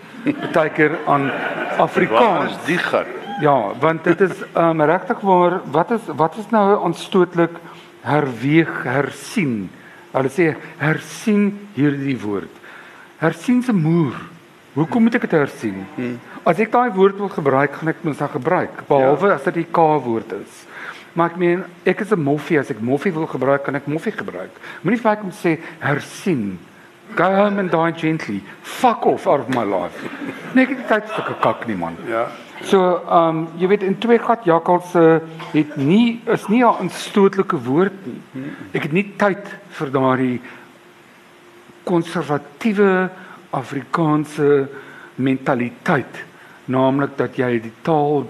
Partykeer 0.42 0.98
aan 1.08 1.28
Waar 1.28 1.80
Afrikaans. 1.88 2.52
is 2.52 2.66
die 2.66 2.78
gat? 2.78 3.08
Ja, 3.42 3.72
want 3.80 4.04
dit 4.04 4.22
is 4.22 4.32
um, 4.56 4.82
regtig 4.82 5.20
waar 5.22 5.62
wat 5.72 5.92
is 5.92 6.02
wat 6.08 6.36
is 6.38 6.50
nou 6.50 6.84
aanstootlik 6.86 7.52
herweeg, 8.02 8.84
hersien. 8.84 9.70
Hulle 10.12 10.30
sê 10.30 10.56
hersien 10.78 11.68
hierdie 11.76 12.18
woord. 12.22 12.52
Hersien 13.18 13.64
se 13.64 13.74
moer. 13.74 14.16
Hoekom 14.74 15.04
moet 15.04 15.16
ek 15.16 15.22
dit 15.22 15.32
hersien? 15.32 15.86
As 16.46 16.60
ek 16.62 16.70
daai 16.72 16.94
woord 16.94 17.18
wil 17.18 17.30
gebruik, 17.34 17.74
gaan 17.74 17.90
ek 17.90 18.04
mos 18.06 18.20
dan 18.22 18.30
gebruik, 18.30 18.84
behalwe 18.86 19.32
as 19.34 19.44
dit 19.48 19.64
die 19.64 19.70
K-woord 19.74 20.36
is. 20.38 20.62
Maar 21.18 21.32
ek 21.32 21.38
meen, 21.42 21.64
ek 21.90 22.02
is 22.02 22.12
'n 22.12 22.22
moffie, 22.22 22.60
as 22.60 22.70
ek 22.70 22.82
moffie 22.82 23.14
wil 23.14 23.26
gebruik, 23.26 23.64
kan 23.64 23.76
ek 23.76 23.88
moffie 23.88 24.12
gebruik. 24.12 24.52
Moenie 24.84 25.02
vir 25.02 25.12
my 25.12 25.16
kom 25.16 25.32
sê 25.32 25.58
hersien. 25.80 26.60
Go 27.16 27.24
home 27.24 27.60
and 27.60 27.72
die 27.72 27.94
gently. 27.94 28.44
Fuck 28.62 29.06
off 29.06 29.28
out 29.28 29.40
of 29.40 29.50
my 29.50 29.64
life. 29.64 29.98
Nee, 30.54 30.64
ek 30.64 30.78
het 30.78 30.88
tyd 30.88 31.10
vir 31.10 31.36
kak 31.42 31.68
nie 31.68 31.76
man. 31.76 31.98
Ja. 32.08 32.28
So, 32.64 33.02
ehm 33.10 33.30
um, 33.30 33.48
jy 33.58 33.68
weet 33.68 33.84
in 33.84 33.98
twee 33.98 34.20
gat 34.20 34.46
jakkals 34.46 34.96
uh, 34.96 35.20
het 35.52 35.76
nie 35.78 36.22
is 36.26 36.48
nie 36.48 36.64
'n 36.64 36.78
aanstootlike 36.82 37.58
woord 37.64 38.06
nie. 38.06 38.22
Ek 38.74 38.84
het 38.84 38.94
nie 38.94 39.14
tyd 39.18 39.44
vir 39.70 39.92
daardie 39.92 40.42
konservatiewe 41.84 43.10
Afrikaanse 43.52 44.68
mentaliteit, 45.16 46.26
naamlik 46.66 47.18
dat 47.18 47.38
jy 47.38 47.60
die 47.60 47.74
taal 47.82 48.26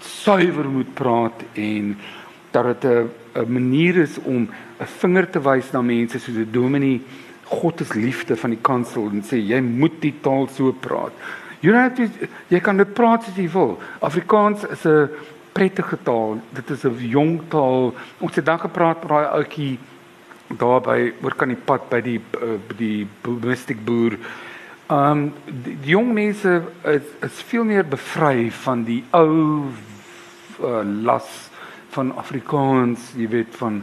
suiwer 0.00 0.68
moet 0.68 0.94
praat 0.94 1.42
en 1.54 1.96
dat 2.50 2.64
dit 2.64 2.84
'n 2.84 3.10
'n 3.34 3.52
manier 3.52 3.96
is 3.96 4.18
om 4.18 4.48
'n 4.80 4.86
vinger 5.00 5.30
te 5.30 5.40
wys 5.40 5.72
na 5.72 5.82
mense 5.82 6.18
soos 6.18 6.36
'n 6.36 6.48
dominee 6.50 7.00
God 7.44 7.80
is 7.80 7.92
liefde 7.92 8.36
van 8.36 8.50
die 8.50 8.62
kansel 8.62 9.08
en 9.08 9.22
sê 9.22 9.36
jy 9.40 9.60
moet 9.60 10.00
die 10.00 10.14
taal 10.20 10.48
so 10.52 10.72
praat. 10.72 11.12
Jy 11.60 11.70
know 11.70 11.94
dit 11.96 12.28
jy 12.48 12.60
kan 12.60 12.76
dit 12.76 12.94
praat 12.94 13.26
as 13.26 13.36
jy 13.36 13.48
wil. 13.50 13.78
Afrikaans 14.00 14.64
is 14.64 14.84
'n 14.84 15.08
prettige 15.52 15.98
taal. 16.02 16.40
Dit 16.52 16.70
is 16.70 16.84
'n 16.84 16.96
jong 16.98 17.40
taal. 17.48 17.94
Ons 18.18 18.36
het 18.36 18.44
dan 18.44 18.60
gepraat 18.60 19.00
met 19.02 19.08
daai 19.08 19.26
ouetjie 19.26 19.78
daar 20.56 20.80
by 20.80 21.12
oor 21.22 21.34
kan 21.34 21.48
die 21.48 21.62
pad 21.64 21.88
by 21.90 22.00
die 22.00 22.20
uh, 22.40 22.58
die 22.76 23.06
mystiek 23.24 23.84
boer. 23.84 24.16
Um 24.88 25.34
die, 25.44 25.76
die 25.82 25.92
jong 25.92 26.14
mense 26.16 26.62
is, 26.88 27.08
is 27.20 27.42
veel 27.50 27.64
meer 27.68 27.84
bevry 27.84 28.48
van 28.64 28.86
die 28.86 29.02
ou 29.12 29.68
uh, 30.64 30.80
las 31.04 31.28
van 31.92 32.14
Afrikaans, 32.16 33.10
jy 33.16 33.28
weet 33.28 33.52
van 33.60 33.82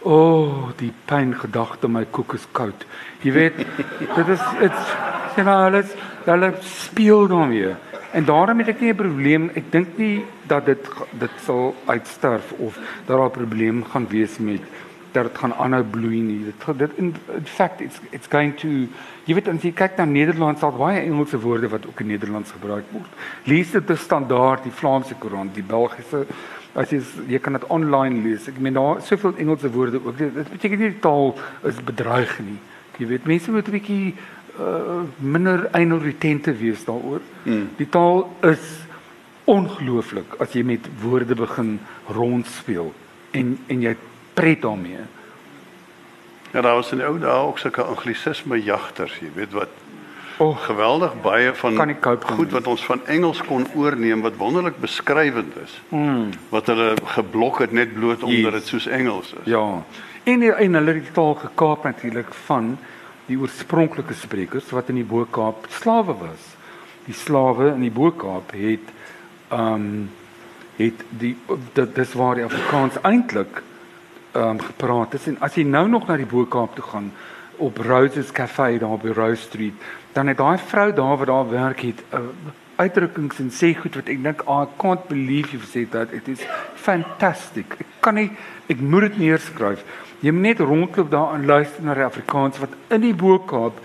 o, 0.00 0.14
oh, 0.14 0.70
die 0.78 0.92
pyn 1.10 1.34
gedagte 1.36 1.90
my 1.90 2.06
koek 2.14 2.38
is 2.38 2.46
koud. 2.56 2.86
Jy 3.20 3.34
weet, 3.34 3.60
dit 4.16 4.32
is 4.32 4.46
dit's 4.62 4.96
jy 5.36 5.44
nou 5.46 5.58
alles 5.68 5.92
hulle 6.24 6.50
speel 6.64 7.28
daarmee. 7.28 7.74
En 8.16 8.24
daarom 8.24 8.58
het 8.64 8.72
ek 8.72 8.80
nie 8.80 8.92
'n 8.92 8.96
probleem. 8.96 9.50
Ek 9.54 9.70
dink 9.72 9.98
nie 9.98 10.24
dat 10.48 10.66
dit 10.66 10.88
dit 11.20 11.34
sal 11.44 11.74
uitsterf 11.86 12.52
of 12.52 12.74
dat 13.06 13.16
daar 13.16 13.28
'n 13.28 13.36
probleem 13.36 13.84
gaan 13.84 14.08
wees 14.08 14.38
met 14.38 14.60
dat 15.12 15.24
dit 15.24 15.38
gaan 15.38 15.54
aanhou 15.54 15.84
bloei 15.84 16.20
nie. 16.20 16.44
Dit 16.44 16.78
dit 16.78 16.90
in, 16.96 17.14
in 17.34 17.46
fact 17.46 17.80
it's 17.80 18.00
it's 18.10 18.26
going 18.26 18.56
to 18.56 18.88
jy 19.28 19.36
weet 19.36 19.48
as 19.52 19.64
jy 19.64 19.74
kyk 19.76 19.98
na 20.00 20.06
Nederlands 20.08 20.62
al 20.64 20.72
baie 20.72 21.02
Engelse 21.02 21.38
woorde 21.40 21.68
wat 21.68 21.84
ook 21.86 22.00
in 22.00 22.08
Nederlands 22.14 22.54
gebruik 22.56 22.86
word. 22.94 23.18
Lees 23.44 23.74
dit 23.74 23.86
te 23.86 23.96
standaard 23.96 24.64
die 24.64 24.72
Vlaamse 24.72 25.18
koerant, 25.20 25.52
die 25.54 25.66
Belgiese 25.66 26.24
as 26.78 26.92
jy 26.94 27.02
jy 27.28 27.40
kan 27.42 27.58
dit 27.58 27.66
online 27.72 28.22
lees. 28.24 28.48
Ek 28.48 28.60
meen 28.62 28.78
daar 28.78 29.02
soveel 29.04 29.36
Engelse 29.36 29.70
woorde 29.74 30.00
ook. 30.00 30.16
Dit, 30.16 30.34
dit 30.34 30.50
beteken 30.54 30.80
nie 30.80 30.92
die 30.94 31.04
taal 31.04 31.34
is 31.68 31.80
bedreig 31.84 32.34
nie. 32.40 32.58
Jy 32.98 33.10
weet 33.12 33.28
mense 33.30 33.52
moet 33.52 33.68
'n 33.68 33.76
bietjie 33.76 34.14
uh, 34.58 35.04
minder 35.20 35.68
einoritente 35.72 36.54
wees 36.56 36.84
daaroor. 36.84 37.20
Mm. 37.44 37.68
Die 37.76 37.88
taal 37.88 38.24
is 38.42 38.64
ongelooflik 39.44 40.40
as 40.40 40.52
jy 40.52 40.62
met 40.62 40.88
woorde 41.02 41.34
begin 41.34 41.78
rondspeel 42.08 42.92
en 43.32 43.58
en 43.68 43.80
jy 43.82 43.96
pret 44.34 44.62
daarmee. 44.62 45.04
Ja, 46.52 46.60
daar 46.60 46.74
was 46.74 46.90
in 46.92 46.98
die 46.98 47.06
ou 47.06 47.18
dae 47.18 47.42
ook 47.46 47.58
sulke 47.58 47.82
anglisisme 47.82 48.62
jagters, 48.62 49.18
jy 49.20 49.30
weet 49.34 49.52
wat 49.52 49.68
Oh, 50.40 50.54
geweldig 50.56 51.16
baie 51.22 51.50
van 51.54 51.74
Kan 51.74 51.86
nie 51.90 51.96
cope 51.98 52.26
goed 52.26 52.52
wat 52.54 52.66
ons 52.70 52.84
van 52.86 53.00
Engels 53.10 53.40
kon 53.42 53.66
oorneem 53.74 54.20
wat 54.22 54.36
wonderlik 54.38 54.76
beskrywend 54.80 55.56
is. 55.64 55.80
mm, 55.88 56.28
Wat 56.48 56.66
hulle 56.66 56.92
geblok 57.04 57.58
het 57.58 57.72
net 57.72 57.94
bloot 57.94 58.22
omdat 58.22 58.52
Yes. 58.52 58.60
dit 58.60 58.66
soos 58.66 58.86
Engels 58.86 59.32
is. 59.32 59.44
ja. 59.50 59.82
En 60.24 60.42
en 60.42 60.74
hulle 60.74 60.92
het 60.94 61.02
die 61.02 61.12
taal 61.12 61.34
gekaap 61.34 61.82
natuurlik 61.84 62.34
van 62.46 62.78
die 63.26 63.38
oorspronklike 63.38 64.14
sprekers 64.14 64.70
wat 64.70 64.88
in 64.88 64.94
die 64.94 65.04
Bo-Kaap 65.04 65.66
slawe 65.68 66.14
was. 66.18 66.44
Die 67.04 67.14
slawe 67.14 67.72
in 67.74 67.80
die 67.80 67.90
Bo-Kaap 67.90 68.50
het 68.52 68.86
ehm 69.48 69.74
um, 69.74 70.10
het 70.76 71.02
die 71.08 71.36
dit 71.72 71.94
dis 71.94 72.12
waar 72.12 72.34
die 72.34 72.44
Afrikaans 72.44 72.94
eintlik 73.02 73.62
um, 74.34 74.60
gepraat 74.60 75.12
het. 75.12 75.26
En 75.26 75.40
as 75.40 75.54
jy 75.54 75.64
nou 75.64 75.88
nog 75.88 76.06
na 76.06 76.16
die 76.16 76.28
Boeskaap 76.28 76.74
toe 76.74 76.84
gaan 76.84 77.12
op 77.56 77.78
Roses 77.78 78.32
Cafe 78.32 78.78
daar 78.78 78.98
by 79.02 79.12
Rose 79.16 79.42
Street, 79.42 79.74
dan 80.12 80.26
het 80.26 80.38
daai 80.38 80.58
vrou 80.58 80.92
daar 80.92 81.16
wat 81.16 81.26
daar 81.26 81.50
werk 81.50 81.80
het 81.80 82.02
uh, 82.14 82.20
uitdrukkings 82.78 83.38
en 83.42 83.50
sê 83.50 83.72
goed 83.74 83.96
wat 83.98 84.10
ek 84.12 84.22
dink 84.22 84.42
oh, 84.46 84.62
I 84.62 84.68
can't 84.78 85.08
believe 85.10 85.52
you've 85.52 85.66
said 85.66 85.90
that. 85.90 86.12
It 86.14 86.28
is 86.28 86.42
fantastic. 86.74 87.74
Ek 87.82 87.96
kan 88.04 88.18
nie 88.18 88.30
ek 88.70 88.80
moet 88.80 89.08
dit 89.08 89.18
neerskryf. 89.24 89.82
Jy 90.22 90.34
moet 90.34 90.50
net 90.50 90.62
rondloop 90.62 91.10
daar 91.10 91.34
en 91.34 91.46
luister 91.46 91.84
na 91.84 91.96
die 91.98 92.06
Afrikaans 92.06 92.60
wat 92.62 92.74
in 92.94 93.02
die 93.06 93.14
Boeskaap 93.14 93.80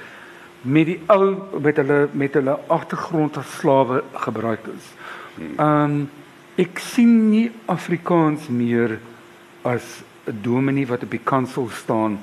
met 0.64 0.88
die 0.88 1.00
ou 1.12 1.60
met 1.60 1.80
hulle 1.82 2.08
met 2.14 2.38
hulle 2.38 2.58
agtergrond 2.72 3.38
as 3.42 3.58
slawe 3.60 4.04
gebruik 4.26 4.70
is. 4.76 4.92
Ehm 5.58 5.70
um, 5.70 6.04
ek 6.54 6.78
sien 6.78 7.32
nie 7.32 7.48
Afrikaans 7.66 8.46
meer 8.54 9.00
as 9.66 10.04
'n 10.28 10.40
dominee 10.42 10.88
wat 10.88 11.04
op 11.04 11.12
die 11.12 11.24
kansel 11.24 11.70
staan 11.70 12.20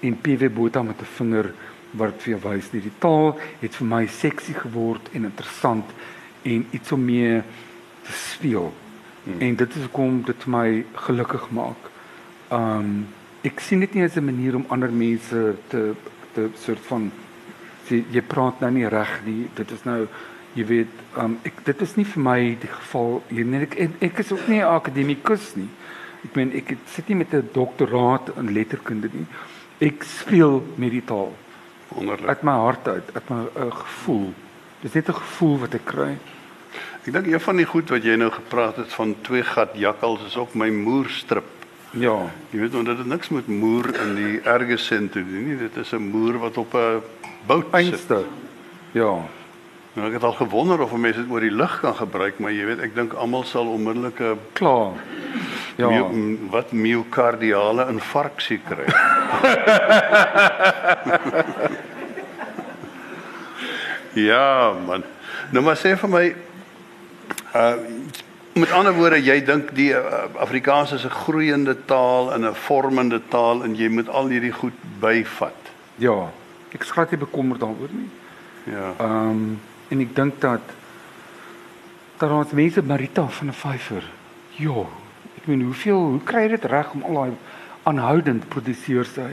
en 0.00 0.20
PW 0.20 0.48
Botha 0.54 0.82
met 0.82 1.00
'n 1.00 1.14
vinger 1.16 1.52
wat 1.90 2.22
vir 2.22 2.36
jou 2.36 2.40
wys 2.50 2.72
nie. 2.72 2.82
Die 2.82 2.98
taal 2.98 3.38
het 3.60 3.74
vir 3.74 3.86
my 3.86 4.06
seksie 4.06 4.54
geword 4.54 5.08
en 5.12 5.24
interessant 5.24 5.84
en 6.42 6.66
iets 6.70 6.92
om 6.92 7.04
mee 7.04 7.42
te 8.02 8.12
speel. 8.12 8.72
Hmm. 9.24 9.40
En 9.40 9.56
dit 9.56 9.76
is 9.76 9.90
kom 9.92 10.22
dit 10.22 10.46
my 10.46 10.84
gelukkig 10.94 11.50
maak. 11.50 11.90
Um 12.50 13.06
ek 13.46 13.60
sien 13.60 13.80
dit 13.80 13.94
nie 13.94 14.04
as 14.04 14.16
'n 14.16 14.24
manier 14.24 14.56
om 14.56 14.64
ander 14.68 14.90
mense 14.90 15.56
te 15.68 15.94
te 16.34 16.48
soort 16.54 16.84
van 16.88 17.12
sê 17.88 18.04
jy 18.10 18.22
praat 18.22 18.60
nou 18.60 18.70
nie 18.70 18.88
reg 18.88 19.20
nie. 19.24 19.48
Dit 19.54 19.70
is 19.70 19.84
nou 19.84 20.08
jy 20.54 20.64
weet 20.66 20.92
um 21.16 21.38
ek 21.42 21.64
dit 21.64 21.82
is 21.82 21.96
nie 21.96 22.04
vir 22.04 22.22
my 22.22 22.56
die 22.60 22.72
geval 22.72 23.22
hier 23.28 23.44
nie. 23.44 23.60
Ek 23.60 23.90
ek 24.00 24.18
is 24.18 24.32
ook 24.32 24.48
nie 24.48 24.60
'n 24.60 24.74
akademikus 24.74 25.54
nie. 25.56 25.68
Ek 26.24 26.34
meen 26.34 26.52
ek 26.52 26.76
sit 26.86 27.08
nie 27.08 27.16
met 27.16 27.32
'n 27.34 27.48
doktoraat 27.52 28.30
in 28.36 28.52
letterkunde 28.52 29.08
nie. 29.12 29.26
Ek 29.78 30.02
speel 30.02 30.64
met 30.76 30.90
die 30.90 31.04
taal 31.04 31.32
wonderlik 31.88 32.28
uit 32.28 32.42
my 32.42 32.52
hart 32.52 32.88
uit, 32.88 33.10
uit 33.14 33.28
my 33.28 33.42
uh, 33.56 33.70
gevoel. 33.70 34.32
Dis 34.80 34.92
net 34.92 35.08
'n 35.08 35.14
gevoel 35.14 35.58
wat 35.58 35.74
ek 35.74 35.84
kry. 35.84 36.16
Ek 37.06 37.12
dink 37.12 37.26
een 37.26 37.40
van 37.40 37.56
die 37.56 37.66
goed 37.66 37.90
wat 37.90 38.02
jy 38.02 38.16
nou 38.16 38.30
gepraat 38.30 38.76
het 38.76 38.92
van 38.92 39.14
twee 39.22 39.42
gat 39.42 39.70
jakkals 39.74 40.24
is 40.26 40.36
ook 40.36 40.54
my 40.54 40.70
moerstrip. 40.70 41.44
Ja, 41.90 42.18
Jy 42.50 42.58
weet 42.60 42.74
omdat 42.74 42.96
dit 42.96 43.06
niks 43.06 43.28
met 43.28 43.46
moer 43.46 43.94
in 44.00 44.14
die 44.14 44.40
erge 44.42 44.76
sin 44.76 45.08
te 45.08 45.22
doen 45.24 45.48
nie. 45.48 45.56
Dit 45.56 45.76
is 45.76 45.92
'n 45.92 46.10
moer 46.10 46.38
wat 46.38 46.56
op 46.56 46.74
'n 46.74 47.00
boot 47.46 47.66
sit. 47.72 48.26
Ja. 48.92 49.22
Nou 49.92 50.08
ek 50.08 50.12
het 50.12 50.22
al 50.22 50.32
gewonder 50.32 50.80
of 50.80 50.92
mense 50.92 51.20
dit 51.22 51.30
oor 51.30 51.40
die 51.40 51.50
lug 51.50 51.80
kan 51.80 51.94
gebruik, 51.94 52.38
maar 52.38 52.52
jy 52.52 52.64
weet 52.66 52.80
ek 52.80 52.94
dink 52.94 53.12
almal 53.12 53.44
sal 53.44 53.66
onmiddellik 53.66 54.20
'n 54.20 54.38
Klaar. 54.52 54.92
Ja. 55.76 55.90
ja. 55.90 56.10
wat 56.50 56.72
miokardiale 56.72 57.86
infarksie 57.92 58.60
kry. 58.64 58.86
ja, 64.30 64.72
man. 64.86 65.04
Nou 65.52 65.64
maar 65.64 65.76
sê 65.76 65.96
vir 66.00 66.08
my 66.08 66.34
uh 67.54 67.76
met 68.56 68.70
ander 68.72 68.94
woorde, 68.96 69.18
jy 69.20 69.34
dink 69.44 69.74
die 69.76 69.90
uh, 69.92 70.32
Afrikaans 70.40 70.92
is 70.96 71.04
'n 71.04 71.12
groeiende 71.12 71.76
taal 71.84 72.32
en 72.32 72.48
'n 72.48 72.54
vormende 72.54 73.20
taal 73.28 73.64
en 73.64 73.76
jy 73.76 73.88
moet 73.88 74.08
al 74.08 74.28
hierdie 74.32 74.52
goed 74.52 74.72
byvat. 75.00 75.60
Ja. 75.94 76.32
Ek 76.72 76.82
skat 76.82 77.10
nie 77.10 77.20
bekommerd 77.20 77.60
daaroor 77.60 77.92
nie. 77.92 78.08
Ja. 78.64 78.94
Ehm 78.98 79.28
um, 79.28 79.60
en 79.88 80.00
ek 80.00 80.14
dink 80.16 80.40
dat 80.40 80.60
dat 82.16 82.30
ons 82.30 82.50
mense 82.50 82.82
Marita 82.82 83.28
van 83.28 83.46
'n 83.46 83.52
vyfer. 83.52 84.04
Ja. 84.56 84.86
Ek 85.46 85.52
meen 85.52 85.62
hoeveel 85.62 86.00
hoe 86.00 86.22
kry 86.26 86.48
dit 86.50 86.64
reg 86.66 86.88
om 86.90 87.04
al 87.06 87.14
daai 87.14 87.34
aanhoudend 87.86 88.48
produseer 88.50 89.06
sy? 89.06 89.28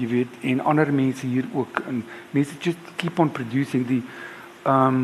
Jy 0.00 0.06
weet 0.08 0.38
en 0.48 0.62
ander 0.70 0.88
mense 0.88 1.28
hier 1.28 1.44
ook 1.52 1.82
en 1.90 1.98
mense 2.32 2.56
just 2.64 2.88
keep 2.96 3.20
on 3.20 3.28
producing 3.28 3.84
die 3.84 4.00
ehm 4.00 4.86
um, 4.86 5.02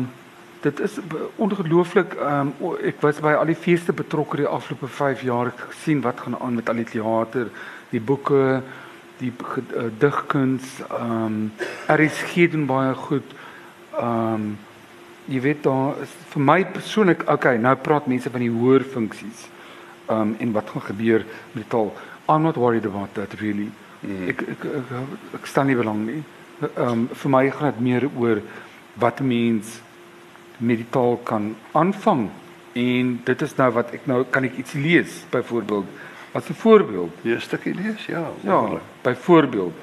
dit 0.63 0.81
is 0.87 0.97
ongelooflik 1.35 2.17
ehm 2.17 2.49
um, 2.63 2.73
ek 2.81 3.05
was 3.05 3.21
by 3.21 3.35
al 3.37 3.53
die 3.53 3.59
feeste 3.67 3.93
betrokke 3.93 4.41
die 4.41 4.49
afgelope 4.49 4.89
5 4.97 5.21
jaar 5.29 5.53
ek 5.53 5.63
gesien 5.67 6.01
wat 6.01 6.25
gaan 6.25 6.39
aan 6.41 6.57
met 6.57 6.73
al 6.73 6.81
die 6.81 6.89
teater, 6.95 7.53
die 7.93 8.01
boeke, 8.01 8.63
die 9.21 9.33
uh, 9.37 9.87
digkuns, 10.01 10.79
ehm 10.89 11.15
um, 11.29 11.39
RSG 11.99 12.49
doen 12.57 12.65
baie 12.65 12.97
goed. 13.05 13.39
Ehm 13.93 14.33
um, 14.33 14.53
jy 15.29 15.45
weet 15.45 15.65
daar 15.69 16.01
is 16.01 16.21
vir 16.33 16.47
my 16.51 16.61
persoonlik 16.65 17.27
okay, 17.29 17.57
nou 17.57 17.77
praat 17.77 18.09
mense 18.09 18.33
van 18.33 18.49
die 18.49 18.55
hoër 18.61 18.93
funksies. 18.97 19.45
Ehm 19.45 19.51
um, 20.09 20.35
en 20.39 20.51
wat 20.51 20.69
gaan 20.69 20.81
gebeur 20.81 21.25
met 21.53 21.63
die 21.63 21.67
taal? 21.67 21.93
I'm 22.29 22.41
not 22.41 22.55
worried 22.55 22.85
about 22.85 23.13
that 23.13 23.33
really. 23.39 23.69
Mm. 24.01 24.27
Ek, 24.29 24.41
ek 24.41 24.65
ek 24.65 24.93
ek 25.39 25.45
staan 25.47 25.67
nie 25.67 25.75
belang 25.75 26.05
nie. 26.05 26.23
Um, 26.77 27.07
vir 27.11 27.31
my 27.31 27.49
gaan 27.49 27.73
dit 27.73 27.81
meer 27.87 28.07
oor 28.15 28.41
wat 28.99 29.19
'n 29.19 29.27
mens 29.27 29.81
met 30.57 30.77
die 30.77 30.89
taal 30.89 31.17
kan 31.23 31.55
aanvang. 31.71 32.29
En 32.73 33.21
dit 33.23 33.41
is 33.41 33.55
nou 33.55 33.71
wat 33.71 33.93
ek 33.93 34.07
nou 34.07 34.23
kan 34.23 34.43
ek 34.43 34.57
iets 34.57 34.73
lees 34.73 35.25
byvoorbeeld. 35.29 35.85
As 36.33 36.49
'n 36.49 36.53
voorbeeld. 36.53 37.11
Jy 37.23 37.35
'n 37.35 37.41
stukkie 37.41 37.75
lees? 37.75 38.05
Ja. 38.05 38.31
Ja, 38.41 38.59
wonderlik. 38.61 38.81
byvoorbeeld, 39.01 39.73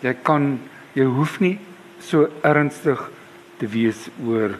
jy 0.00 0.14
kan 0.22 0.60
jy 0.92 1.04
hoef 1.04 1.40
nie 1.40 1.58
so 2.00 2.28
ernstig 2.42 3.10
te 3.58 3.66
wees 3.66 4.08
oor 4.26 4.58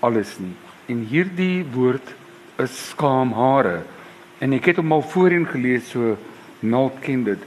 alles 0.00 0.38
nie. 0.38 0.54
En 0.86 1.06
hierdie 1.10 1.64
woord 1.72 2.14
is 2.58 2.88
skaamhare. 2.88 3.82
En 4.38 4.52
ek 4.52 4.66
het 4.70 4.76
hom 4.76 4.92
al 4.92 5.02
voorheen 5.02 5.46
gelees 5.48 5.88
so 5.90 6.16
Nalt 6.60 7.00
ken 7.04 7.24
dit. 7.24 7.40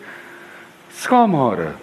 Skaamhare. 0.93 1.73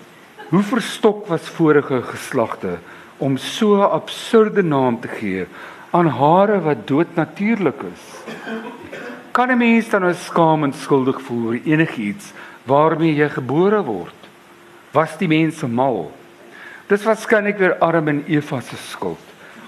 Hoe 0.51 0.62
verstok 0.62 1.27
was 1.27 1.49
vorige 1.51 2.03
geslagte 2.07 2.79
om 3.19 3.37
so 3.37 3.77
'n 3.77 3.90
absurde 3.90 4.62
naam 4.62 5.01
te 5.01 5.09
gee 5.09 5.47
aan 5.90 6.07
hare 6.07 6.61
wat 6.61 6.87
doodnatuurlik 6.87 7.83
is? 7.95 8.05
Kan 9.33 9.51
'n 9.51 9.59
mens 9.59 9.88
dan 9.88 10.01
nou 10.01 10.14
skaam 10.14 10.64
en 10.64 10.73
skuldig 10.73 11.21
voel 11.21 11.47
oor 11.47 11.59
enigiets 11.64 12.33
waarmee 12.64 13.14
jy 13.14 13.29
gebore 13.29 13.83
word? 13.83 14.21
Was 14.92 15.19
die 15.19 15.29
mense 15.29 15.66
mal? 15.66 16.12
Dis 16.87 17.05
waarskynlik 17.05 17.59
weer 17.59 17.79
Adam 17.79 18.09
en 18.09 18.25
Eva 18.27 18.61
se 18.61 18.77
skuld, 18.77 19.27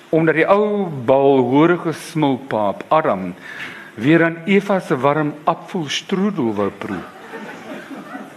omdat 0.08 0.34
die 0.34 0.46
ou 0.46 0.86
balhoorige 1.04 1.92
smulpaap 1.92 2.84
Adam 2.88 3.34
weer 3.98 4.24
aan 4.24 4.42
Eva 4.46 4.80
se 4.80 4.96
warm 4.96 5.34
appelstrudel 5.44 6.54
wou 6.54 6.70
proe. 6.70 7.00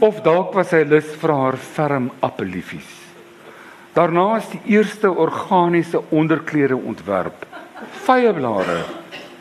Of 0.02 0.21
dalk 0.26 0.56
was 0.58 0.71
hy 0.74 0.82
lus 0.89 1.12
vir 1.21 1.34
haar 1.38 1.58
ferm 1.62 2.10
appelliefies. 2.26 2.89
Daarna 3.93 4.39
is 4.39 4.47
die 4.50 4.62
eerste 4.78 5.12
organiese 5.12 6.02
onderklere 6.10 6.78
ontwerp, 6.78 7.45
vyeblare 8.06 8.80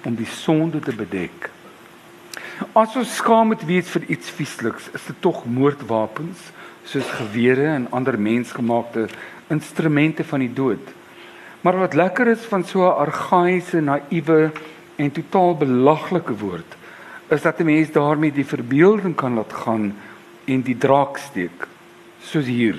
om 0.05 0.17
die 0.19 0.29
sonde 0.29 0.81
te 0.85 0.93
bedek. 0.93 1.49
As 2.77 2.97
ons 2.99 3.15
skaam 3.17 3.55
moet 3.55 3.63
wees 3.65 3.89
vir 3.95 4.05
iets 4.13 4.33
viesliks, 4.37 4.91
is 4.93 5.07
dit 5.09 5.21
tog 5.25 5.47
moordwapens 5.49 6.51
soos 6.85 7.09
gewere 7.17 7.71
en 7.79 7.87
ander 7.97 8.19
mensgemaakte 8.21 9.07
instrumente 9.49 10.25
van 10.25 10.45
die 10.45 10.53
dood. 10.53 10.93
Maar 11.65 11.79
wat 11.87 11.97
lekker 11.97 12.29
is 12.35 12.45
van 12.51 12.65
so 12.65 12.85
'n 12.85 12.99
argaïese, 13.07 13.81
naïewe 13.81 14.53
en 15.01 15.13
totaal 15.17 15.57
belaglike 15.57 16.37
woord, 16.37 16.77
is 17.29 17.43
dat 17.43 17.61
'n 17.61 17.65
mens 17.65 17.91
daarmee 17.93 18.33
die 18.33 18.47
verbeelding 18.47 19.15
kan 19.17 19.35
laat 19.35 19.53
gaan 19.53 19.95
en 20.45 20.63
die 20.63 20.77
draak 20.77 21.19
steek, 21.19 21.69
soos 22.21 22.47
hier. 22.47 22.77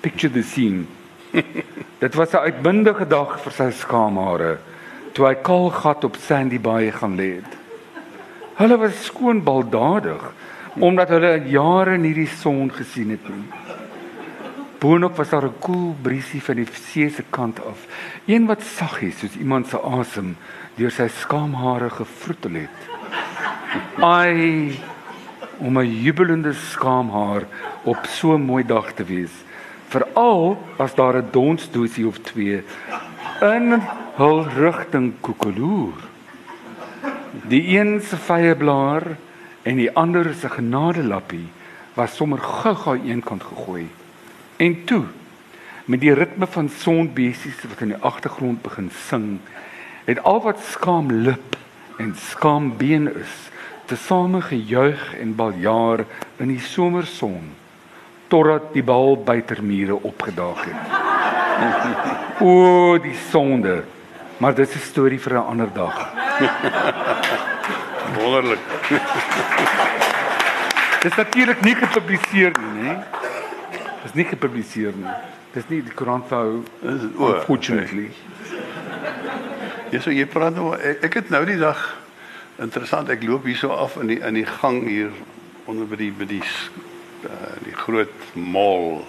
Picture 0.00 0.32
the 0.32 0.42
scene. 0.42 0.84
Dit 2.04 2.14
was 2.14 2.32
'n 2.32 2.44
uitbundige 2.44 3.06
dag 3.06 3.40
vir 3.40 3.52
sy 3.52 3.70
skaamhare 3.70 4.58
toe 5.18 5.26
hy 5.26 5.34
kaal 5.42 5.70
gat 5.74 6.04
op 6.04 6.16
Sandy 6.16 6.60
Bay 6.62 6.92
gaan 6.94 7.16
lê 7.18 7.40
het. 7.40 7.54
Hulle 8.54 8.76
was 8.78 9.04
skoon 9.04 9.42
baldadig 9.42 10.22
omdat 10.78 11.10
hulle 11.10 11.32
jare 11.50 11.96
in 11.98 12.04
hierdie 12.06 12.30
son 12.30 12.70
gesien 12.70 13.10
het 13.10 13.24
nie. 13.26 13.42
Boonop 14.78 15.16
was 15.16 15.28
daar 15.28 15.44
'n 15.44 15.58
koel 15.58 15.96
briesie 16.02 16.42
van 16.42 16.54
die 16.54 16.66
see 16.72 17.10
se 17.10 17.24
kant 17.30 17.58
af, 17.66 17.86
een 18.26 18.46
wat 18.46 18.62
saggies 18.62 19.18
soos 19.18 19.36
iemand 19.36 19.66
se 19.66 19.78
asem 19.80 20.36
deur 20.76 20.90
sy 20.90 21.08
skaamhare 21.08 21.90
gevroetel 21.90 22.52
het. 22.52 22.78
Ai 23.98 24.78
om 25.58 25.78
'n 25.78 26.02
jubelende 26.02 26.52
skaamhaar 26.52 27.42
op 27.82 28.06
so 28.06 28.34
'n 28.34 28.46
mooi 28.46 28.64
dag 28.64 28.92
te 28.92 29.04
wees. 29.04 29.34
Veral 29.88 30.58
as 30.76 30.94
daar 30.94 31.16
'n 31.16 31.30
donsdosie 31.30 32.06
of 32.06 32.18
twee 32.18 32.62
in 33.40 33.82
hul 34.16 34.44
rigting 34.44 35.12
koekeloer. 35.20 35.94
Die 37.48 37.78
een 37.78 38.00
se 38.00 38.16
vye 38.16 38.54
blaar 38.54 39.02
en 39.62 39.76
die 39.76 39.90
ander 39.96 40.34
se 40.34 40.48
genadelappie 40.48 41.48
was 41.94 42.16
sommer 42.16 42.38
gou-gou 42.38 42.98
eenkant 43.04 43.42
gegooi. 43.42 43.88
En 44.58 44.84
toe 44.84 45.04
met 45.84 46.00
die 46.00 46.12
ritme 46.12 46.46
van 46.50 46.68
sonbesies 46.68 47.60
wat 47.68 47.80
in 47.80 47.92
die 47.94 48.02
agtergrond 48.02 48.62
begin 48.62 48.90
sing, 49.06 49.38
het 50.04 50.18
al 50.26 50.40
wat 50.42 50.58
skaam 50.72 51.12
lip 51.12 51.54
en 52.02 52.10
skaam 52.18 52.72
been 52.76 53.06
is, 53.14 53.36
tesame 53.86 54.40
gejuig 54.42 55.14
en 55.20 55.36
baljaar 55.38 56.02
in 56.42 56.50
die 56.50 56.60
somerson 56.60 57.54
totdat 58.28 58.72
die 58.74 58.82
bal 58.82 59.14
buitermure 59.24 60.00
opgedaag 60.10 60.64
het. 60.66 60.82
o, 62.48 62.98
die 62.98 63.16
sonde. 63.30 63.84
Maar 64.36 64.54
dit 64.54 64.68
is 64.68 64.74
'n 64.74 64.88
storie 64.90 65.20
vir 65.20 65.32
'n 65.32 65.46
ander 65.54 65.70
dag. 65.72 65.96
Wonderlik. 68.18 68.58
Dit 71.00 71.10
is 71.10 71.16
natuurlik 71.16 71.60
nie 71.60 71.74
gepubliseer 71.74 72.52
nie, 72.58 72.82
né? 72.82 73.27
Dit 73.98 74.10
is 74.10 74.14
nie 74.14 74.24
gepubliseer 74.24 74.94
nie. 74.94 75.14
Dis 75.54 75.66
nie 75.68 75.80
die 75.82 75.94
koerant 75.96 76.28
wou 76.30 76.62
unfortunately. 76.84 78.10
Ja, 79.90 80.00
so 80.04 80.12
jy 80.12 80.26
praat 80.28 80.54
nou 80.58 80.74
ek, 80.76 81.02
ek 81.08 81.18
het 81.22 81.32
nou 81.32 81.42
die 81.48 81.58
dag 81.58 81.80
interessant 82.62 83.08
ek 83.10 83.24
loop 83.26 83.46
hierso 83.48 83.72
af 83.74 83.96
in 84.02 84.12
die 84.12 84.18
in 84.20 84.36
die 84.38 84.46
gang 84.46 84.82
hier 84.86 85.10
onder 85.68 85.88
by 85.88 85.98
die 86.00 86.10
by 86.14 86.28
die 86.28 86.42
uh, 86.44 87.54
die 87.64 87.74
groot 87.74 88.28
mall. 88.34 89.02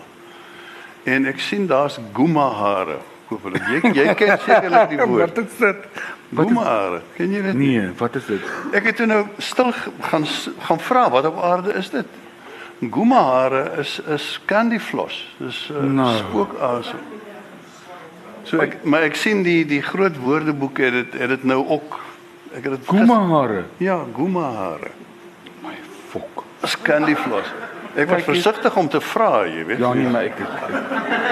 En 1.10 1.28
ek 1.30 1.42
sien 1.44 1.68
daar's 1.70 2.00
guma 2.16 2.50
hare. 2.58 3.00
Koop 3.30 3.46
hulle. 3.46 3.62
Jy 3.70 3.94
jy 3.94 4.16
ken 4.18 4.34
sekerlik 4.46 4.96
die 4.96 5.02
woord. 5.04 5.36
wat 5.38 5.44
is 5.44 5.60
dit? 5.60 6.02
Guma 6.40 6.66
hare. 6.66 7.04
Ken 7.18 7.36
jy 7.36 7.44
dit? 7.46 7.60
Nee, 7.60 7.86
wat 8.00 8.18
is 8.18 8.26
dit? 8.32 8.50
Ek 8.74 8.90
het 8.90 8.98
toe 9.02 9.10
nou 9.10 9.22
stil 9.38 9.70
gaan 10.08 10.26
gaan 10.66 10.82
vra 10.88 11.06
wat 11.14 11.30
op 11.30 11.44
aarde 11.52 11.78
is 11.78 11.92
dit? 11.94 12.18
Guma 12.80 13.22
hare 13.24 13.64
is 13.80 14.00
is 14.08 14.40
candy 14.46 14.80
floss. 14.80 15.26
Dis 15.38 15.70
uh, 15.74 15.82
Nou. 15.84 16.14
spookasem. 16.18 17.00
So 18.48 18.62
ek 18.64 18.78
maar 18.88 19.04
ek 19.04 19.16
sien 19.20 19.44
die 19.44 19.66
die 19.68 19.82
groot 19.84 20.16
woordeboek 20.18 20.78
het 20.80 20.94
dit 20.94 21.18
het 21.22 21.30
dit 21.36 21.44
nou 21.44 21.60
ook 21.68 22.00
ek 22.56 22.64
het 22.64 22.72
dit 22.78 22.88
Guma 22.88 23.20
hare. 23.34 23.64
Ja, 23.84 24.00
guma 24.16 24.46
hare. 24.56 24.92
My 25.64 25.76
fok. 26.10 26.46
Dis 26.62 26.78
candy 26.82 27.16
floss. 27.16 27.52
Ek 28.00 28.08
was 28.10 28.24
versigtig 28.24 28.76
om 28.78 28.88
te 28.88 29.02
vra, 29.02 29.44
jy 29.50 29.66
weet. 29.66 29.80
Ja 29.84 29.94
nee, 29.94 30.08
maar 30.10 30.24
ek 30.30 30.40
ek- 30.40 31.28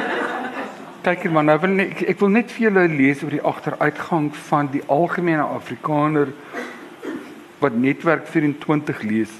Kyk 1.07 1.21
hier 1.23 1.31
man, 1.31 1.45
nou 1.47 1.55
wil 1.61 1.69
net, 1.71 1.91
ek, 1.93 2.01
ek 2.09 2.19
wil 2.19 2.29
net 2.33 2.49
vir 2.51 2.65
julle 2.65 2.81
lees 2.91 3.21
oor 3.23 3.31
die 3.31 3.41
agteruitgang 3.47 4.25
van 4.49 4.67
die 4.73 4.81
algemene 4.91 5.45
Afrikaner 5.55 6.33
wat 7.61 7.77
netwerk 7.79 8.25
24 8.27 9.01
lees 9.07 9.31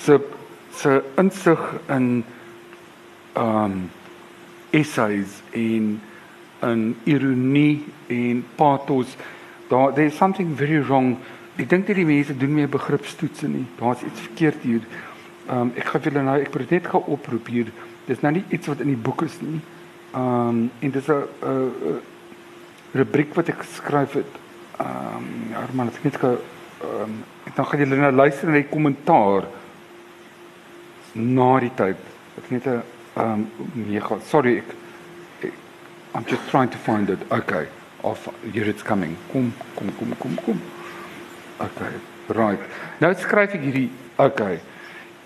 se 0.00 0.16
se 0.74 1.02
insig 1.16 1.60
in 1.88 2.24
um 3.36 3.90
essays 4.70 5.42
en 5.50 6.00
in 6.62 6.96
ironie 7.04 7.84
en 8.06 8.44
pathos. 8.54 9.16
Daar 9.68 9.92
there's 9.92 10.16
something 10.16 10.56
very 10.56 10.82
wrong. 10.82 11.16
Ek 11.56 11.68
dink 11.68 11.86
dat 11.86 11.96
die 11.96 12.06
mense 12.06 12.36
doen 12.36 12.54
meer 12.54 12.68
begripstoetse 12.68 13.48
nie. 13.48 13.66
Daar's 13.78 14.02
iets 14.02 14.26
verkeerd 14.26 14.62
hier. 14.62 14.86
Um 15.50 15.72
ek 15.76 15.92
gaan 15.92 16.06
julle 16.08 16.24
nou 16.26 16.38
ek 16.40 16.50
probeer 16.54 16.80
net 16.80 16.90
gou 16.90 17.02
oproep 17.16 17.50
hier. 17.52 17.70
Dis 18.08 18.22
nou 18.24 18.32
nie 18.34 18.44
iets 18.48 18.70
wat 18.70 18.82
in 18.84 18.92
die 18.92 19.00
boek 19.00 19.22
is 19.26 19.38
nie. 19.42 19.60
Um 20.14 20.70
en 20.80 20.90
dis 20.90 21.08
'n 21.08 22.00
rubriek 22.94 23.34
wat 23.34 23.48
ek 23.48 23.62
geskryf 23.62 24.12
het. 24.12 24.32
Um 24.80 25.50
ja, 25.50 25.66
man, 25.72 25.88
ek 25.88 26.04
net 26.04 26.16
gou 26.16 26.38
um 26.82 27.22
ek 27.46 27.54
dan 27.56 27.66
gaan 27.66 27.78
julle 27.78 27.96
nou 27.96 28.12
luister 28.12 28.48
na 28.48 28.58
die 28.58 28.70
kommentaar 28.70 29.46
na 31.14 31.60
die 31.60 31.72
tyd. 31.74 31.96
Ek 32.38 32.50
net 32.50 32.66
'n 32.66 32.82
um 33.16 33.46
mega 33.74 34.18
sorry 34.20 34.58
ek, 34.58 34.74
ek 35.42 35.52
I'm 36.14 36.24
just 36.26 36.48
trying 36.50 36.70
to 36.70 36.78
find 36.78 37.10
it. 37.10 37.18
Okay. 37.30 37.66
Of 38.02 38.28
here 38.52 38.68
it's 38.68 38.82
coming. 38.82 39.16
Kom 39.32 39.52
kom 39.76 39.90
kom 39.98 40.16
kom 40.18 40.34
kom. 40.44 40.60
Okay. 41.58 41.92
Right. 42.28 42.60
Nou 43.00 43.14
skryf 43.14 43.54
ek 43.54 43.60
hierdie 43.60 43.90
okay. 44.16 44.60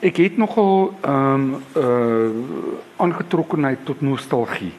Ek 0.01 0.17
het 0.17 0.37
nogal 0.37 0.95
ehm 1.03 1.35
um, 1.35 1.63
uh 1.77 3.03
aangetrokkenheid 3.03 3.85
tot 3.85 4.01
nostalgie. 4.01 4.73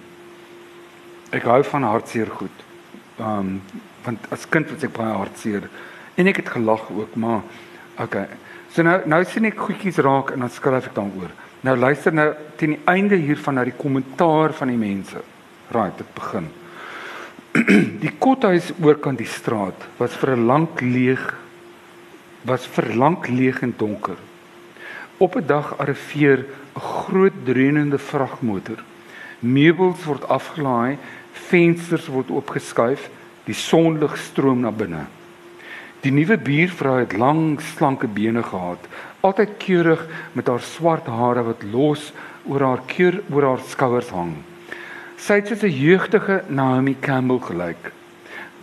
Ek 1.32 1.43
hou 1.43 1.63
van 1.63 1.84
hartseer 1.84 2.30
goed. 2.30 2.65
Ehm 3.19 3.39
um, 3.39 3.62
want 4.04 4.19
as 4.32 4.45
kind 4.50 4.69
was 4.72 4.84
ek 4.84 4.93
baie 4.95 5.13
hartseer 5.13 5.69
en 6.15 6.28
ek 6.28 6.38
het 6.41 6.50
gelag 6.50 6.89
ook, 6.91 7.15
maar 7.15 7.41
okay. 8.00 8.28
So 8.69 8.84
nou 8.86 8.99
nou 9.10 9.23
sien 9.25 9.49
ek 9.49 9.58
goedjies 9.58 9.97
raak 10.05 10.32
en 10.36 10.45
dan 10.45 10.53
skryf 10.53 10.91
ek 10.91 10.95
daaroor. 10.95 11.32
Nou 11.65 11.75
luister 11.75 12.13
nou 12.13 12.29
teen 12.58 12.77
die 12.77 12.84
einde 12.88 13.17
hiervan 13.19 13.58
na 13.58 13.65
die 13.67 13.75
kommentaar 13.75 14.53
van 14.53 14.71
die 14.71 14.79
mense. 14.79 15.23
Right, 15.73 15.97
dit 15.97 16.13
begin. 16.15 16.49
die 18.05 18.13
kothuis 18.21 18.69
oorkant 18.77 19.17
die 19.17 19.29
straat 19.29 19.88
was 19.97 20.13
vir 20.21 20.36
'n 20.36 20.45
lank 20.45 20.82
leeg 20.82 21.23
was 22.45 22.65
vir 22.65 22.93
lank 22.95 23.27
leeg 23.27 23.62
en 23.62 23.73
donker. 23.77 24.17
Op 25.17 25.36
'n 25.36 25.47
dag 25.47 25.77
arriveer 25.79 26.45
'n 26.75 26.79
groot 26.79 27.34
dreunende 27.45 27.97
vragmotor. 27.97 28.84
Meubels 29.39 30.03
word 30.05 30.27
afgelaai, 30.27 30.97
vensters 31.34 32.08
word 32.08 32.29
oopgeskuif, 32.29 33.10
die 33.45 33.53
sonlig 33.53 34.17
stroom 34.17 34.62
na 34.62 34.71
binne. 34.71 35.08
Die 35.99 36.12
nuwe 36.15 36.38
buurvrou 36.39 36.93
het 37.01 37.13
lang, 37.19 37.59
slanke 37.75 38.07
bene 38.07 38.39
gehad, 38.43 38.85
altyd 39.19 39.57
keurig 39.59 40.05
met 40.31 40.47
haar 40.47 40.63
swart 40.63 41.09
hare 41.12 41.43
wat 41.43 41.65
los 41.73 42.13
oor 42.47 42.63
haar 42.63 42.83
keur 42.88 43.17
oor 43.27 43.47
haar 43.49 43.65
skouers 43.67 44.13
hang. 44.15 44.38
Sy 45.19 45.41
het 45.41 45.51
soos 45.51 45.63
'n 45.67 45.75
jeugdige 45.75 46.43
Naomi 46.47 46.95
Campbell 47.01 47.43
gelyk. 47.43 47.91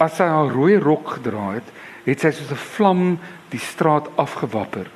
As 0.01 0.17
sy 0.17 0.25
haar 0.25 0.49
rooi 0.49 0.79
rok 0.79 1.09
gedra 1.19 1.53
het, 1.61 1.69
het 2.07 2.21
sy 2.21 2.31
soos 2.31 2.51
'n 2.51 2.65
vlam 2.77 3.19
die 3.51 3.61
straat 3.61 4.09
afgewapper. 4.17 4.87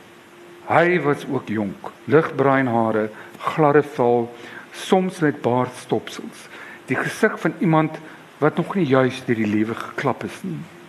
Hy 0.68 1.00
was 1.00 1.26
ook 1.28 1.46
jonk, 1.48 1.92
ligbruin 2.06 2.66
hare, 2.66 3.10
gladde 3.38 3.82
vel, 3.82 4.34
soms 4.72 5.20
met 5.20 5.42
baardstopsels. 5.42 6.48
Die 6.86 6.96
gesig 6.96 7.40
van 7.40 7.52
iemand 7.60 7.98
wat 8.38 8.56
nog 8.56 8.74
nie 8.74 8.86
juis 8.86 9.24
deur 9.26 9.36
die 9.36 9.46
lewe 9.46 9.74
geklap 9.74 10.24
is 10.24 10.42
nie. 10.42 10.79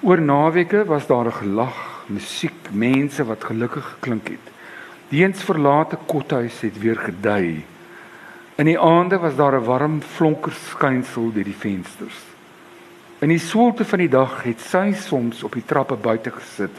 Oor 0.00 0.20
naweke 0.20 0.84
was 0.84 1.06
daar 1.06 1.26
'n 1.26 1.32
gelag, 1.32 2.04
musiek, 2.06 2.70
mense 2.70 3.24
wat 3.24 3.44
gelukkig 3.44 3.84
geklink 3.84 4.28
het. 4.28 4.46
Die 5.08 5.24
eens 5.24 5.42
verlate 5.42 5.98
kothuis 6.06 6.60
het 6.60 6.78
weer 6.78 6.96
gedui. 6.96 7.64
In 8.54 8.64
die 8.64 8.78
aande 8.78 9.18
was 9.18 9.36
daar 9.36 9.54
'n 9.54 9.64
warm 9.64 10.00
flonker 10.02 10.52
skynsel 10.52 11.32
deur 11.32 11.44
die 11.44 11.56
vensters. 11.58 12.20
In 13.18 13.28
die 13.28 13.38
soelte 13.38 13.84
van 13.84 13.98
die 13.98 14.08
dag 14.08 14.42
het 14.42 14.60
sy 14.60 14.92
soms 14.92 15.42
op 15.42 15.52
die 15.52 15.64
trappe 15.66 15.96
buite 15.96 16.30
gesit 16.30 16.76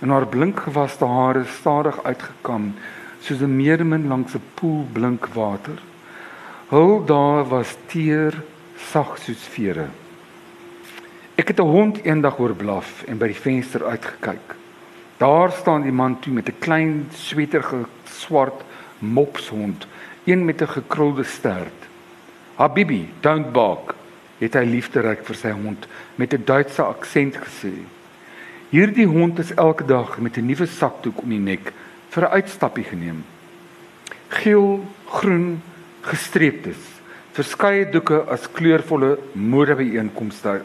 en 0.00 0.08
haar 0.08 0.26
blinkgewaste 0.26 1.04
hare 1.04 1.44
stadig 1.44 2.02
uitgekam 2.02 2.74
soos 3.20 3.40
'n 3.40 3.56
meermin 3.56 4.08
langs 4.08 4.34
'n 4.34 4.42
poel 4.54 4.86
blink 4.92 5.26
water. 5.26 5.78
Hul 6.68 7.04
daar 7.04 7.44
was 7.48 7.76
teer 7.86 8.42
sag 8.76 9.18
soos 9.18 9.42
vere. 9.48 9.86
Ek 11.34 11.48
het 11.48 11.58
'n 11.58 11.62
hond 11.62 12.04
eendag 12.04 12.36
hoor 12.36 12.54
blaf 12.54 13.02
en 13.06 13.18
by 13.18 13.26
die 13.26 13.40
venster 13.40 13.84
uitgekyk. 13.84 14.54
Daar 15.16 15.52
staan 15.52 15.82
die 15.82 15.92
man 15.92 16.20
toe 16.20 16.32
met 16.32 16.48
'n 16.48 16.58
klein 16.58 17.08
sweterige 17.14 17.86
swart 18.04 18.64
mopshond, 18.98 19.86
een 20.24 20.44
met 20.44 20.60
'n 20.62 20.68
gekrulde 20.68 21.24
stert. 21.24 21.88
"Habibi, 22.54 23.08
don't 23.20 23.52
bark," 23.52 23.94
het 24.38 24.54
hy 24.54 24.64
liefderyk 24.64 25.24
vir 25.24 25.34
sy 25.34 25.50
hond 25.50 25.86
met 26.14 26.34
'n 26.34 26.44
Duitse 26.44 26.82
aksent 26.82 27.36
gesê. 27.36 27.72
Hierdie 28.68 29.06
hond 29.06 29.38
is 29.38 29.54
elke 29.54 29.84
dag 29.84 30.18
met 30.18 30.36
'n 30.36 30.46
nuwe 30.46 30.66
sakdoek 30.66 31.22
om 31.22 31.28
die 31.28 31.38
nek 31.38 31.72
vir 32.08 32.22
'n 32.22 32.32
uitstappie 32.32 32.84
geneem. 32.84 33.24
Geel, 34.28 34.84
groen, 35.06 35.62
gestreeptes. 36.00 36.91
Verskeie 37.32 37.86
doeke 37.88 38.18
as 38.28 38.42
kleurvolle 38.52 39.14
modebyeenkomste 39.32 40.58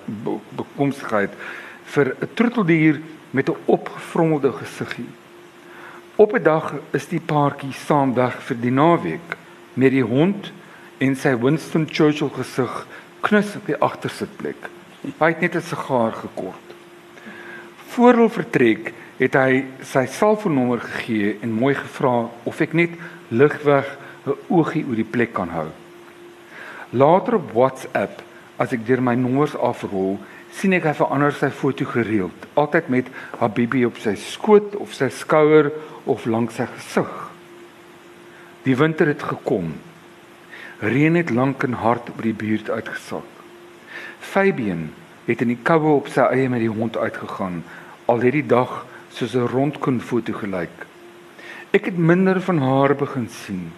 bekomstigheid 0.60 1.32
vir 1.94 2.12
'n 2.12 2.28
troeteldier 2.36 3.00
met 3.32 3.50
'n 3.50 3.56
opgevrommelde 3.66 4.52
gesiggie. 4.52 5.10
Op 6.16 6.34
'n 6.34 6.44
dag 6.44 6.74
is 6.92 7.08
die 7.08 7.22
paartjie 7.22 7.72
saam 7.72 8.14
weg 8.14 8.36
vir 8.44 8.58
die 8.62 8.72
naweek 8.72 9.38
met 9.74 9.92
die 9.92 10.04
hond 10.04 10.52
en 10.98 11.16
sy 11.16 11.38
Winston 11.40 11.88
Churchill 11.90 12.30
gesig 12.36 12.88
knus 13.22 13.56
op 13.56 13.66
die 13.66 13.80
agtersitplek. 13.80 14.70
Hy 15.20 15.28
het 15.28 15.42
net 15.42 15.56
'n 15.56 15.62
sigaar 15.62 16.12
gekort. 16.12 16.68
Voor 17.88 18.14
hulle 18.14 18.30
vertrek 18.30 18.94
het 19.18 19.34
hy 19.34 19.66
sy 19.82 20.06
selfoonnommer 20.06 20.80
gegee 20.80 21.38
en 21.42 21.52
mooi 21.52 21.76
gevra 21.76 22.30
of 22.44 22.62
ek 22.62 22.74
net 22.74 22.90
ligweg 23.30 23.98
'n 24.26 24.36
oogie 24.48 24.86
oor 24.86 24.96
die 24.96 25.12
plek 25.12 25.34
kan 25.34 25.50
hou. 25.50 25.72
Later 26.92 27.36
op 27.36 27.52
WhatsApp, 27.52 28.22
as 28.58 28.72
ek 28.72 28.86
deur 28.88 29.02
my 29.04 29.16
nommers 29.20 29.56
afrol, 29.60 30.18
sien 30.56 30.74
ek 30.74 30.88
hy 30.88 30.94
verander 30.98 31.36
sy 31.36 31.50
foto 31.52 31.86
gereeld, 31.86 32.46
altyd 32.56 32.88
met 32.90 33.10
Habibi 33.42 33.84
op 33.86 34.00
sy 34.02 34.16
skoot 34.16 34.78
of 34.80 34.94
sy 34.96 35.10
skouer 35.14 35.72
of 36.08 36.26
langs 36.26 36.56
sy 36.56 36.66
gesig. 36.78 37.12
Die 38.64 38.76
winter 38.80 39.12
het 39.12 39.24
gekom. 39.24 39.74
Reën 40.80 41.20
het 41.20 41.34
lank 41.34 41.66
en 41.68 41.76
hard 41.82 42.10
oor 42.16 42.24
die 42.24 42.38
buurt 42.38 42.70
uitgesak. 42.70 43.28
Fabian, 44.20 44.88
het 45.28 45.44
in 45.44 45.52
die 45.52 45.60
koue 45.68 45.98
op 45.98 46.08
sy 46.12 46.24
eie 46.32 46.48
met 46.50 46.64
die 46.64 46.72
hond 46.72 46.98
uitgegaan. 46.98 47.62
Al 48.08 48.24
het 48.24 48.36
die 48.38 48.48
dag 48.48 48.86
soos 49.12 49.36
'n 49.36 49.52
rondkoen 49.52 50.00
foto 50.00 50.34
gelyk. 50.34 50.86
Ek 51.74 51.86
het 51.86 51.98
minder 51.98 52.42
van 52.42 52.60
haar 52.64 52.96
begin 52.96 53.28
sien. 53.30 53.72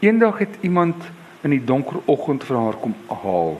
Eendag 0.00 0.38
het 0.38 0.54
iemand 0.60 0.96
in 1.42 1.50
die 1.50 1.64
donker 1.64 2.00
oggend 2.06 2.44
vir 2.46 2.58
haar 2.58 2.78
kom 2.80 2.94
haal. 3.10 3.56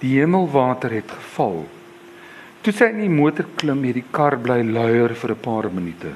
Die 0.00 0.18
hemelwater 0.18 0.92
het 0.94 1.10
geval. 1.10 1.64
Toe 2.62 2.74
sy 2.74 2.90
in 2.92 3.02
die 3.04 3.12
motor 3.12 3.46
klim, 3.58 3.84
het 3.86 3.98
die 3.98 4.06
kar 4.12 4.36
bly 4.42 4.62
luier 4.62 5.14
vir 5.14 5.30
'n 5.30 5.42
paar 5.42 5.70
minute. 5.70 6.14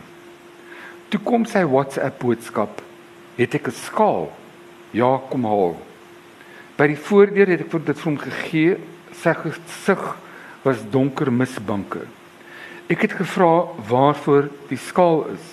Toe 1.11 1.21
kom 1.21 1.45
sy 1.45 1.65
WhatsApp 1.65 2.19
boodskap: 2.19 2.83
"Het 3.37 3.55
ek 3.55 3.69
'n 3.69 3.73
skaal?" 3.73 4.33
"Ja, 4.93 5.21
kom 5.31 5.45
haal." 5.45 5.77
By 6.77 6.87
die 6.87 6.97
voordeur 6.97 7.47
het 7.47 7.61
ek 7.61 7.71
vir 7.71 7.81
dit 7.81 7.99
vir 7.99 8.05
hom 8.05 8.19
gegee. 8.19 8.77
Sy 9.13 9.35
gesig 9.35 10.17
was 10.65 10.79
donker 10.91 11.33
misbanke. 11.33 12.07
Ek 12.89 13.03
het 13.03 13.13
gevra 13.13 13.67
waarvoor 13.89 14.49
die 14.69 14.79
skaal 14.79 15.27
is. 15.35 15.47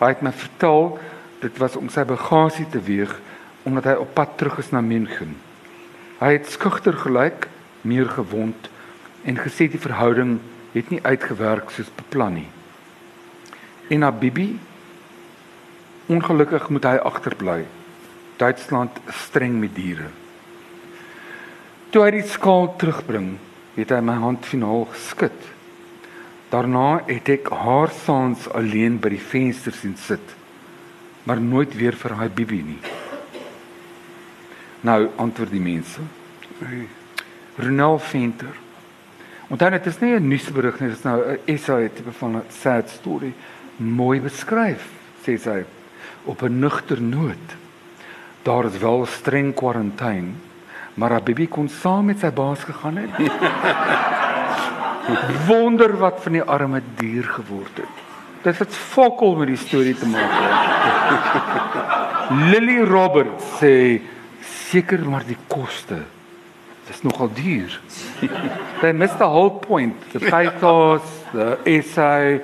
Hy 0.00 0.08
het 0.08 0.22
my 0.22 0.32
vertel 0.32 0.98
dit 1.40 1.58
was 1.58 1.76
om 1.76 1.88
sy 1.88 2.04
bagasie 2.04 2.66
te 2.70 2.80
weeg 2.80 3.20
omdat 3.66 3.90
hy 3.90 3.96
op 3.98 4.14
pad 4.14 4.36
terug 4.38 4.60
is 4.62 4.70
na 4.70 4.80
München. 4.80 5.34
Hy 6.20 6.36
het 6.38 6.50
skugter 6.54 6.94
gelyk, 6.96 7.48
meer 7.82 8.08
gewond 8.08 8.70
en 9.26 9.40
gesê 9.42 9.66
die 9.70 9.82
verhouding 9.82 10.38
het 10.72 10.90
nie 10.92 11.02
uitgewerk 11.02 11.72
soos 11.74 11.90
beplan 11.98 12.38
nie. 12.38 12.50
En 13.90 14.04
na 14.04 14.12
Bibi 14.14 14.54
ongelukkig 16.06 16.68
moet 16.70 16.86
hy 16.86 16.96
agterbly. 17.10 17.64
Duitsland 18.38 19.00
streng 19.10 19.58
met 19.58 19.74
diere. 19.74 20.12
Toe 21.90 22.04
hy 22.04 22.12
die 22.18 22.26
skaal 22.28 22.68
terugbring, 22.78 23.36
het 23.76 23.94
hy 23.94 24.02
my 24.04 24.18
hand 24.20 24.46
finaal 24.46 24.84
geskit. 24.92 25.38
Daarna 26.52 27.00
het 27.08 27.30
ek 27.32 27.50
haar 27.50 27.90
saans 28.04 28.46
alleen 28.54 29.00
by 29.02 29.10
die 29.16 29.22
venster 29.22 29.74
sien 29.74 29.96
sit, 29.98 30.36
maar 31.26 31.42
nooit 31.42 31.74
weer 31.74 31.96
vir 31.98 32.14
haar 32.20 32.30
Bibi 32.30 32.62
nie. 32.74 32.80
Nou 34.86 35.08
antwoord 35.16 35.50
die 35.50 35.60
mense. 35.62 36.00
Ronald 37.56 38.02
Venter. 38.02 38.54
Onthou 39.50 39.70
dit 39.70 39.86
is 39.86 39.98
nie 40.00 40.14
'n 40.14 40.28
nuusberig 40.28 40.80
nie, 40.80 40.88
dit 40.88 40.98
is 40.98 41.04
nou 41.04 41.22
'n 41.22 41.38
essay 41.44 41.88
tipe 41.88 42.12
van 42.12 42.36
'n 42.36 42.42
sad 42.48 42.90
story, 42.90 43.32
mooi 43.76 44.20
beskryf, 44.20 44.84
sê 45.24 45.38
sy 45.38 45.64
op 46.24 46.42
'n 46.42 46.58
nugter 46.58 47.00
noot. 47.02 47.56
Daar 48.42 48.64
is 48.64 48.78
wel 48.78 49.06
streng 49.06 49.54
kwarantyne, 49.54 50.32
maar 50.94 51.10
Habibi 51.10 51.48
kon 51.48 51.68
saam 51.68 52.04
met 52.04 52.18
sy 52.18 52.30
baas 52.30 52.64
gegaan 52.64 52.96
het. 52.96 53.10
Wonder 55.48 55.96
wat 55.96 56.22
van 56.22 56.32
die 56.32 56.42
arme 56.42 56.82
dier 56.96 57.24
geword 57.24 57.76
het. 57.76 57.96
Dit 58.42 58.58
het 58.58 58.74
fokol 58.74 59.36
met 59.36 59.46
die 59.46 59.56
storie 59.56 59.94
te 59.94 60.06
maak. 60.06 60.30
Lily 62.50 62.80
Roberts 62.80 63.44
sê 63.60 64.00
seker 64.46 65.02
maar 65.08 65.24
die 65.26 65.38
koste 65.48 66.04
Dis 66.86 67.02
nogal 67.02 67.30
duur. 67.34 67.80
They 68.80 68.92
missed 68.92 69.18
the 69.18 69.26
whole 69.26 69.50
point. 69.50 69.94
The 70.12 70.20
pathos, 70.20 71.02
the 71.32 71.58
essay, 71.66 72.40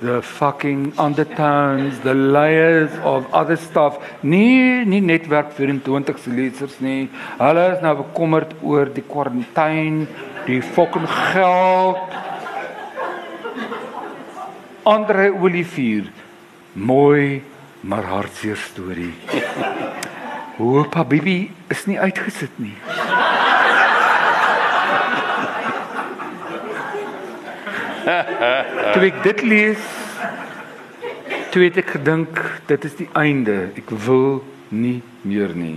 the 0.00 0.20
fucking 0.20 0.92
undertones, 0.98 1.98
the 2.00 2.12
layers 2.12 2.90
of 3.04 3.24
other 3.32 3.56
stuff. 3.56 3.96
Nee, 4.20 4.84
nie 4.84 5.00
netwerk 5.00 5.54
24 5.56 6.18
se 6.18 6.30
lesers 6.30 6.76
nie. 6.84 7.08
Hulle 7.40 7.64
is 7.72 7.80
nou 7.80 7.94
bekommerd 8.02 8.52
oor 8.60 8.92
die 8.92 9.04
kwarantyne, 9.08 10.04
die 10.44 10.60
fucking 10.60 11.08
geld. 11.32 12.20
Andre 14.84 15.32
Olivier. 15.32 16.12
Mooi 16.76 17.40
maar 17.80 18.04
hartseer 18.04 18.56
storie. 18.56 19.14
Hoopa 20.56 21.04
Bibi 21.04 21.50
is 21.68 21.84
nie 21.86 21.98
uitgesit 22.00 22.50
nie. 22.56 22.74
toe 28.94 29.02
ek 29.04 29.22
dit 29.26 29.42
lees, 29.44 29.82
toe 31.52 31.66
het 31.66 31.76
ek 31.82 31.90
gedink 31.98 32.40
dit 32.70 32.84
is 32.88 32.94
die 33.02 33.08
einde. 33.18 33.68
Ek 33.76 33.90
wil 34.06 34.40
nie 34.72 35.02
meer 35.26 35.52
nie. 35.52 35.76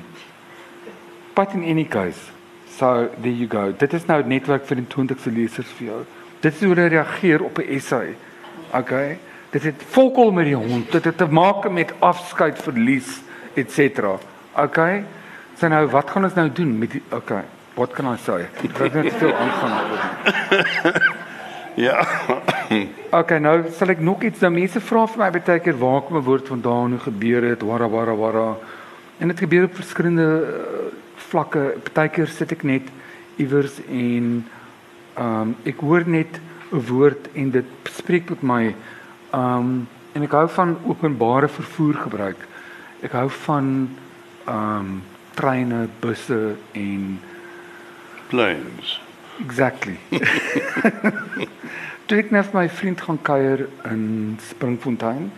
But 1.36 1.54
in 1.58 1.64
any 1.68 1.84
case, 1.84 2.32
so 2.78 3.10
there 3.20 3.36
you 3.36 3.48
go. 3.52 3.72
Dit 3.72 3.94
is 3.94 4.08
nou 4.08 4.22
'n 4.24 4.28
netwerk 4.28 4.64
vir 4.66 4.76
die 4.80 4.88
20ste 4.88 5.32
lesers 5.32 5.72
vir 5.78 5.88
jou. 5.88 6.02
Dit 6.40 6.54
is 6.54 6.60
hoe 6.64 6.74
hulle 6.76 6.88
reageer 6.88 7.44
op 7.44 7.60
'n 7.60 7.68
essay. 7.68 8.16
Okay. 8.72 9.18
Dit 9.52 9.64
het 9.64 9.84
volkom 9.92 10.36
met 10.36 10.46
die 10.46 10.56
hond. 10.56 10.92
Dit 10.92 11.04
het 11.04 11.18
te 11.18 11.26
maak 11.26 11.70
met 11.72 11.94
afskeid, 12.00 12.62
verlies, 12.62 13.22
etc. 13.56 14.22
Okay. 14.64 15.03
So 15.60 15.68
nou, 15.68 15.86
wat 15.91 16.10
gaan 16.10 16.24
ons 16.24 16.36
nou 16.36 16.49
doen 16.51 16.78
met 16.78 16.91
die 16.91 17.03
okay? 17.12 17.43
What 17.76 17.93
can 17.95 18.07
I 18.14 18.18
say? 18.18 18.47
Ek 18.64 18.78
weet 18.78 18.93
net 18.93 19.14
veel 19.20 19.34
aangaan. 19.36 21.18
Ja. 21.80 22.01
okay, 23.20 23.38
nou 23.39 23.62
sal 23.72 23.93
ek 23.93 24.01
nog 24.03 24.26
iets 24.28 24.41
nou 24.43 24.49
mense 24.51 24.82
vra 24.84 25.05
vir 25.07 25.22
my 25.22 25.30
baie 25.32 25.62
keer 25.64 25.78
waar 25.80 26.01
kom 26.03 26.18
'n 26.20 26.26
woord 26.26 26.49
vandaan 26.51 26.95
hoe 26.97 26.99
gebeur 27.05 27.45
dit 27.45 27.62
wara 27.64 27.88
wara 27.88 28.16
wara 28.20 28.57
en 29.20 29.32
dit 29.32 29.39
gebeur 29.39 29.70
op 29.70 29.78
verskillende 29.80 30.26
uh, 30.26 30.89
vlakke 31.30 31.64
baie 31.93 32.12
keer 32.12 32.28
sit 32.28 32.51
ek 32.51 32.66
net 32.68 32.89
iewers 33.38 33.80
en 33.88 34.43
ehm 35.16 35.39
um, 35.39 35.55
ek 35.64 35.80
hoor 35.80 36.03
net 36.03 36.41
'n 36.74 36.84
woord 36.91 37.32
en 37.34 37.51
dit 37.51 37.72
spreek 37.95 38.30
met 38.30 38.43
my 38.43 38.64
ehm 38.66 39.55
um, 39.55 39.88
en 40.16 40.24
ek 40.28 40.36
hou 40.36 40.47
van 40.49 40.78
openbare 40.84 41.47
vervoer 41.47 41.95
gebruik 42.03 42.47
ek 43.07 43.16
hou 43.16 43.30
van 43.47 43.89
um, 44.50 44.97
treine 45.38 45.86
busse 46.02 46.58
en 46.74 47.06
planes 48.30 48.97
Exactly. 49.39 49.95
toe 52.10 52.18
ek 52.20 52.32
net 52.34 52.52
my 52.58 52.66
vriend 52.74 53.02
gaan 53.06 53.20
kuier 53.22 53.68
in 53.88 54.04
Springfontein 54.50 55.30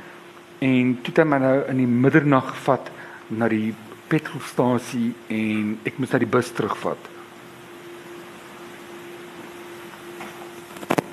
en 0.63 0.93
toe 1.03 1.11
het 1.11 1.21
hy 1.21 1.25
my 1.27 1.39
nou 1.43 1.55
in 1.69 1.81
die 1.83 1.89
middernag 1.89 2.53
gevat 2.55 2.89
na 3.29 3.49
die 3.51 3.73
petrolstasie 4.11 5.11
en 5.31 5.75
ek 5.87 5.99
moes 5.99 6.13
na 6.13 6.21
die 6.21 6.29
bus 6.29 6.51
terugvat. 6.55 7.09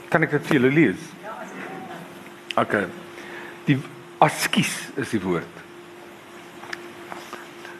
Kan 0.08 0.24
ek 0.24 0.38
dit 0.38 0.48
vir 0.48 0.58
julle 0.58 0.72
lees? 0.72 1.10
Ja. 1.22 1.36
Okay. 2.64 2.86
Die 3.68 3.76
askies 4.24 4.74
is 4.96 5.12
die 5.14 5.22
woord. 5.22 5.57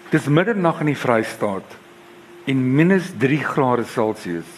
Dis 0.08 0.24
middernag 0.24 0.78
in 0.80 0.88
die 0.88 0.96
Vrystaat 0.96 1.74
en 2.48 2.60
minus 2.76 3.10
3 3.20 3.42
grade 3.44 3.82
Celsius. 3.84 4.48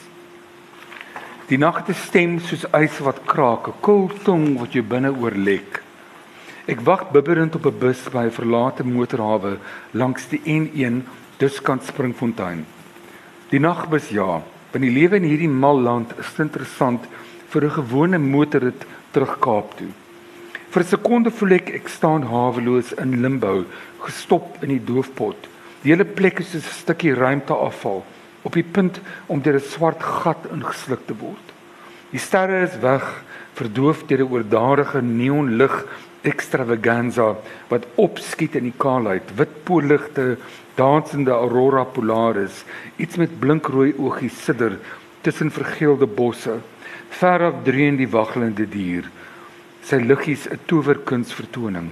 Die 1.50 1.58
nag 1.58 1.80
het 1.80 1.88
'n 1.90 1.98
stem 2.06 2.38
soos 2.38 2.64
ys 2.70 3.00
wat 3.02 3.24
kraak, 3.26 3.66
'n 3.66 3.80
koel 3.80 4.10
tong 4.22 4.58
wat 4.60 4.72
jou 4.72 4.82
binne 4.82 5.10
oorlek. 5.10 5.82
Ek 6.68 6.80
wag 6.86 7.10
bibberend 7.10 7.56
op 7.56 7.66
'n 7.66 7.78
bus 7.78 7.98
by 8.12 8.26
'n 8.26 8.30
verlate 8.30 8.84
motorhawe 8.84 9.58
langs 9.92 10.28
die 10.28 10.40
N1 10.46 11.02
diskant 11.38 11.82
Springfontein. 11.82 12.64
Die 13.50 13.58
nagbus 13.58 14.08
ja, 14.08 14.42
want 14.70 14.84
die 14.84 14.94
lewe 15.00 15.16
in 15.16 15.24
hierdie 15.24 15.48
mal 15.48 15.80
land 15.80 16.12
is 16.18 16.38
interessant 16.38 17.00
vir 17.48 17.64
'n 17.64 17.70
gewone 17.70 18.18
motorrit 18.18 18.86
terug 19.10 19.38
Kaap 19.40 19.76
toe. 19.76 19.90
Vir 20.70 20.82
'n 20.82 20.86
sekonde 20.86 21.30
voel 21.34 21.52
ek 21.56 21.70
ek 21.74 21.88
staan 21.88 22.22
haweloos 22.30 22.92
in 23.02 23.22
limbo, 23.22 23.64
gestop 24.06 24.62
in 24.62 24.68
die 24.68 24.84
doofpot. 24.84 25.48
Die 25.82 25.90
hele 25.90 26.04
plek 26.04 26.38
is 26.38 26.52
soos 26.52 26.62
'n 26.62 26.78
stukkie 26.82 27.14
ruimte 27.14 27.54
afval 27.54 28.04
op 28.42 28.52
die 28.54 28.62
punt 28.62 29.00
om 29.26 29.42
deur 29.42 29.58
'n 29.58 29.70
swart 29.72 30.00
gat 30.00 30.46
ingesluk 30.52 31.06
te 31.06 31.14
word. 31.18 31.46
Die 32.12 32.22
sterre 32.22 32.62
is 32.62 32.78
weg, 32.78 33.02
verdoof 33.54 34.06
deur 34.06 34.22
'n 34.22 34.30
oordadige 34.30 35.02
neonlig 35.02 35.74
extravaganza 36.22 37.36
wat 37.68 37.86
opskiet 37.96 38.54
in 38.54 38.70
die 38.70 38.78
kaalheid, 38.78 39.26
wit 39.36 39.64
poolligte, 39.64 40.38
dansende 40.76 41.32
aurora 41.32 41.84
polaris, 41.84 42.64
iets 42.96 43.16
met 43.16 43.40
blinkrooi 43.40 43.94
oogies 43.98 44.44
sidder 44.44 44.78
tussen 45.22 45.50
vergeelde 45.50 46.06
bosse. 46.06 46.60
Veraf 47.08 47.54
dreun 47.64 47.96
die 47.96 48.08
waggelende 48.08 48.68
dier. 48.68 49.10
Sy 49.82 49.96
liggies 49.96 50.46
'n 50.46 50.58
towerkuns 50.66 51.32
vertoning. 51.32 51.90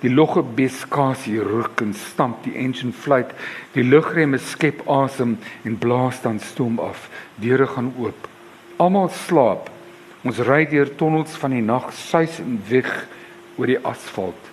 Die 0.00 0.10
logge 0.10 0.42
beskasie 0.42 1.40
ruk 1.40 1.80
en 1.80 1.94
stamp 1.94 2.44
die 2.44 2.54
engine 2.54 2.92
fluit. 2.92 3.30
Die 3.72 3.82
lugremme 3.82 4.38
skep 4.38 4.82
asem 4.88 5.38
en 5.64 5.78
blaas 5.78 6.20
dan 6.22 6.38
stoom 6.38 6.78
af. 6.78 7.08
Deure 7.34 7.66
gaan 7.66 7.94
oop. 7.98 8.28
Almal 8.76 9.08
slaap. 9.08 9.70
Ons 10.22 10.38
ry 10.38 10.66
deur 10.66 10.90
tonnels 10.96 11.36
van 11.40 11.50
die 11.50 11.62
nag, 11.62 11.92
suis 11.92 12.40
en 12.42 12.60
weg 12.68 13.06
oor 13.56 13.66
die 13.66 13.80
asfalt. 13.86 14.52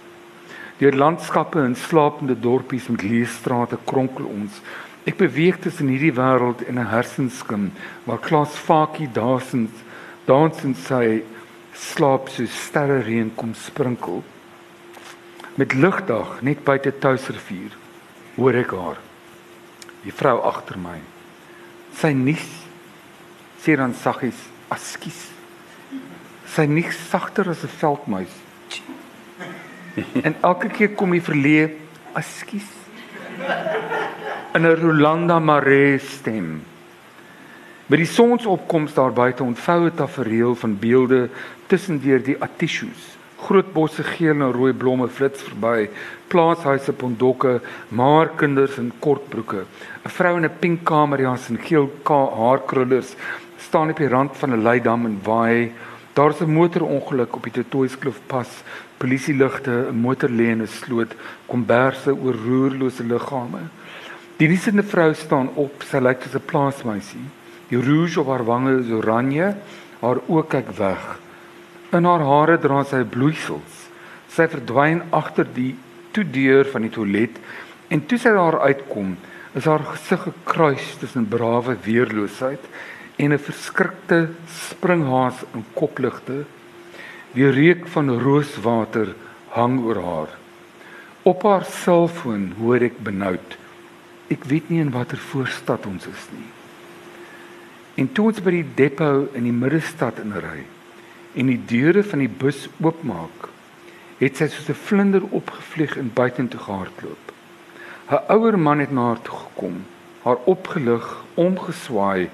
Deur 0.77 0.95
landskappe 0.95 1.59
en 1.59 1.75
slapende 1.75 2.35
dorpies 2.39 2.87
met 2.87 3.03
leestrate 3.03 3.77
kronkel 3.85 4.25
ons. 4.25 4.61
Ek 5.03 5.17
beweeg 5.19 5.59
tussen 5.59 5.89
hierdie 5.91 6.13
wêreld 6.15 6.63
en 6.67 6.79
'n 6.79 6.91
hersenskim 6.93 7.71
waar 8.05 8.19
Klaas 8.19 8.55
Fakie 8.55 9.09
dansend 9.11 9.71
dansend 10.25 10.77
sy 10.77 11.23
slaap 11.73 12.29
so 12.29 12.45
sterre 12.45 13.01
reën 13.03 13.31
kom 13.35 13.53
sprinkel. 13.53 14.23
Met 15.55 15.73
ligdag 15.73 16.41
net 16.41 16.63
buite 16.65 16.93
Touwsrivier 16.99 17.75
hoor 18.35 18.57
ek 18.57 18.73
haar. 18.73 18.99
Die 20.03 20.13
vrou 20.13 20.39
agter 20.49 20.79
my. 20.81 20.99
Sy 21.93 22.13
nies 22.17 22.47
sê 23.61 23.77
dan 23.77 23.93
saggies, 23.93 24.39
"Askies." 24.69 25.29
Sy 26.45 26.65
nies 26.65 26.97
sagter 27.09 27.49
as 27.49 27.63
'n 27.63 27.69
veldmuis. 27.79 28.33
En 30.27 30.35
elke 30.41 30.69
keer 30.69 30.95
kom 30.95 31.13
hy 31.13 31.21
verleë, 31.21 31.69
"Askies." 32.13 32.69
In 34.53 34.65
'n 34.65 34.75
Rolanda 34.75 35.39
Maree 35.39 35.99
stem. 35.99 36.72
Met 37.93 38.01
die 38.01 38.09
sonsopkoms 38.09 38.95
daar 38.97 39.11
buite 39.13 39.43
ontvou 39.43 39.85
'n 39.85 39.95
tafereel 39.95 40.55
van 40.55 40.79
beelde 40.79 41.29
tussendeur 41.67 42.23
die 42.23 42.41
atishoes. 42.41 43.01
Groot 43.37 43.73
bosse 43.73 44.03
geel 44.03 44.41
en 44.41 44.51
rooi 44.51 44.73
blomme 44.73 45.07
flits 45.07 45.41
verby, 45.41 45.89
plaashuise 46.27 46.93
pondokke, 46.93 47.61
maar 47.87 48.29
kinders 48.35 48.77
in 48.77 48.91
kortbroeke. 48.99 49.65
'n 50.05 50.09
Vrou 50.09 50.37
in 50.37 50.45
'n 50.45 50.57
pink 50.59 50.83
kamerjas 50.83 51.49
en 51.49 51.57
geel 51.57 51.91
haarkrullers 52.37 53.15
staan 53.57 53.89
op 53.89 53.97
die 53.97 54.07
rand 54.07 54.37
van 54.37 54.53
'n 54.53 54.63
leidam 54.63 55.05
en 55.05 55.19
waai. 55.23 55.71
Daar's 56.13 56.41
'n 56.41 56.53
motorongeluk 56.53 57.35
op 57.35 57.43
die 57.43 57.51
Totoiskloof 57.51 58.19
pas. 58.27 58.63
Polisieligte, 58.97 59.87
'n 59.89 59.95
motor 59.95 60.29
lê 60.29 60.49
in 60.49 60.61
'n 60.61 60.67
sloot, 60.67 61.13
komberse 61.45 62.15
oor 62.15 62.35
roerlose 62.45 63.03
liggame. 63.03 63.61
Die 64.37 64.47
nisende 64.47 64.83
vrou 64.83 65.13
staan 65.13 65.49
op, 65.53 65.83
sy 65.83 65.97
lyk 65.97 66.21
soos 66.21 66.35
'n 66.35 66.45
plaasmeisie. 66.45 67.42
Die 67.73 67.81
rouge 67.81 68.19
op 68.21 68.27
haar 68.29 68.43
wange 68.45 68.75
is 68.83 68.89
oranje, 68.93 69.47
haar 70.03 70.19
oë 70.29 70.43
kyk 70.51 70.67
weg. 70.77 71.05
In 71.97 72.05
haar 72.05 72.21
hare 72.21 72.59
dra 72.61 72.83
sy 72.85 72.99
bloeisels. 73.01 73.79
Sy 74.29 74.45
verdwyn 74.51 75.01
agter 75.09 75.49
die 75.55 75.71
toedeur 76.13 76.69
van 76.69 76.85
die 76.85 76.93
toilet 76.93 77.39
en 77.89 78.05
toe 78.05 78.19
sy 78.21 78.35
daar 78.35 78.59
uitkom, 78.61 79.15
is 79.57 79.65
haar 79.65 79.81
gesig 79.89 80.21
gekruis 80.27 80.93
tussen 81.01 81.25
brawe 81.33 81.73
weerloosheid 81.87 82.61
en 83.17 83.33
'n 83.33 83.45
verskrikte 83.49 84.29
springhaas 84.45 85.41
in 85.53 85.65
kopligte. 85.73 86.45
Die 87.33 87.49
reuk 87.49 87.87
van 87.87 88.19
rooswater 88.21 89.15
hang 89.49 89.81
oor 89.81 90.01
haar. 90.09 90.31
Op 91.23 91.41
haar 91.41 91.65
selfoon 91.65 92.53
hoor 92.59 92.81
ek 92.81 93.01
benoud. 93.01 93.57
Ek 94.29 94.43
weet 94.45 94.69
nie 94.69 94.81
in 94.81 94.91
watter 94.91 95.17
voorstad 95.17 95.85
ons 95.85 96.05
is 96.05 96.29
nie. 96.37 96.52
En 97.95 98.11
toe 98.11 98.25
ons 98.31 98.41
by 98.41 98.51
die 98.51 98.69
depo 98.75 99.27
in 99.37 99.45
die 99.45 99.53
middestad 99.53 100.17
inry, 100.23 100.63
en 101.37 101.49
die 101.49 101.59
deure 101.69 102.03
van 102.03 102.23
die 102.23 102.31
bus 102.41 102.65
oopmaak, 102.81 103.49
het 104.17 104.37
sy 104.37 104.47
soos 104.47 104.69
'n 104.69 104.83
vlinder 104.87 105.23
opgevlieg 105.29 105.97
en 105.97 106.13
buitentoe 106.13 106.59
gehardloop. 106.59 107.33
'n 108.09 108.23
Ouer 108.29 108.57
man 108.59 108.79
het 108.79 108.91
na 108.91 109.07
haar 109.07 109.21
toe 109.21 109.35
gekom, 109.35 109.85
haar 110.23 110.37
opgelig, 110.45 111.05
omgeswaai 111.35 112.29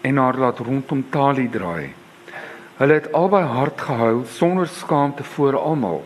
en 0.00 0.16
haar 0.16 0.36
laat 0.36 0.58
rondom 0.58 1.04
Tali 1.10 1.48
draai. 1.50 1.94
Hulle 2.76 2.94
het 2.94 3.12
albei 3.12 3.44
hard 3.44 3.80
gehuil 3.80 4.24
sonder 4.26 4.66
skaamte 4.66 5.24
voor 5.24 5.58
almal. 5.58 6.04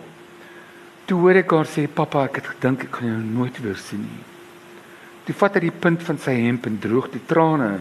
Toe 1.04 1.20
hoor 1.20 1.36
ek 1.36 1.50
haar 1.50 1.66
sê, 1.66 1.88
"Pappa, 1.88 2.24
ek 2.24 2.34
het 2.36 2.46
gedink 2.46 2.82
ek 2.82 2.96
gaan 2.96 3.09
jou 3.09 3.22
nooit 3.22 3.61
weer 3.61 3.76
sien 3.76 4.00
nie." 4.00 4.24
Toe 5.24 5.34
vat 5.34 5.54
hy 5.54 5.61
die 5.61 5.70
punt 5.80 6.02
van 6.02 6.18
sy 6.18 6.32
hemp 6.32 6.66
en 6.66 6.78
droog 6.78 7.11
die 7.11 7.26
trane 7.26 7.80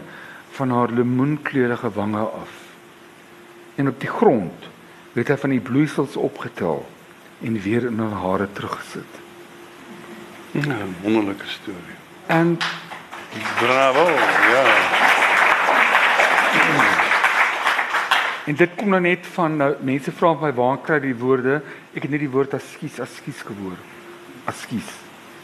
van 0.56 0.70
haar 0.70 0.90
lemoenkleurige 0.90 1.90
wange 1.90 2.24
af 2.24 2.52
en 3.76 3.88
op 3.88 4.00
die 4.00 4.08
grond 4.08 4.68
het 5.12 5.28
hy 5.28 5.36
van 5.40 5.52
die 5.52 5.60
bloeisels 5.60 6.16
opgetel 6.16 6.82
en 7.44 7.60
weer 7.60 7.86
in 7.88 7.98
haar 8.00 8.16
hare 8.20 8.48
teruggesit. 8.52 9.20
Ja, 10.50 10.60
'n 10.60 10.96
wonderlike 11.02 11.46
storie. 11.46 11.96
En 12.26 12.58
Bravo. 13.58 14.04
Ja. 14.52 14.64
en 18.44 18.54
dit 18.54 18.70
kom 18.76 18.88
nou 18.88 19.00
net 19.00 19.26
van 19.34 19.56
nou 19.56 19.74
mense 19.80 20.12
vra 20.12 20.32
my 20.40 20.52
waar 20.52 20.78
kry 20.78 21.00
die 21.00 21.16
woorde? 21.16 21.60
Ek 21.92 22.02
het 22.02 22.10
net 22.10 22.20
die 22.20 22.30
woord 22.30 22.54
askies 22.54 23.00
askies 23.00 23.42
gehoor. 23.42 23.76
Askies. 24.44 24.88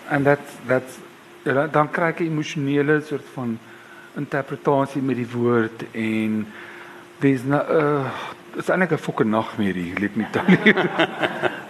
En 0.08 0.22
dat 0.22 0.40
dat 0.66 0.98
ja, 1.42 1.66
dan 1.66 1.90
kry 1.90 2.12
ek 2.14 2.20
'n 2.20 2.30
emosionele 2.32 3.00
soort 3.00 3.26
van 3.34 3.58
interpretasie 4.16 5.02
met 5.02 5.16
die 5.16 5.28
woord 5.32 5.84
en 5.92 6.46
dis 7.20 7.44
nou 7.44 7.62
uh 7.80 8.06
dis 8.52 8.68
eintlik 8.68 8.92
'n 8.92 8.98
fucking 8.98 9.30
nagmerrie, 9.30 9.94
let 9.98 10.16
me 10.16 10.26
tell 10.30 10.44
you. 10.64 10.74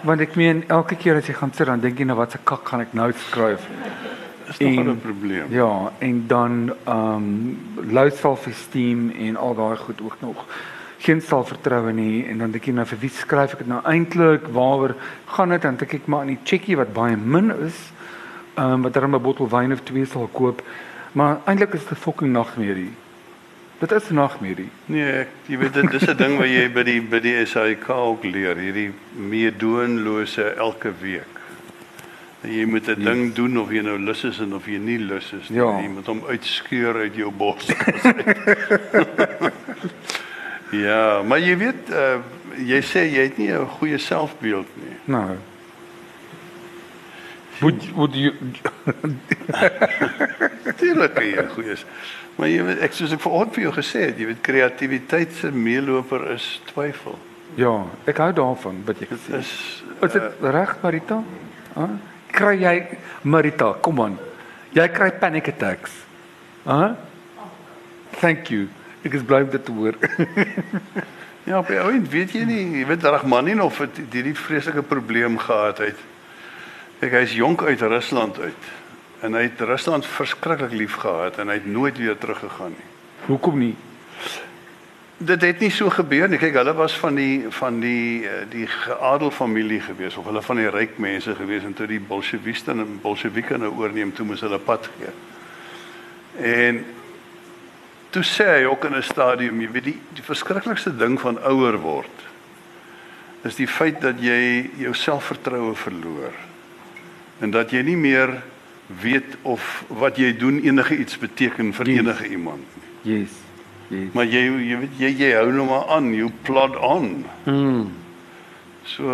Want 0.09 0.21
ek 0.21 0.35
meen 0.35 0.65
elke 0.67 0.97
keer 0.97 1.17
as 1.17 1.27
jy 1.27 1.35
gaan 1.35 1.53
sit 1.55 1.67
dan 1.67 1.81
dink 1.81 1.99
jy 1.99 2.05
nou 2.05 2.17
wat 2.17 2.33
se 2.33 2.39
kak 2.43 2.67
gaan 2.69 2.81
ek 2.81 2.93
nou 2.93 3.13
skryf. 3.13 3.69
Dis 4.59 4.77
nog 4.77 4.87
'n 4.87 5.01
probleem. 5.01 5.47
Ja, 5.51 5.93
en 5.99 6.27
dan 6.27 6.75
ehm 6.85 7.15
um, 7.15 7.59
low 7.91 8.11
self-esteem 8.11 9.11
en 9.11 9.37
al 9.37 9.55
daai 9.55 9.77
goed 9.77 10.01
ook 10.03 10.17
nog. 10.21 10.47
Geen 10.99 11.21
selfvertroue 11.21 11.93
nie 11.93 12.27
en 12.27 12.39
dan 12.39 12.51
dink 12.51 12.65
jy 12.65 12.73
nou 12.73 12.87
vir 12.87 12.99
wie 12.99 13.11
skryf 13.11 13.53
ek 13.53 13.59
dit 13.59 13.67
nou 13.67 13.81
eintlik? 13.85 14.47
Waaroor 14.47 14.95
gaan 15.25 15.49
dit? 15.49 15.63
Dan 15.63 15.77
dink 15.77 15.93
ek 15.93 16.07
maar 16.07 16.21
aan 16.21 16.35
die 16.35 16.45
checkie 16.45 16.77
wat 16.77 16.93
baie 16.93 17.17
min 17.17 17.51
is. 17.63 17.93
Ehm 18.55 18.73
um, 18.73 18.83
wat 18.83 18.93
dan 18.93 19.15
'n 19.15 19.23
bottel 19.23 19.49
wyn 19.49 19.73
of 19.73 19.81
twee 19.81 20.05
sal 20.05 20.29
koop. 20.33 20.63
Maar 21.13 21.39
eintlik 21.45 21.73
is 21.73 21.81
dit 21.81 21.91
'n 21.91 22.01
fucking 22.01 22.33
nagmerrie. 22.33 22.93
Dit 23.79 23.93
is 23.93 24.09
'n 24.09 24.15
nagmerrie. 24.15 24.71
Nee, 24.85 25.13
ek, 25.13 25.29
jy 25.47 25.59
weet 25.59 25.73
dit 25.73 25.91
dis 25.91 26.07
'n 26.07 26.17
ding 26.17 26.39
wat 26.39 26.49
jy 26.49 26.73
by 26.73 26.83
die 26.83 27.03
by 27.03 27.21
die 27.21 27.47
SAIK 27.47 27.89
ook 27.89 28.25
leer, 28.25 28.57
hierdie 28.57 28.93
meedoenlose 29.17 30.55
elke 30.55 30.93
week. 31.01 31.41
En 32.41 32.53
jy 32.53 32.65
moet 32.65 32.89
'n 32.89 33.03
ding 33.03 33.35
doen 33.35 33.59
of 33.59 33.71
jy 33.71 33.83
nou 33.83 33.99
lus 33.99 34.25
is 34.25 34.39
en 34.39 34.55
of 34.55 34.67
jy 34.67 34.79
nie 34.79 34.99
lus 34.99 35.33
is 35.33 35.49
nie. 35.49 35.59
Ja. 35.59 35.81
Jy 35.81 35.89
moet 35.89 36.07
hom 36.07 36.23
uitskeur 36.29 36.95
uit 36.95 37.15
jou 37.15 37.31
bos. 37.31 37.67
ja, 40.87 41.23
maar 41.23 41.39
jy 41.39 41.57
weet 41.57 41.91
uh, 41.91 42.19
jy 42.57 42.81
sê 42.81 43.11
jy 43.11 43.23
het 43.23 43.39
nie 43.39 43.51
'n 43.51 43.67
goeie 43.67 43.99
selfbeeld 43.99 44.69
nie. 44.77 44.97
Nou. 45.05 45.37
Would 47.63 47.93
would 47.95 48.15
you 48.15 48.33
Natuurlik 50.65 51.19
jy 51.23 51.37
'n 51.43 51.49
goeie. 51.55 51.77
Maar 52.37 52.49
jy 52.49 52.65
weet 52.67 52.81
ek 52.87 52.93
soos 52.97 53.13
ek 53.13 53.21
vanoggend 53.21 53.55
vir 53.55 53.63
jou 53.63 53.73
gesê 53.77 54.01
het, 54.09 54.19
jy 54.19 54.27
weet 54.27 54.41
kreatiwiteit 54.41 55.33
se 55.39 55.51
meeloper 55.53 56.31
is 56.33 56.61
twyfel. 56.73 57.19
Ja, 57.61 57.87
ek 58.09 58.19
hou 58.19 58.33
daarvan 58.33 58.83
wat 58.87 58.99
jy 58.99 59.07
gesê 59.13 59.37
het. 59.37 59.45
Is 59.45 59.83
Is 60.03 60.13
dit 60.13 60.23
reg 60.41 60.77
Marita? 60.83 61.23
Ha? 61.75 61.89
Kry 62.33 62.57
jy 62.63 62.77
Marita, 63.23 63.73
kom 63.81 64.01
aan. 64.01 64.19
Jy 64.73 64.89
kry 64.89 65.11
panic 65.13 65.49
attacks. 65.49 65.93
Ha? 66.65 66.97
Thank 68.19 68.49
you. 68.51 68.69
Ek 69.05 69.15
is 69.15 69.23
bly 69.23 69.43
om 69.43 69.51
dit 69.51 69.65
te 69.65 69.73
hoor. 69.73 69.95
Ja, 71.43 71.59
op 71.59 71.67
die 71.67 71.79
ou 71.83 71.89
end 71.91 72.07
weet 72.13 72.37
jy 72.37 72.45
nie, 72.47 72.61
jy 72.79 72.85
weet 72.87 73.03
Rachmaninov 73.03 73.81
het 73.83 73.97
hierdie 74.13 74.35
vreeslike 74.39 74.85
probleem 74.87 75.35
gehad 75.43 75.81
het. 75.83 75.99
Kyk, 77.03 77.17
hy's 77.19 77.33
jonk 77.35 77.65
uit 77.67 77.81
Rusland 77.81 78.37
uit. 78.39 78.67
En 79.27 79.35
hy 79.35 79.49
het 79.49 79.61
Rusland 79.67 80.07
verskriklik 80.07 80.71
lief 80.71 81.01
gehad 81.03 81.41
en 81.43 81.49
hy 81.51 81.57
het 81.59 81.65
nooit 81.67 81.97
weer 81.99 82.15
teruggegaan 82.19 82.77
nie. 82.77 82.91
Hoekom 83.27 83.57
nie? 83.59 83.73
Dit 85.19 85.43
het 85.43 85.59
nie 85.59 85.71
so 85.75 85.91
gebeur 85.91 86.31
nie. 86.31 86.39
Kyk, 86.39 86.55
hulle 86.61 86.75
was 86.79 86.95
van 87.03 87.19
die 87.19 87.51
van 87.57 87.81
die 87.83 88.23
eh, 88.29 88.45
die 88.51 88.69
geadelfamilie 88.71 89.81
gewees 89.83 90.15
of 90.15 90.29
hulle 90.31 90.43
van 90.47 90.61
die 90.63 90.69
ryk 90.71 90.95
mense 91.03 91.35
gewees 91.41 91.67
en 91.67 91.75
toe 91.75 91.89
die 91.91 91.99
bolsjewiste 91.99 92.71
en 92.71 93.01
bolsjewieke 93.03 93.59
nou 93.59 93.73
oorneem, 93.83 94.15
toe 94.15 94.29
moes 94.29 94.47
hulle 94.47 94.63
pad 94.63 94.87
gee. 94.95 95.11
En 96.55 96.81
toe 98.15 98.23
sê 98.23 98.47
hy 98.61 98.63
ook 98.71 98.87
in 98.87 98.97
'n 99.01 99.03
stadium, 99.03 99.61
jy 99.61 99.71
weet 99.75 99.91
die 99.91 99.99
die 100.15 100.29
verskriklikste 100.31 100.95
ding 100.97 101.19
van 101.19 101.43
ouer 101.43 101.81
word 101.83 102.31
is 103.43 103.59
die 103.59 103.67
feit 103.67 104.01
dat 104.01 104.23
jy 104.23 104.71
jou 104.79 104.95
selfvertroue 104.95 105.75
verloor 105.75 106.52
en 107.43 107.51
dat 107.51 107.73
jy 107.75 107.83
nie 107.87 107.97
meer 107.99 108.37
weet 109.03 109.37
of 109.43 109.85
wat 109.89 110.19
jy 110.21 110.31
doen 110.39 110.61
enige 110.63 110.97
iets 111.03 111.19
beteken 111.19 111.73
vir 111.75 111.89
Yes. 111.89 111.99
enige 111.99 112.29
iemand 112.29 112.63
nie. 112.77 113.15
Yes. 113.15 113.35
Yes. 113.89 114.13
Maar 114.15 114.25
jy 114.31 114.43
jy 114.69 114.79
weet 114.85 114.99
jy 114.99 115.11
jy 115.19 115.33
hou 115.37 115.51
nou 115.53 115.67
maar 115.69 115.89
aan, 115.97 116.13
you 116.15 116.31
plod 116.47 116.77
on. 116.77 117.25
Mm. 117.45 117.91
So 118.85 119.11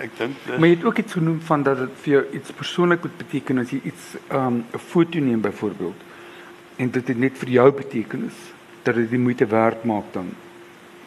ek 0.00 0.12
dink 0.18 0.36
dis 0.46 0.58
Maar 0.58 0.68
jy 0.68 0.76
het 0.76 0.84
ook 0.84 0.98
iets 0.98 1.12
genoem 1.12 1.40
van 1.40 1.62
dat 1.62 1.78
dit 1.78 1.96
vir 2.04 2.12
jou 2.12 2.22
iets 2.38 2.52
persoonlik 2.56 3.02
moet 3.02 3.16
beteken 3.18 3.58
as 3.58 3.70
jy 3.74 3.80
iets 3.84 4.14
um 4.28 4.64
'n 4.74 4.78
foto 4.78 5.18
neem 5.18 5.40
byvoorbeeld 5.40 6.00
en 6.76 6.90
dit 6.90 7.08
het 7.08 7.18
net 7.18 7.38
vir 7.38 7.48
jou 7.48 7.72
betekenis 7.72 8.36
dat 8.82 8.94
dit 8.94 9.10
die 9.10 9.18
moeite 9.18 9.46
werd 9.46 9.84
maak 9.84 10.12
dan 10.12 10.30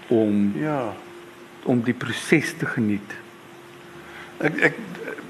om 0.08 0.54
ja. 0.56 0.94
om 1.64 1.82
die 1.82 1.94
proses 1.94 2.54
te 2.58 2.66
geniet. 2.66 3.16
Ek 4.38 4.60
ek 4.62 4.76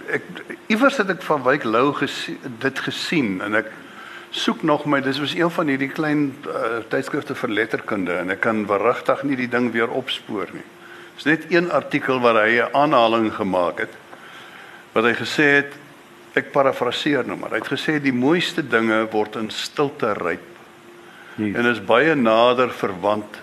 ek 0.10 0.24
iewers 0.68 0.98
het 0.98 1.10
ek 1.10 1.22
van 1.22 1.44
Wyk 1.44 1.64
Lou 1.64 1.94
gesien, 1.94 2.38
dit 2.60 2.80
gesien 2.80 3.42
en 3.42 3.56
ek 3.56 3.72
soek 4.32 4.64
nog 4.64 4.86
my 4.90 5.00
dis 5.02 5.20
was 5.22 5.36
een 5.38 5.52
van 5.52 5.68
hierdie 5.68 5.92
klein 5.94 6.24
uh, 6.50 6.82
tydskrifte 6.90 7.36
vir 7.36 7.50
letterkunde 7.50 8.14
en 8.18 8.34
ek 8.34 8.42
kan 8.42 8.66
verrigtig 8.66 9.24
nie 9.24 9.38
die 9.38 9.50
ding 9.50 9.72
weer 9.72 9.90
opspoor 9.90 10.50
nie. 10.54 10.66
Dis 11.16 11.26
net 11.30 11.46
een 11.54 11.70
artikel 11.72 12.20
waar 12.20 12.42
hy 12.46 12.58
'n 12.62 12.74
aanhaling 12.74 13.34
gemaak 13.34 13.80
het 13.80 13.94
wat 14.94 15.04
hy 15.04 15.14
gesê 15.14 15.46
het 15.62 15.72
ek 16.36 16.52
parafraseer 16.52 17.28
nou 17.28 17.38
maar. 17.38 17.50
Hy 17.50 17.62
het 17.62 17.74
gesê 17.74 18.02
die 18.02 18.14
mooiste 18.14 18.62
dinge 18.68 19.06
word 19.12 19.36
in 19.36 19.50
stilte 19.50 20.14
ryp 20.14 20.54
Yes. 21.36 21.56
en 21.56 21.66
is 21.66 21.80
baie 21.82 22.14
nader 22.16 22.70
verwant 22.70 23.40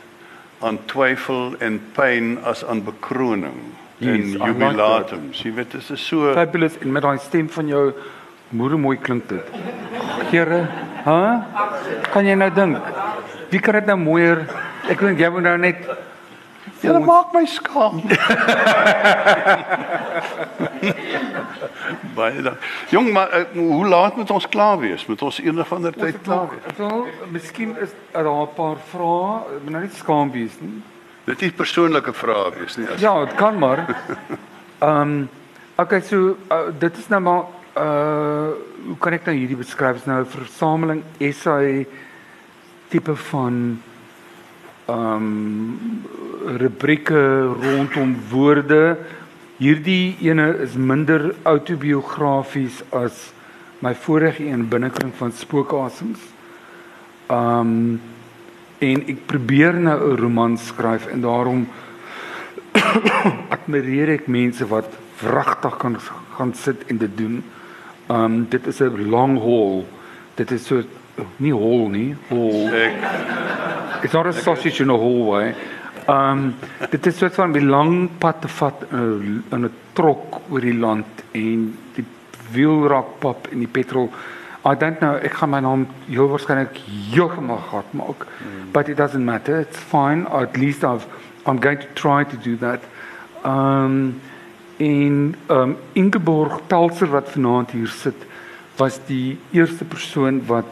aan 0.62 0.78
twyfel 0.86 1.56
en 1.58 1.80
pyn 1.96 2.36
as 2.46 2.62
aan 2.64 2.84
bekroning 2.86 3.72
Yes, 4.00 4.10
en 4.10 4.18
I 4.18 4.32
like 4.32 4.44
jubilatum. 4.46 5.28
Jy 5.36 5.52
weet 5.54 5.70
dit 5.76 5.90
is 5.90 6.06
so 6.06 6.32
Fabulous 6.32 6.78
en 6.80 6.92
met 6.92 7.02
daai 7.04 7.18
stem 7.18 7.48
van 7.52 7.66
jou 7.68 7.92
moeder 8.48 8.78
mooi 8.80 8.96
klink 8.98 9.28
dit. 9.28 9.44
Here, 10.30 10.60
hè? 11.04 11.24
Kan 12.10 12.24
jy 12.24 12.34
nou 12.34 12.50
dink? 12.54 12.78
Wie 13.50 13.60
kan 13.60 13.76
dit 13.76 13.86
nou 13.86 13.98
mooier? 14.00 14.46
Ek 14.88 14.98
dink 15.04 15.20
jy 15.20 15.28
moet 15.34 15.44
nou 15.44 15.58
net 15.60 15.84
Jy 16.80 16.96
maak 17.04 17.34
my 17.36 17.42
skaam. 17.44 18.00
Baie 22.16 22.40
dank. 22.42 22.56
Jong, 22.88 23.12
maar 23.12 23.28
uh, 23.36 23.44
hoe 23.52 23.86
laat 23.88 24.16
moet 24.16 24.30
ons 24.32 24.48
klaar 24.48 24.78
wees? 24.80 25.04
Moet 25.06 25.22
ons 25.22 25.40
eendag 25.44 25.68
van 25.68 25.82
der 25.84 25.92
tyd 25.92 26.22
klaar 26.24 26.48
wees? 26.54 26.78
Wel, 26.78 27.06
miskien 27.34 27.76
is 27.76 27.92
er 28.16 28.24
daar 28.24 28.46
'n 28.46 28.54
paar 28.56 28.76
vrae, 28.92 29.60
moet 29.60 29.72
nou 29.76 29.82
nie 29.84 29.92
skaam 29.96 30.32
wees 30.32 30.56
nie. 30.60 30.80
Dit 31.30 31.42
is 31.46 31.52
persoonlike 31.54 32.12
vrae 32.16 32.50
wees 32.58 32.76
nie. 32.76 32.88
As, 32.90 33.00
Ja, 33.00 33.14
dit 33.24 33.34
kan 33.38 33.58
maar. 33.58 33.84
Ehm 34.80 35.00
um, 35.00 35.28
okay, 35.76 36.00
so 36.00 36.36
uh, 36.50 36.70
dit 36.78 36.96
is 36.96 37.08
nou 37.08 37.20
maar 37.20 37.44
uh 37.76 38.48
hoe 38.86 38.96
kan 38.98 39.12
ek 39.12 39.26
nou 39.28 39.34
hierdie 39.36 39.58
beskryf? 39.60 39.98
Dit 39.98 40.06
is 40.06 40.08
nou 40.08 40.22
'n 40.22 40.32
versameling 40.32 41.02
essay 41.18 41.86
tipe 42.88 43.14
van 43.30 43.82
ehm 44.88 45.16
um, 45.16 46.02
rubrieke 46.56 47.44
rondom 47.60 48.16
woorde. 48.30 48.96
Hierdie 49.58 50.16
ene 50.20 50.56
is 50.64 50.74
minder 50.74 51.34
autobiografies 51.42 52.82
as 52.90 53.32
my 53.78 53.94
vorige 53.94 54.46
een 54.46 54.68
binnekring 54.68 55.12
van 55.14 55.32
spookasems. 55.32 56.20
Ehm 57.26 57.60
um, 57.60 58.00
en 58.80 59.02
ek 59.12 59.26
probeer 59.26 59.76
nou 59.76 59.98
'n 60.12 60.16
roman 60.16 60.56
skryf 60.58 61.06
en 61.06 61.20
daarom 61.20 61.66
admireer 63.54 64.08
ek 64.16 64.26
mense 64.26 64.66
wat 64.66 64.88
wragtig 65.20 65.76
kan 65.76 65.98
gaan 66.36 66.54
sit 66.54 66.84
en 66.88 66.96
dit 66.96 67.16
doen. 67.16 67.42
Um 68.08 68.46
dit 68.48 68.66
is 68.66 68.80
'n 68.80 69.10
long 69.10 69.38
haul. 69.38 69.86
Dit 70.34 70.50
is 70.50 70.66
so 70.66 70.82
nie 71.36 71.52
hol 71.52 71.88
nie, 71.88 72.16
hol. 72.28 72.68
ek 72.72 72.94
It's 74.02 74.14
not 74.14 74.26
a 74.26 74.32
sausage 74.32 74.80
in 74.80 74.90
a 74.90 74.96
hallway. 74.96 75.54
Um 76.08 76.54
dit 76.90 77.06
is 77.06 77.18
soort 77.18 77.34
van 77.34 77.52
'n 77.52 77.68
lang 77.68 78.10
pad 78.18 78.40
te 78.40 78.48
vat 78.48 78.86
in 78.92 78.98
'n 78.98 79.44
in 79.52 79.64
'n 79.64 79.72
trok 79.92 80.40
oor 80.50 80.60
die 80.60 80.78
land 80.78 81.06
en 81.32 81.76
die 81.94 82.04
wiel 82.52 82.88
raak 82.88 83.18
pap 83.20 83.46
en 83.52 83.58
die 83.58 83.68
petrol 83.68 84.10
I 84.64 84.74
don't 84.74 84.98
know 85.00 85.14
ek 85.16 85.32
gaan 85.40 85.50
my 85.50 85.60
naam 85.64 85.86
heel 86.06 86.28
waarskynlik 86.28 86.76
heeltemal 87.12 87.62
gat 87.70 87.92
maak. 87.96 88.26
Mm. 88.26 88.72
But 88.72 88.88
it 88.88 88.96
doesn't 88.96 89.24
matter. 89.24 89.60
It's 89.60 89.78
fine. 89.78 90.26
At 90.28 90.56
least 90.56 90.84
I've 90.84 91.06
I'm 91.46 91.58
going 91.58 91.78
to 91.80 91.88
try 91.94 92.24
to 92.24 92.36
do 92.36 92.56
that. 92.56 92.80
Um 93.44 94.20
en 94.76 95.34
um 95.48 95.76
Ingeborg 95.92 96.66
Pelser 96.66 97.08
wat 97.10 97.28
vanaand 97.30 97.70
hier 97.70 97.88
sit 97.88 98.26
was 98.76 99.00
die 99.06 99.38
eerste 99.52 99.84
persoon 99.84 100.42
wat 100.46 100.68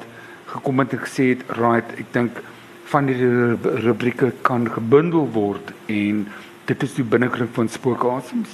gekom 0.49 0.78
het 0.78 0.93
en 0.93 0.99
gesê 1.05 1.24
het, 1.34 1.43
"Right, 1.59 1.99
ek 1.99 2.12
dink 2.12 2.41
van 2.84 3.07
die 3.07 3.16
ru- 3.16 3.59
rubrieke 3.84 4.32
kan 4.43 4.70
gebundel 4.70 5.28
word 5.32 5.72
en 5.86 6.26
dit 6.64 6.82
is 6.82 6.95
die 6.95 7.05
binnekring 7.05 7.49
van 7.53 7.68
spookasems." 7.68 8.49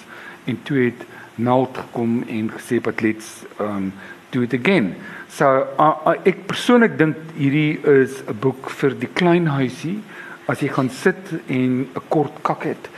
En 0.44 0.58
toe 0.62 0.78
het 0.84 1.06
Nalt 1.36 1.76
gekom 1.76 2.22
en 2.28 2.50
gesê, 2.50 2.80
"But 2.80 3.00
let's 3.00 3.44
um 3.60 3.92
do 4.34 4.42
it 4.42 4.54
again." 4.58 4.94
So 5.34 5.46
uh, 5.78 6.14
ek 6.24 6.44
persoonlik 6.50 6.98
dink 6.98 7.16
hierdie 7.38 7.78
is 8.02 8.20
'n 8.28 8.36
boek 8.40 8.70
vir 8.80 8.90
die 9.00 9.10
klein 9.14 9.46
huisie. 9.46 9.98
As 10.46 10.60
jy 10.60 10.68
gaan 10.68 10.90
sit 10.90 11.16
en 11.48 11.86
'n 11.94 12.02
kort 12.08 12.42
kak 12.42 12.64
het, 12.68 12.88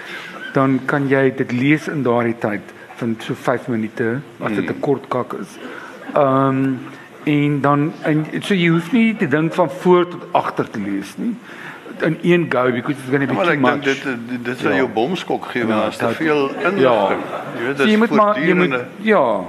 dan 0.54 0.80
kan 0.86 1.08
jy 1.08 1.30
dit 1.36 1.52
lees 1.52 1.88
in 1.88 2.02
daardie 2.02 2.36
tyd 2.40 2.60
van 2.96 3.16
so 3.20 3.34
5 3.34 3.68
minute 3.68 4.20
as 4.40 4.52
dit 4.52 4.68
'n 4.70 4.80
kort 4.80 5.08
kak 5.08 5.32
is. 5.40 5.58
Ehm 6.14 6.48
um, 6.48 6.78
en 7.26 7.60
dan 7.60 7.92
en 8.04 8.24
so 8.40 8.54
jy 8.54 8.68
hoef 8.70 8.92
nie 8.92 9.14
te 9.16 9.26
dink 9.28 9.52
van 9.54 9.70
voor 9.82 10.04
tot 10.08 10.26
agter 10.32 10.70
te 10.70 10.78
lees 10.78 11.16
nie 11.18 11.34
in 12.02 12.18
een 12.22 12.46
go 12.48 12.70
because 12.70 12.94
it's 13.00 13.08
going 13.10 13.20
to 13.20 13.26
be 13.26 13.34
maar 13.34 13.44
too 13.44 13.52
ek 13.52 13.62
dink 13.62 13.74
much. 13.74 13.84
dit 13.84 14.02
dit 14.28 14.44
dit 14.44 14.58
sal 14.58 14.70
Ja. 14.70 14.76
jou 14.76 14.88
bomskok 14.88 15.44
gee 15.50 15.64
want 15.66 15.74
Ja, 15.74 15.80
daar's 15.80 15.96
te 15.96 16.24
veel 16.24 16.50
inligting. 16.50 16.78
Ja. 16.80 17.16
Jy 17.58 17.66
weet 17.66 17.76
So 17.76 17.82
dis 17.84 17.92
jy 17.92 17.98
moet 17.98 18.10
maar 18.10 18.40
jy 18.40 18.54
moet 18.54 18.74
ja. 19.02 19.44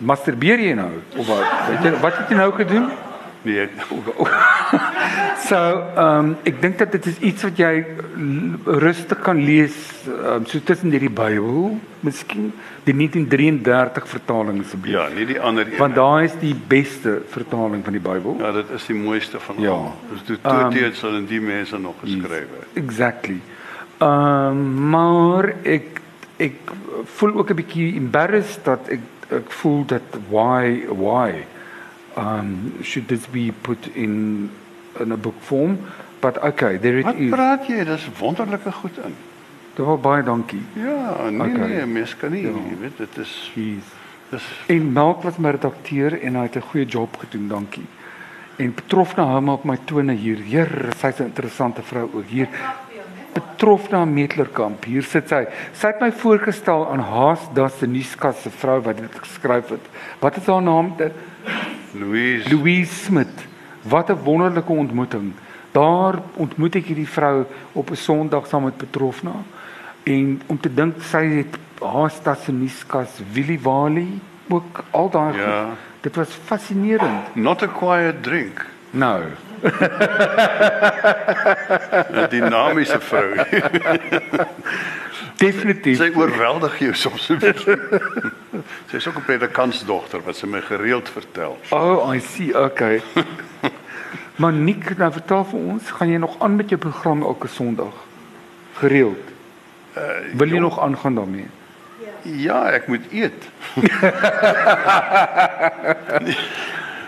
Masturbeer 0.00 0.58
jy 0.64 0.74
nou 0.74 0.90
of 1.16 1.26
wat? 1.28 1.46
Weet 1.68 1.82
jy 1.84 1.92
wat 2.00 2.16
het 2.18 2.28
jy 2.32 2.36
nou 2.36 2.52
gedoen? 2.56 2.90
nee. 3.42 3.68
So, 5.40 5.56
ehm 5.56 6.18
um, 6.18 6.26
ek 6.46 6.60
dink 6.62 6.76
dat 6.78 6.92
dit 6.92 7.06
is 7.10 7.16
iets 7.30 7.42
wat 7.42 7.56
jy 7.58 7.70
rustig 8.84 9.18
kan 9.24 9.38
lees 9.42 9.74
um, 10.06 10.44
so 10.46 10.60
tussen 10.68 10.92
hierdie 10.94 11.10
Bybel, 11.10 11.72
miskien 12.06 12.50
die 12.84 12.94
1933 12.94 14.06
vertaling 14.12 14.60
asseblief. 14.62 14.94
Ja, 14.94 15.06
nie 15.16 15.26
die 15.26 15.40
ander 15.40 15.66
een. 15.66 15.78
Want 15.80 15.96
daai 15.96 16.28
is 16.28 16.36
die 16.42 16.52
beste 16.54 17.16
vertaling 17.32 17.82
van 17.84 17.96
die 17.96 18.02
Bybel. 18.04 18.36
Ja, 18.38 18.52
dit 18.60 18.70
is 18.76 18.86
die 18.92 18.98
mooiste 19.00 19.40
van 19.40 19.58
Ja. 19.64 19.70
almal. 19.74 19.96
Dis 20.12 20.22
toe 20.28 20.38
Ehm, 20.42 20.70
toe 20.76 20.92
sal 20.94 21.16
en 21.16 21.26
die 21.26 21.40
mense 21.40 21.78
nog 21.78 21.94
geskryf 22.04 22.52
het. 22.60 22.68
Exactly. 22.84 23.40
Ehm 23.98 24.06
um, 24.06 24.88
maar 24.90 25.54
ek 25.64 26.00
ek 26.36 26.72
voel 27.16 27.34
ook 27.38 27.50
'n 27.50 27.54
bietjie 27.64 27.94
embarrassed 27.96 28.64
dat 28.64 28.88
ek 28.88 29.00
ek 29.30 29.50
voel 29.50 29.84
dat 29.86 30.02
why 30.28 30.84
why 30.88 31.44
um 32.16 32.72
should 32.82 33.08
this 33.08 33.26
be 33.30 33.52
put 33.62 33.86
in 33.94 34.50
in 35.00 35.12
'n 35.12 35.20
book 35.20 35.34
form 35.40 35.78
but 36.20 36.38
okay 36.42 36.78
there 36.78 36.98
it 36.98 37.04
Wat 37.04 37.14
is. 37.14 37.30
praat 37.30 37.66
jy? 37.66 37.84
Dis 37.84 38.08
wonderlike 38.18 38.72
goed 38.72 38.96
in. 39.04 39.14
Dit 39.74 39.86
was 39.86 40.00
baie 40.00 40.22
dankie. 40.22 40.62
Ja, 40.74 41.30
nee 41.30 41.52
Okay. 41.54 41.68
nee, 41.68 41.86
mens 41.86 42.16
kan 42.16 42.30
nie, 42.32 42.42
Ja. 42.42 42.48
jy 42.48 42.76
weet, 42.80 42.96
dit 42.96 43.16
is 43.18 43.50
Jeez. 43.54 43.84
dis 44.30 44.42
En 44.66 44.92
Melk 44.92 45.22
was 45.22 45.36
my 45.38 45.50
redakteur 45.50 46.20
en 46.22 46.34
hy 46.34 46.42
het 46.42 46.56
'n 46.56 46.60
goeie 46.70 46.86
job 46.86 47.16
gedoen, 47.18 47.48
dankie. 47.48 47.86
En 48.56 48.74
Petrofna 48.74 49.24
hou 49.24 49.40
maar 49.40 49.54
op 49.54 49.64
my 49.64 49.78
tone 49.84 50.12
hier. 50.12 50.36
Heer, 50.38 50.88
sy's 50.98 51.18
'n 51.20 51.24
interessante 51.24 51.82
vrou 51.82 52.10
ook 52.14 52.26
hier. 52.28 52.48
Petrofna 53.32 54.04
Metlerkamp, 54.04 54.84
hier 54.84 55.02
sit 55.02 55.28
sy. 55.28 55.44
Sy 55.72 55.86
het 55.86 56.00
my 56.00 56.10
voorgestel 56.12 56.86
aan 56.90 57.00
Haas 57.00 57.40
Dasseniska 57.54 58.32
se 58.32 58.50
vrou 58.50 58.80
wat 58.82 58.96
dit 58.96 59.18
geskryf 59.22 59.68
het. 59.68 59.86
Wat 60.20 60.36
is 60.36 60.46
haar 60.46 60.62
naam? 60.62 60.94
Louise. 61.94 62.48
Louise 62.56 62.94
Smit. 62.94 63.46
Wat 63.82 64.10
'n 64.10 64.18
wonderlike 64.24 64.72
ontmoeting. 64.72 65.32
Daar 65.72 66.18
ontmoet 66.34 66.74
ek 66.74 66.86
hierdie 66.86 67.08
vrou 67.08 67.44
op 67.72 67.90
'n 67.90 67.96
Sondag 67.96 68.46
saam 68.46 68.64
met 68.64 68.76
Petrofna. 68.76 69.32
En 70.04 70.42
om 70.46 70.60
te 70.60 70.74
dink 70.74 71.02
sy 71.02 71.24
het 71.26 71.58
haar 71.80 72.10
Stassiniskas 72.10 73.20
Willie 73.32 73.60
Wali 73.62 74.20
ook 74.48 74.84
al 74.90 75.10
daai 75.10 75.36
Ja. 75.36 75.64
goed. 75.64 75.76
Dit 76.00 76.16
was 76.16 76.28
fascinerend. 76.44 77.34
Not 77.36 77.62
a 77.62 77.66
quiet 77.66 78.22
drink. 78.22 78.66
Nou, 78.90 79.22
'n 82.10 82.26
Dinamiese 82.30 83.00
vrou. 83.00 83.34
definitief. 85.40 85.96
Sy 86.00 86.10
oorweldig 86.16 86.78
jou 86.78 86.94
soms 86.94 87.26
bietjie. 87.42 87.76
Sy's 88.90 89.08
ook 89.08 89.20
'n 89.20 89.24
predikantsdogter 89.28 90.20
wat 90.24 90.36
sy 90.36 90.46
my 90.46 90.60
gereeld 90.60 91.08
vertel. 91.08 91.58
Oh, 91.70 92.14
I 92.14 92.20
see. 92.20 92.56
Okay. 92.56 93.02
maar 94.36 94.52
Nick, 94.52 94.96
nou 94.96 95.12
vertel 95.12 95.44
vir 95.44 95.60
ons, 95.60 95.90
gaan 95.90 96.08
jy 96.08 96.18
nog 96.18 96.36
aan 96.40 96.56
met 96.56 96.68
jou 96.68 96.80
program 96.80 97.22
elke 97.22 97.48
Sondag? 97.48 97.94
Gereeld. 98.80 99.24
Uh, 99.96 100.02
Wil 100.38 100.48
jy 100.48 100.58
nog 100.58 100.80
aangaan 100.80 101.14
daarmee? 101.14 101.48
Ja, 102.22 102.70
ek 102.70 102.86
moet 102.86 103.02
eet. 103.10 103.48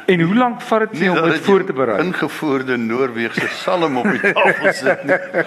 En 0.06 0.20
hoe 0.20 0.34
lank 0.34 0.60
vat 0.60 0.90
dit 0.90 0.98
jou 1.06 1.18
om 1.18 1.30
dit 1.30 1.40
voor 1.40 1.64
te 1.64 1.72
berei? 1.72 1.98
Ingevoerde 2.04 2.76
Noorweegse 2.76 3.48
salm 3.48 3.96
op 3.96 4.08
die 4.10 4.32
tafel 4.32 4.72
sit 4.72 5.04
nie. 5.04 5.44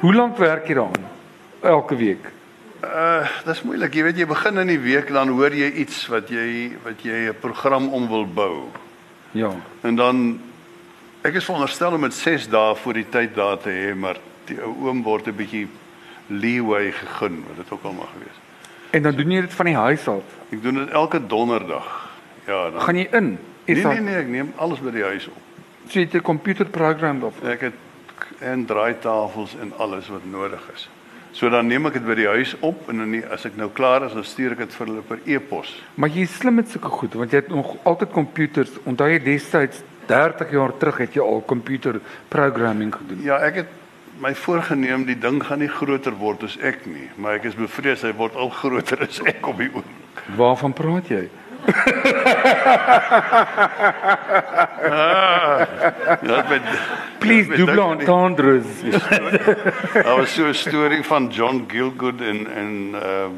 Hoe 0.00 0.14
lank 0.14 0.36
werk 0.36 0.68
jy 0.68 0.74
daaraan? 0.74 1.08
Elke 1.60 1.96
week. 1.96 2.30
Uh, 2.82 3.26
dis 3.46 3.62
moeilik. 3.62 3.94
Jy 3.94 4.02
weet 4.02 4.16
jy 4.22 4.26
begin 4.26 4.58
in 4.58 4.72
die 4.72 4.80
week 4.82 5.12
dan 5.14 5.30
hoor 5.30 5.54
jy 5.54 5.68
iets 5.84 6.06
wat 6.10 6.30
jy 6.34 6.72
wat 6.82 7.02
jy 7.06 7.28
'n 7.30 7.36
program 7.40 7.88
om 7.94 8.08
wil 8.10 8.26
bou. 8.26 8.66
Ja. 9.32 9.52
En 9.82 9.94
dan 9.96 10.40
ek 11.22 11.34
is 11.38 11.44
veronderstel 11.44 11.94
om 11.94 12.02
dit 12.02 12.14
6 12.14 12.48
dae 12.50 12.74
voor 12.74 12.92
die 12.94 13.06
tyd 13.08 13.34
daar 13.34 13.58
te 13.58 13.70
hê, 13.70 13.94
maar 13.94 14.18
die 14.46 14.58
ou 14.62 14.88
oom 14.88 15.02
word 15.02 15.26
'n 15.26 15.36
bietjie 15.36 15.68
leeway 16.26 16.90
gegun, 16.92 17.44
wat 17.46 17.56
dit 17.56 17.70
ook 17.70 17.84
al 17.84 17.92
mag 17.92 18.10
wees. 18.18 18.38
En 18.90 19.02
dan 19.02 19.14
doen 19.14 19.30
jy 19.30 19.40
dit 19.40 19.54
van 19.54 19.66
die 19.66 19.76
huis 19.76 20.08
af. 20.08 20.26
Ek 20.50 20.62
doen 20.62 20.74
dit 20.74 20.90
elke 20.90 21.26
donderdag. 21.26 22.10
Ja, 22.46 22.70
dan 22.70 22.80
Gaan 22.80 22.96
jy 22.96 23.08
in? 23.12 23.38
Nee 23.66 23.82
daar- 23.82 23.92
nee 23.94 24.02
nee, 24.02 24.14
ek 24.22 24.28
neem 24.28 24.52
alles 24.56 24.80
by 24.80 24.90
die 24.90 25.02
huis 25.02 25.26
op. 25.28 25.36
So 25.88 25.98
jy 25.98 26.04
het 26.06 26.14
'n 26.14 26.20
komputerprogram 26.22 27.22
of 27.22 27.42
Ek 27.44 27.60
het 27.60 27.72
en 28.40 28.64
draaitafels 28.66 29.56
en 29.60 29.72
alles 29.78 30.08
wat 30.08 30.24
nodig 30.24 30.62
is. 30.74 30.88
So 31.32 31.48
dan 31.48 31.66
neem 31.66 31.86
ek 31.86 31.92
dit 31.92 32.04
by 32.06 32.14
die 32.14 32.26
huis 32.26 32.56
op 32.60 32.88
en 32.88 32.96
dan 32.98 33.10
nie, 33.10 33.22
as 33.26 33.44
ek 33.46 33.56
nou 33.56 33.70
klaar 33.72 34.02
is, 34.04 34.12
dan 34.12 34.24
stuur 34.24 34.50
ek 34.52 34.58
dit 34.58 34.74
vir 34.74 34.86
hulle 34.86 35.00
per 35.00 35.18
e-pos. 35.24 35.82
Maar 35.94 36.08
jy 36.08 36.20
is 36.22 36.34
slim 36.38 36.54
met 36.54 36.68
sulke 36.68 36.88
goed 36.88 37.14
want 37.14 37.30
jy 37.30 37.36
het 37.38 37.48
nog 37.48 37.76
altyd 37.82 38.10
komputers. 38.12 38.70
Onthou 38.84 39.08
jy 39.08 39.18
destyds 39.24 39.82
30 40.06 40.50
jaar 40.50 40.76
terug 40.76 40.98
het 40.98 41.14
jy 41.14 41.20
al 41.22 41.40
komputer 41.46 42.00
programming 42.28 42.94
gedoen. 42.94 43.22
Ja, 43.22 43.38
ek 43.38 43.54
het 43.54 43.66
my 44.20 44.34
voorgenem 44.34 45.04
die 45.06 45.18
ding 45.18 45.42
gaan 45.44 45.58
nie 45.58 45.68
groter 45.68 46.12
word 46.12 46.42
as 46.42 46.56
ek 46.60 46.86
nie, 46.86 47.08
maar 47.16 47.34
ek 47.34 47.44
is 47.44 47.54
bevrees 47.54 48.02
hy 48.02 48.12
word 48.12 48.36
al 48.36 48.50
groter 48.50 49.00
as 49.00 49.20
ek 49.24 49.46
op 49.46 49.56
die 49.58 49.68
oomblik. 49.72 50.22
Waarvan 50.36 50.72
praat 50.72 51.08
jy? 51.08 51.28
Met 56.48 56.62
Please 57.18 57.48
double 57.56 57.82
entendres. 57.82 58.66
Daar 59.92 60.16
was 60.16 60.34
so 60.34 60.46
'n 60.46 60.54
storie 60.54 61.02
van 61.02 61.28
John 61.28 61.64
Gilgood 61.68 62.20
en 62.20 62.46
en 62.54 62.94
ehm 62.94 63.30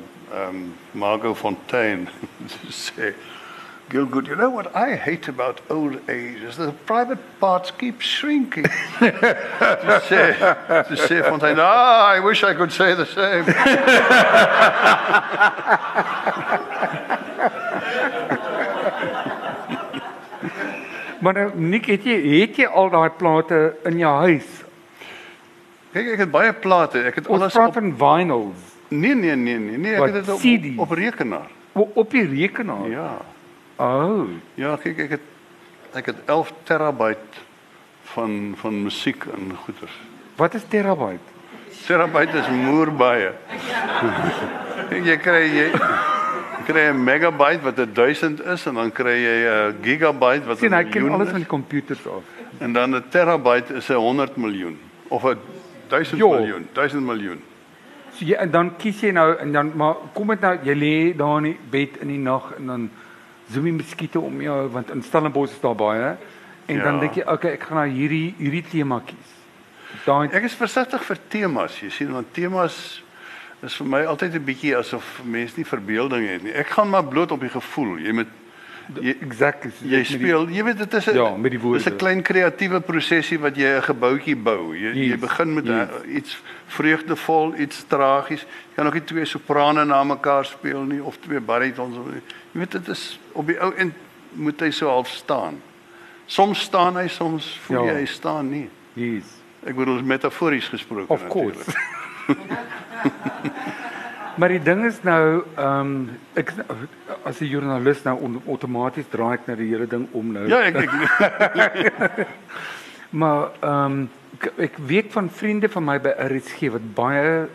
um, 0.48 0.74
Margot 0.90 1.36
Fontaine 1.36 2.08
sê 2.68 3.14
Gilgood, 3.88 4.26
you 4.26 4.36
know 4.36 4.48
what 4.48 4.74
I 4.74 4.96
hate 4.96 5.28
about 5.28 5.60
old 5.68 6.00
age 6.08 6.42
is 6.42 6.56
the 6.56 6.72
private 6.86 7.18
parts 7.38 7.70
keep 7.70 8.00
shrinking. 8.00 8.64
to 8.98 10.02
say, 10.08 10.32
to 10.88 10.96
say 10.96 11.22
Fontaine, 11.22 11.60
ah, 11.60 12.06
I 12.16 12.20
wish 12.20 12.42
I 12.42 12.54
could 12.54 12.72
say 12.72 12.94
the 12.94 13.04
same. 13.04 13.44
Maar 21.24 21.32
nou, 21.38 21.46
Nick, 21.72 21.86
het 21.88 22.04
jy 22.04 22.16
het 22.42 22.58
jy 22.60 22.66
al 22.68 22.90
daai 22.92 23.08
plate 23.16 23.58
in 23.88 23.98
jou 24.02 24.12
huis? 24.26 24.48
Kyk, 25.94 26.08
ek 26.16 26.22
het 26.26 26.30
baie 26.34 26.52
plate. 26.52 27.00
Ek 27.08 27.14
het 27.20 27.28
Ons 27.30 27.40
alles 27.40 27.54
praat 27.56 27.70
op 27.72 27.78
van 27.78 27.92
vinyls 28.00 28.72
Nee, 28.94 29.14
nee, 29.16 29.34
nee, 29.34 29.56
nee, 29.58 29.78
nee, 29.80 29.94
ek 29.94 29.98
Wat, 30.02 30.12
het 30.12 30.26
dit 30.26 30.34
op, 30.34 30.40
CD's? 30.42 30.78
op 30.84 30.90
rekenaar. 30.90 31.48
o- 31.72 31.90
op 31.94 32.10
die 32.10 32.26
rekenaar. 32.28 32.88
Ja. 32.92 33.08
Oh, 33.76 34.28
Ja, 34.60 34.76
kyk, 34.82 34.98
ek 35.06 35.10
het 35.16 35.24
ek 35.94 36.06
het 36.06 36.16
11 36.26 36.52
terabyte 36.68 37.40
van 38.12 38.54
van 38.60 38.82
musiek 38.82 39.24
en 39.24 39.56
goeders. 39.64 39.96
wat 40.36 40.54
is 40.54 40.62
terabyte? 40.68 41.32
Terabyte 41.86 42.38
is 42.38 42.48
moer 42.48 42.92
baie. 42.92 43.32
Jy 45.08 45.16
kry 45.16 45.42
jy 45.56 45.66
kry 46.64 46.88
'n 46.90 47.04
megabyte 47.04 47.62
wat 47.62 47.76
1000 47.94 48.40
is 48.44 48.66
en 48.66 48.74
dan 48.74 48.92
kry 48.92 49.16
jy 49.22 49.36
'n 49.46 49.76
gigabyte 49.82 50.44
wat 50.46 50.56
'n 50.56 50.60
Sien, 50.60 50.72
hy 50.72 50.82
ken 50.84 50.92
miljoen 51.02 51.12
alles 51.14 51.26
is. 51.26 51.30
van 51.32 51.40
die 51.40 51.48
komputers 51.48 52.06
af. 52.06 52.22
En 52.58 52.72
dan 52.72 52.94
'n 52.94 53.04
terabyte 53.08 53.74
is 53.74 53.88
'n 53.90 53.94
100 53.94 54.36
miljoen 54.36 54.78
of 55.08 55.24
'n 55.24 55.38
1000 55.88 56.18
Jo. 56.18 56.28
miljoen, 56.30 56.68
1000 56.72 57.02
miljoen. 57.04 57.40
So 58.12 58.24
jy 58.24 58.34
en 58.34 58.50
dan 58.50 58.76
kies 58.76 59.00
jy 59.00 59.10
nou 59.10 59.36
en 59.38 59.52
dan 59.52 59.72
maar 59.74 59.94
kom 60.14 60.28
dit 60.28 60.40
nou 60.40 60.58
jy 60.62 60.74
lê 60.74 61.16
daar 61.16 61.36
in 61.38 61.42
die 61.44 61.58
bed 61.70 61.96
in 62.00 62.08
die 62.08 62.18
nag 62.18 62.52
en 62.58 62.66
dan 62.66 62.90
zoom 63.50 63.66
jy 63.66 63.72
muskiete 63.72 64.20
om 64.20 64.40
jou 64.40 64.68
want 64.68 64.90
in 64.90 65.02
Stellenbosch 65.02 65.52
is 65.52 65.60
daar 65.60 65.74
baie 65.74 66.16
en 66.66 66.78
dan 66.78 66.94
Ja. 66.94 67.00
dink 67.00 67.14
jy 67.14 67.22
okay 67.26 67.52
ek 67.52 67.62
gaan 67.62 67.76
nou 67.76 67.88
hierdie 67.88 68.34
hierdie 68.38 68.62
tema 68.70 69.00
kies. 69.06 69.32
Daai 70.06 70.28
Ek 70.32 70.42
is 70.44 70.54
versigtig 70.54 71.02
vir 71.04 71.16
temas, 71.28 71.80
jy 71.80 71.88
sien, 71.90 72.12
want 72.12 72.32
temas 72.32 73.03
is 73.64 73.74
vir 73.76 73.86
my 73.86 74.04
altyd 74.04 74.34
'n 74.34 74.44
bietjie 74.44 74.76
asof 74.76 75.20
mense 75.24 75.54
nie 75.56 75.64
verbeelding 75.66 76.28
het 76.28 76.42
nie. 76.42 76.52
Ek 76.52 76.68
gaan 76.68 76.90
maar 76.90 77.04
bloot 77.04 77.30
op 77.32 77.40
die 77.40 77.48
gevoel. 77.48 77.96
Jy 77.98 78.12
moet 78.12 78.26
jy, 79.00 79.16
exactly 79.20 79.70
jy 79.80 79.96
met 79.96 80.06
die- 80.08 80.18
speel, 80.18 80.48
jy 80.48 80.64
weet 80.64 80.78
dit 80.78 80.94
is 80.94 81.06
'n 81.08 81.14
Ja, 81.14 81.36
met 81.36 81.50
die 81.50 81.60
woorde. 81.60 81.82
Dis 81.82 81.92
'n 81.92 81.96
klein 81.96 82.22
kreatiewe 82.22 82.80
prosesie 82.80 83.38
wat 83.38 83.56
jy 83.56 83.76
'n 83.78 83.82
gebouetjie 83.82 84.36
bou. 84.36 84.74
Jy 84.76 84.92
jy 84.94 85.08
Yes, 85.10 85.20
begin 85.20 85.54
met 85.54 85.64
yes. 85.66 85.88
yes. 86.04 86.16
iets 86.16 86.42
vreugdevol, 86.66 87.54
iets 87.58 87.84
tragies. 87.88 88.40
Jy 88.40 88.74
kan 88.76 88.86
ook 88.86 88.92
nie 88.94 89.04
twee 89.04 89.24
soprane 89.24 89.84
na 89.84 90.04
mekaar 90.04 90.44
speel 90.44 90.82
nie 90.82 91.02
of 91.02 91.16
twee 91.20 91.40
baritons 91.40 91.96
of 91.96 92.06
jy 92.12 92.20
weet 92.52 92.70
dit 92.72 92.88
is 92.88 93.18
op 93.32 93.46
die 93.46 93.58
ou 93.60 93.72
en 93.76 93.94
moet 94.32 94.60
hy 94.60 94.70
so 94.70 94.88
half 94.88 95.08
staan. 95.08 95.60
Soms 96.26 96.60
staan 96.60 96.96
hy, 96.96 97.08
soms 97.08 97.58
voel 97.66 97.84
Ja. 97.86 97.92
jy 97.92 97.98
hy 98.00 98.04
staan 98.06 98.50
nie. 98.50 98.68
Yes. 98.94 99.24
Ek 99.66 99.74
bedoel 99.76 100.02
metafories 100.02 100.68
gesproke 100.68 101.12
Of 101.12 101.26
course. 101.28 101.64
maar 104.38 104.48
die 104.48 104.62
ding 104.62 104.84
is 104.84 105.02
nou, 105.02 105.44
ehm 105.56 105.80
um, 105.80 106.10
ek 106.34 106.52
as 107.24 107.40
'n 107.40 107.46
joernalis 107.46 108.04
nou 108.04 108.18
on, 108.20 108.42
outomaties 108.46 109.06
draai 109.10 109.34
ek 109.38 109.46
na 109.46 109.54
die 109.54 109.68
hele 109.68 109.86
ding 109.86 110.08
om 110.12 110.32
nou. 110.32 110.48
Ja, 110.48 110.60
ek 110.68 110.76
ek 110.76 112.26
Maar 113.20 113.50
ehm 113.60 113.84
um, 113.84 114.10
ek, 114.38 114.52
ek 114.56 114.76
weet 114.86 115.12
van 115.12 115.30
vriende 115.30 115.68
van 115.68 115.84
my 115.84 115.98
by 116.02 116.14
RSG 116.18 116.70
wat 116.74 116.94
baie 116.94 117.48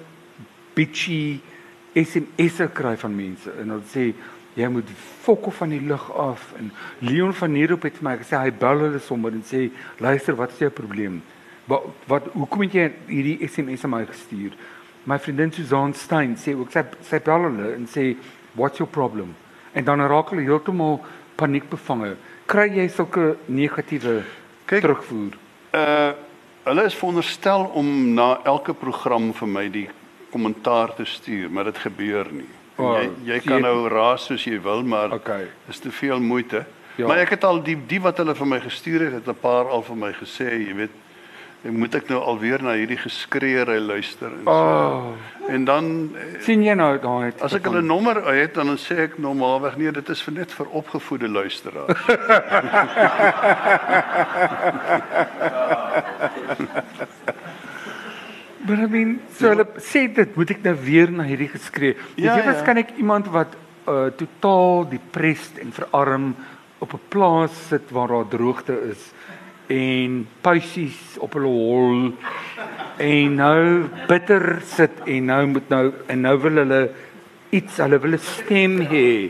bitchy 0.74 1.40
SMS'e 1.94 2.70
kry 2.74 2.96
van 2.98 3.16
mense 3.16 3.52
en 3.60 3.74
hulle 3.74 3.88
sê 3.92 4.12
jy 4.60 4.68
moet 4.72 4.90
fokke 5.24 5.52
van 5.52 5.74
die 5.74 5.82
lug 5.82 6.06
af 6.12 6.54
en 6.60 6.72
Leon 7.06 7.34
van 7.34 7.52
Nierop 7.52 7.86
het 7.88 8.00
vir 8.00 8.08
my 8.08 8.16
gesê 8.22 8.40
hy 8.40 8.52
bel 8.52 8.86
hulle 8.86 9.02
sommer 9.04 9.36
en 9.36 9.44
sê 9.46 9.68
luister 10.00 10.38
wat 10.40 10.56
is 10.56 10.64
jou 10.64 10.72
probleem? 10.74 11.20
Wat 11.70 11.86
wat 12.10 12.28
hoekom 12.34 12.64
het 12.66 12.74
jy 12.78 12.86
hierdie 13.10 13.48
SMS 13.48 13.84
aan 13.86 13.94
my 13.94 14.04
gestuur? 14.10 14.56
My 15.10 15.18
vriendin 15.22 15.52
Susan 15.56 15.94
Stein 15.98 16.36
sê 16.38 16.56
ook 16.58 16.72
sy 16.74 16.84
sy 17.08 17.20
bel 17.26 17.46
hulle 17.48 17.74
en 17.76 17.86
sê 17.90 18.16
what's 18.58 18.82
your 18.82 18.90
problem? 18.92 19.36
En 19.78 19.86
dan 19.86 20.02
raak 20.10 20.32
hulle 20.34 20.46
heeltemal 20.48 21.00
paniekbevange. 21.40 22.16
Kry 22.50 22.66
jy 22.80 22.88
sulke 22.90 23.36
negatiewe 23.48 24.24
terugvoer? 24.66 25.38
uh 25.74 26.12
hulle 26.70 26.84
is 26.86 26.94
veronderstel 26.94 27.64
om 27.80 27.88
na 28.14 28.42
elke 28.46 28.74
program 28.78 29.32
vir 29.34 29.48
my 29.50 29.64
die 29.74 29.88
kommentaar 30.30 30.92
te 30.94 31.06
stuur, 31.08 31.48
maar 31.50 31.64
dit 31.70 31.78
gebeur 31.82 32.28
nie. 32.32 32.50
Oh, 32.78 32.92
jy 33.00 33.08
jy 33.32 33.40
kan 33.46 33.56
jy- 33.58 33.62
nou 33.64 33.88
raas 33.90 34.26
soos 34.28 34.44
jy 34.46 34.60
wil, 34.62 34.84
maar 34.84 35.14
Okay. 35.16 35.48
is 35.70 35.80
te 35.80 35.90
veel 35.92 36.20
moeite. 36.20 36.66
Ja. 36.98 37.08
Maar 37.08 37.18
ek 37.24 37.30
het 37.30 37.44
al 37.44 37.64
die 37.64 37.78
die 37.88 38.00
wat 38.02 38.18
hulle 38.18 38.36
vir 38.36 38.46
my 38.48 38.60
gestuur 38.60 39.00
het, 39.06 39.14
het 39.14 39.28
'n 39.28 39.40
paar 39.42 39.66
al 39.70 39.82
vir 39.82 39.96
my 39.96 40.12
gesê, 40.14 40.68
jy 40.68 40.74
weet, 40.76 40.92
ek 41.64 41.72
moet 41.76 41.96
ek 41.96 42.08
nou 42.10 42.20
alweer 42.24 42.62
na 42.64 42.74
hierdie 42.80 42.98
geskreeëry 42.98 43.80
luister 43.84 44.32
en 44.32 44.44
so. 44.46 44.52
Oh, 44.52 45.14
En 45.50 45.66
dan 45.66 45.86
eh, 46.16 46.42
sien 46.46 46.62
jy 46.64 46.76
nou 46.78 46.92
daai 47.02 47.34
as 47.42 47.54
ek 47.58 47.66
hulle 47.66 47.82
nommer 47.82 48.20
het, 48.30 48.54
dan 48.54 48.78
sê 48.78 49.00
ek 49.08 49.18
normaalweg 49.18 49.78
nee, 49.82 49.92
dit 49.92 50.10
is 50.14 50.22
vir 50.22 50.34
net 50.34 50.52
vir 50.54 50.68
opgevoede 50.82 51.28
luisteraars. 51.28 52.06
Maar 58.68 58.80
I 58.84 58.88
mean, 58.92 59.16
so 59.34 59.50
hulle 59.50 59.66
sê 59.82 60.04
dit 60.14 60.36
moet 60.38 60.52
ek 60.54 60.60
nou 60.68 60.76
weer 60.84 61.10
na 61.12 61.24
hierdie 61.26 61.50
geskree. 61.50 61.96
Ja, 61.96 62.04
Ja, 62.20 62.36
jy 62.38 62.44
ja. 62.44 62.48
waarskynlik 62.52 62.92
iemand 63.02 63.32
wat 63.34 63.56
uh 63.90 64.10
totaal 64.20 64.84
depressed 64.92 65.58
en 65.64 65.72
verarm 65.74 66.36
op 66.78 66.94
'n 66.94 67.02
plaas 67.10 67.56
sit 67.70 67.90
waar 67.90 68.08
daar 68.08 68.28
droogte 68.28 68.76
is 68.92 69.12
en 69.70 70.28
puisies 70.42 71.18
op 71.22 71.36
hulle 71.38 71.52
hol 71.54 72.00
en 72.98 73.36
nou 73.38 73.62
bitter 74.10 74.62
sit 74.66 75.04
en 75.06 75.30
nou 75.30 75.44
moet 75.54 75.70
nou 75.70 75.84
en 76.10 76.26
nou 76.26 76.36
wil 76.42 76.62
hulle 76.64 76.82
iets, 77.50 77.78
hulle 77.78 78.00
wil 78.02 78.18
'n 78.18 78.24
stem 78.24 78.80
hê 78.90 79.30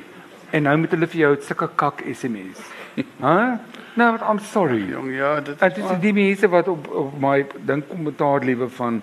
en 0.51 0.63
nou 0.63 0.77
moet 0.77 0.95
hulle 0.95 1.07
vir 1.07 1.21
jou 1.21 1.35
sulke 1.41 1.67
kak 1.75 2.03
SMS. 2.07 2.63
Hæ? 3.25 3.59
Nou, 3.99 4.11
but 4.11 4.21
I'm 4.21 4.39
sorry. 4.39 4.87
Jong, 4.87 5.11
ja, 5.11 5.39
dit 5.41 5.59
Dit 5.59 5.77
is 5.77 5.99
die 5.99 6.13
mense 6.13 6.47
wat 6.47 6.67
op 6.67 6.87
op 6.87 7.19
my 7.19 7.45
dink 7.67 7.89
kommentaar 7.89 8.43
liewe 8.47 8.69
van 8.69 9.01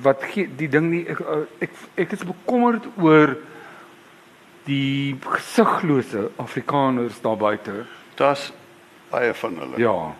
wat 0.00 0.22
gee, 0.32 0.48
die 0.56 0.68
ding 0.68 0.88
nie 0.90 1.04
ek, 1.06 1.20
uh, 1.20 1.44
ek 1.60 1.70
ek 2.00 2.12
is 2.16 2.24
bekommerd 2.24 2.86
oor 2.96 3.36
die 4.64 5.16
gesiglose 5.20 6.30
Afrikaners 6.36 7.20
daar 7.20 7.36
buite. 7.36 7.84
daar's 8.14 8.52
baie 9.10 9.34
van 9.34 9.58
hulle. 9.58 9.78
Ja. 9.78 10.14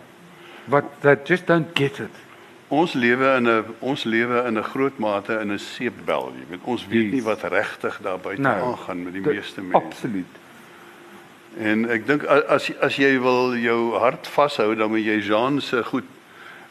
Wat 0.65 0.85
that 1.01 1.27
just 1.29 1.47
don't 1.47 1.69
get 1.75 1.99
it. 1.99 2.11
Ons 2.69 2.93
lewe 2.95 3.37
in 3.37 3.47
'n 3.49 3.65
ons 3.81 4.05
lewe 4.05 4.45
in 4.47 4.59
'n 4.59 4.63
groot 4.63 4.99
mate 4.99 5.33
in 5.41 5.51
'n 5.53 5.59
seepbel, 5.59 6.33
jy 6.39 6.45
weet. 6.51 6.61
Ons 6.65 6.87
weet 6.87 7.03
Yes. 7.03 7.13
nie 7.13 7.23
wat 7.23 7.43
regtig 7.43 7.99
daar 8.03 8.19
buite 8.19 8.41
Nou, 8.41 8.63
aangaan 8.73 9.03
met 9.05 9.13
die 9.13 9.23
Dit- 9.23 9.35
meeste 9.35 9.61
mense. 9.63 9.87
Absoluut. 9.87 10.27
En 11.59 11.91
ek 11.91 12.07
dink 12.07 12.25
as 12.25 12.71
as 12.81 12.97
jy 12.97 13.19
wil 13.21 13.55
jou 13.57 13.99
hart 13.99 14.27
vashou, 14.29 14.75
dan 14.75 14.89
moet 14.91 15.05
jy 15.05 15.19
Jean 15.21 15.61
se 15.61 15.85
goed 15.85 16.05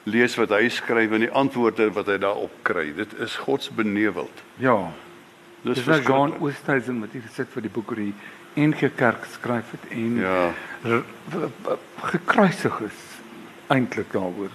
lees 0.03 0.35
wat 0.35 0.49
hy 0.49 0.69
skryf 0.69 1.11
en 1.11 1.19
die 1.19 1.29
antwoorde 1.31 1.91
wat 1.93 2.05
hy 2.07 2.17
daarop 2.17 2.51
kry. 2.63 2.93
Dit 2.95 3.13
is 3.19 3.35
godsbeneveld. 3.35 4.41
Ja. 4.57 4.91
Dis 5.63 5.75
Dis 5.75 5.85
nou 5.85 6.01
Jean. 6.01 6.33
Oosthuizen 6.39 6.99
wat 6.99 7.09
hier 7.11 7.21
gesit 7.21 7.47
vir 7.53 7.61
die 7.61 7.69
boek 7.71 7.89
oor 7.91 7.95
die 7.97 8.13
NG 8.55 8.89
Kerk 8.95 9.23
geskryf 9.23 9.71
het 9.71 9.91
en 9.91 10.17
Ja. 10.17 10.53
gekruisig 12.01 12.79
is 12.81 13.10
eintlik 13.71 14.11
daaroor. 14.11 14.51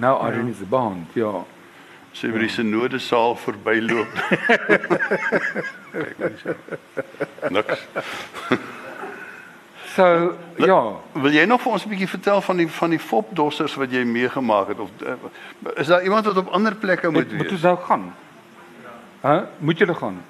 Nou 0.00 0.14
Irene 0.26 0.50
is 0.50 0.62
bond, 0.68 1.12
ja. 1.18 1.44
Sy 2.14 2.30
by 2.30 2.44
die 2.44 2.52
synode 2.52 3.00
saal 3.02 3.34
verbyloop. 3.42 4.12
Kyk 5.92 6.38
so. 6.42 6.54
Niks. 7.50 7.82
So 9.94 10.06
ja, 10.58 10.78
Wil 11.22 11.34
jy 11.34 11.44
nog 11.46 11.62
vir 11.62 11.72
ons 11.72 11.84
'n 11.86 11.90
bietjie 11.90 12.08
vertel 12.08 12.40
van 12.42 12.56
die 12.62 12.68
van 12.68 12.90
die 12.90 12.98
fopdossers 12.98 13.74
wat 13.78 13.90
jy 13.90 14.04
meegemaak 14.04 14.68
het 14.68 14.78
of 14.78 14.90
uh, 15.02 15.14
is 15.76 15.86
daar 15.86 16.02
iemand 16.02 16.26
wat 16.26 16.36
op 16.36 16.48
ander 16.48 16.74
plekke 16.74 17.10
moet 17.10 17.26
moet, 17.30 17.32
moet 17.32 17.42
wees? 17.42 17.52
ons 17.52 17.62
nou 17.62 17.76
gaan? 17.78 18.14
Hæ? 19.22 19.36
Moet 19.58 19.78
julle 19.78 19.94
gaan? 19.94 20.22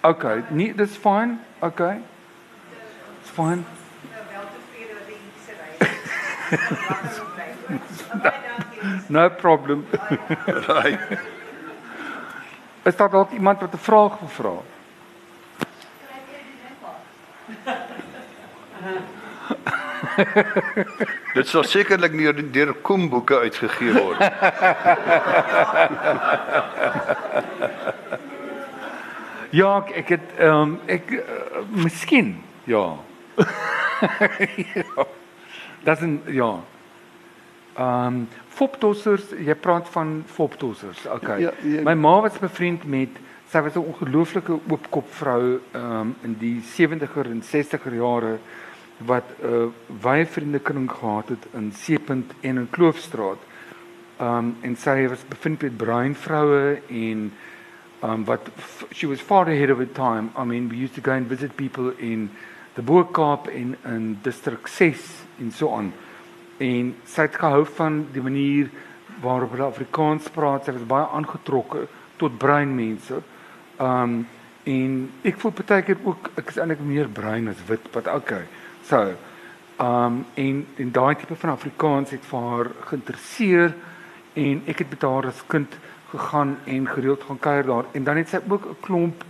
OK, 0.00 0.24
nee, 0.50 0.74
dis 0.74 0.96
fine. 0.96 1.38
OK. 1.58 1.80
It's 3.20 3.30
fine. 3.34 3.64
No 9.08 9.28
problem. 9.30 9.86
Right. 10.46 11.00
Is 12.82 12.96
daar 12.96 13.10
dalk 13.10 13.30
iemand 13.30 13.60
wat 13.60 13.72
'n 13.74 13.78
vraag 13.78 14.18
wil 14.18 14.28
vra? 14.28 14.52
Dit 21.34 21.48
sal 21.48 21.64
sekerlik 21.64 22.12
nie 22.12 22.32
deur- 22.32 22.52
deur 22.52 22.74
koemboeke 22.74 23.38
uitgegee 23.38 23.92
word. 23.92 24.18
Ja, 29.50 29.78
ek, 29.80 29.90
ek 29.96 30.08
het 30.12 30.32
ehm 30.36 30.60
um, 30.60 30.72
ek 30.92 31.08
uh, 31.16 31.22
miskien 31.72 32.34
ja. 32.68 32.98
ja. 34.76 35.06
Dis 35.86 36.00
'n 36.04 36.20
ja. 36.26 36.50
Ehm 37.78 38.06
um, 38.06 38.28
foptossers, 38.58 39.30
jy 39.38 39.54
praat 39.54 39.88
van 39.94 40.22
foptossers. 40.26 41.04
Okay. 41.06 41.40
Ja, 41.40 41.52
ja. 41.62 41.82
My 41.86 41.94
ma 41.94 42.20
was 42.20 42.38
bevriend 42.42 42.84
met 42.84 43.20
sy 43.50 43.60
was 43.62 43.76
'n 43.76 43.86
ongelooflike 43.86 44.60
oopkop 44.68 45.06
vrou 45.20 45.60
ehm 45.72 46.00
um, 46.00 46.16
in 46.22 46.34
die 46.38 46.60
70er 46.62 47.30
en 47.30 47.42
60er 47.42 47.94
jare 47.94 48.38
wat 48.98 49.24
'n 49.42 49.46
uh, 49.46 49.68
baie 50.02 50.26
vriendekring 50.26 50.90
gehad 50.90 51.28
het 51.28 51.46
in 51.54 51.72
Seepunt 51.72 52.32
en 52.40 52.56
in 52.56 52.70
Kloofstraat. 52.70 53.38
Um 54.20 54.56
en 54.60 54.76
sy 54.76 55.06
was 55.08 55.22
bevind 55.28 55.62
met 55.62 55.76
bruin 55.76 56.14
vroue 56.14 56.80
en 56.88 57.32
um 58.02 58.24
wat 58.24 58.50
she 58.90 59.06
was 59.06 59.20
far 59.20 59.46
ahead 59.46 59.70
of 59.70 59.78
her 59.78 59.92
time. 59.92 60.30
I 60.36 60.44
mean, 60.44 60.68
we 60.68 60.76
used 60.76 60.94
to 60.94 61.00
go 61.00 61.12
and 61.12 61.28
visit 61.28 61.54
people 61.56 61.92
in 61.98 62.30
the 62.74 62.82
Boerkaap 62.82 63.46
en 63.46 63.76
in 63.84 64.18
district 64.22 64.70
6 64.70 64.98
en 65.38 65.52
so 65.52 65.76
aan. 65.76 65.92
En 66.58 66.94
sy 67.06 67.26
het 67.28 67.38
gehou 67.38 67.64
van 67.78 68.06
die 68.12 68.22
manier 68.22 68.70
waarop 69.22 69.50
hulle 69.54 69.68
Afrikaans 69.68 70.28
praat. 70.34 70.64
Sy 70.64 70.74
was 70.76 70.86
baie 70.90 71.06
aangetrokke 71.14 71.86
tot 72.16 72.38
bruin 72.38 72.74
mense. 72.74 73.22
Um 73.78 74.26
en 74.68 74.96
ek 75.24 75.38
voel 75.40 75.52
partykeer 75.56 76.00
ook 76.04 76.26
ek 76.36 76.50
is 76.52 76.58
eintlik 76.60 76.82
meer 76.84 77.06
bruin 77.08 77.46
as 77.48 77.60
wit, 77.70 77.86
but 77.94 78.08
okay. 78.12 78.42
So, 78.84 79.14
um 79.80 80.24
en 80.34 80.66
en 80.76 80.90
daai 80.92 81.14
tipe 81.16 81.38
van 81.40 81.54
Afrikaans 81.54 82.10
het 82.12 82.26
vir 82.28 82.48
haar 82.50 82.70
geïnteresseer 82.90 83.72
en 84.34 84.60
ek 84.66 84.82
het 84.82 84.90
met 84.90 85.06
haar 85.08 85.30
as 85.30 85.40
kind 85.46 85.78
gegaan 86.10 86.56
en 86.66 86.88
gereeld 86.88 87.24
gaan 87.28 87.38
kuier 87.38 87.66
daar 87.70 87.88
en 87.92 88.04
dan 88.04 88.16
het 88.16 88.28
sy 88.28 88.40
ook 88.48 88.66
'n 88.66 88.76
klomp 88.80 89.24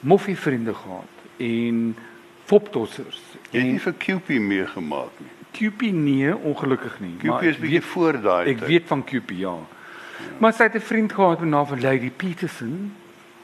moffie 0.00 0.36
vriende 0.36 0.74
gehad 0.74 1.12
en 1.36 1.96
foptossers 2.44 3.22
Jy 3.50 3.60
het 3.60 3.70
nie 3.70 3.80
vir 3.80 3.94
Cupie 3.98 4.40
meegemaak 4.40 5.12
nie. 5.20 5.35
Cupie 5.56 5.92
nee 5.92 6.36
ongelukkig 6.36 7.00
nie 7.00 7.16
Cupie 7.22 7.48
is 7.48 7.58
bietjie 7.62 7.82
voor 7.82 8.20
daai 8.20 8.52
Ek 8.52 8.66
weet 8.68 8.86
van 8.86 9.04
Cupie, 9.04 9.38
ja. 9.38 9.56
Maar 10.38 10.52
sy 10.52 10.68
het 10.68 10.74
'n 10.74 10.80
vriend 10.80 11.12
gehad 11.12 11.40
met 11.40 11.48
naam 11.48 11.66
van 11.66 11.80
Lady 11.80 12.10
Peterson 12.10 12.92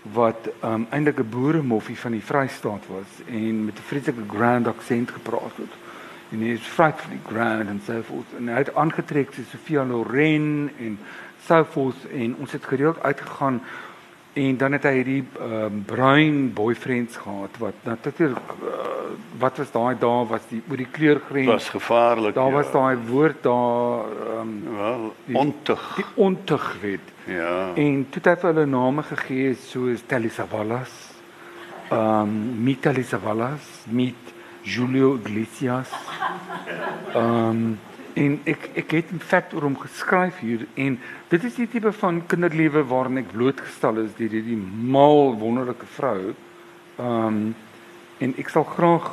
wat 0.02 0.48
um 0.64 0.86
eintlik 0.90 1.18
'n 1.18 1.28
boeremoffie 1.30 1.98
van 1.98 2.12
die 2.12 2.24
Vrystaat 2.24 2.86
was 2.86 3.10
en 3.26 3.64
met 3.64 3.78
'n 3.78 3.86
vreeslike 3.86 4.24
grand 4.28 4.66
aksent 4.66 5.10
gepraat 5.10 5.56
het. 5.56 5.72
En 6.30 6.40
hy 6.40 6.48
is 6.48 6.60
frightfully 6.60 7.20
grand 7.26 7.68
and 7.68 7.82
so 7.84 8.02
forth. 8.02 8.26
En 8.38 8.48
hy 8.48 8.58
het 8.58 8.74
aangetrek 8.74 9.32
so 9.34 9.42
Sofia 9.50 9.84
Loren 9.84 10.70
en 10.78 10.98
so 11.46 11.64
forth 11.64 12.06
en 12.10 12.36
ons 12.38 12.52
het 12.52 12.64
gereeld 12.64 13.02
uitgegaan 13.02 13.62
en 14.32 14.56
dan 14.56 14.72
het 14.72 14.86
hy 14.88 14.92
hierdie 14.96 15.24
um 15.44 15.82
bruin 15.86 16.52
boyfriends 16.56 17.18
gehad 17.20 17.58
wat 17.60 17.84
natuurlik 17.84 18.54
uh, 18.64 19.02
wat 19.38 19.58
was 19.60 19.72
daai 19.74 19.94
dae 20.00 20.24
was 20.30 20.46
die 20.48 20.62
oor 20.70 20.80
die 20.80 20.88
kleurgrens 20.88 21.50
was 21.50 21.68
gevaarlik. 21.68 22.34
Daar 22.34 22.48
ja. 22.48 22.56
was 22.56 22.72
daai 22.72 22.96
woord 23.08 23.42
daar 23.42 24.08
ehm 24.38 24.54
wel 24.76 25.14
die- 25.24 25.36
ontug. 25.36 25.94
die 25.96 26.04
ontugwet. 26.14 27.12
Ja. 27.26 27.74
En 27.74 28.06
toe 28.10 28.22
het 28.22 28.26
hy 28.30 28.36
vir 28.40 28.52
hulle 28.54 28.66
name 28.66 29.02
gegee 29.02 29.54
soos 29.54 30.02
Telisavallas, 30.06 30.92
ehm 31.90 32.22
um, 32.22 32.64
Mita 32.64 32.92
Savalas, 33.02 33.84
Mit 33.86 34.32
Julio 34.62 35.18
Iglesias. 35.20 35.90
Ehm 37.14 37.48
um, 37.48 37.78
en 38.14 38.38
ek 38.48 38.68
ek 38.82 38.94
het 38.96 39.10
in 39.14 39.20
feite 39.20 39.56
oor 39.56 39.66
hom 39.68 39.76
geskryf 39.80 40.40
hier 40.44 40.66
en 40.74 40.98
dit 41.30 41.44
is 41.48 41.56
die 41.56 41.68
tipe 41.70 41.92
van 41.96 42.20
kinderlewe 42.28 42.84
waarin 42.90 43.22
ek 43.22 43.32
blootgestel 43.32 44.02
is 44.04 44.14
deur 44.18 44.34
hierdie 44.36 44.58
mal 44.58 45.32
wonderlike 45.40 45.88
vrou. 45.96 46.34
Ehm 46.98 47.26
um, 47.26 47.44
en 48.22 48.34
ek 48.38 48.52
sal 48.54 48.62
graag 48.62 49.08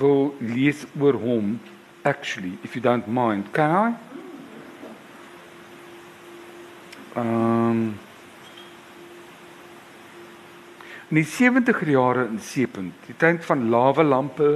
wil 0.00 0.32
lees 0.40 0.80
oor 0.98 1.14
hom 1.22 1.60
actually 2.02 2.56
if 2.64 2.74
you 2.74 2.82
don't 2.82 3.06
mind. 3.06 3.52
Can 3.52 3.70
I? 3.70 3.92
Ehm 7.14 7.70
um, 7.70 7.86
In 11.06 11.20
die 11.20 11.28
70er 11.28 11.86
jare 11.86 12.24
in 12.26 12.40
Seepunt, 12.42 12.94
die 13.06 13.14
tyd 13.14 13.44
van 13.46 13.68
lawe 13.70 14.02
lampe, 14.02 14.48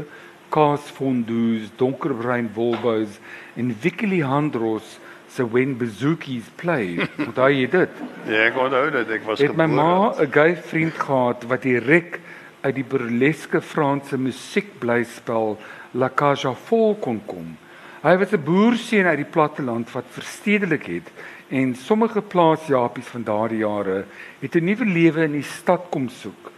kaasfondues, 0.51 1.71
donkerbruin 1.77 2.51
Volvo's 2.55 3.19
en 3.57 3.73
Vicky 3.81 4.07
Leandros 4.07 4.99
se 5.31 5.47
When 5.47 5.77
Bazookies 5.79 6.51
Play. 6.57 6.99
Onthou 7.29 7.49
jy 7.55 7.69
dit? 7.71 8.03
Ja, 8.27 8.47
ek 8.49 8.59
onthou 8.59 8.91
dit. 8.91 9.15
Ek 9.21 9.27
was 9.29 9.43
Het 9.43 9.57
my 9.57 9.67
ma 9.71 10.11
gebore. 10.11 10.27
'n 10.27 10.33
gay 10.35 10.57
vriend 10.57 10.95
gehad 10.99 11.47
wat 11.47 11.63
direk 11.63 12.21
uit 12.61 12.75
die 12.75 12.85
burleske 12.85 13.61
Franse 13.61 14.19
musiekblyspel 14.19 15.57
La 15.95 16.11
Cage 16.11 16.49
aux 16.51 16.59
Folles 16.59 16.99
kon 17.01 17.21
kom. 17.27 17.57
Hy 18.03 18.17
was 18.19 18.33
'n 18.33 18.45
boerseun 18.45 19.07
uit 19.07 19.23
die 19.23 19.33
platteland 19.33 19.91
wat 19.93 20.05
verstedelik 20.11 20.87
het 20.87 21.09
en 21.49 21.75
sommige 21.75 22.23
plaasjapies 22.23 23.07
van 23.07 23.23
daardie 23.23 23.63
jare 23.63 24.05
het 24.41 24.55
'n 24.55 24.65
nuwe 24.65 24.85
lewe 24.85 25.25
in 25.25 25.33
die 25.33 25.47
stad 25.47 25.91
kom 25.91 26.09
soek. 26.09 26.53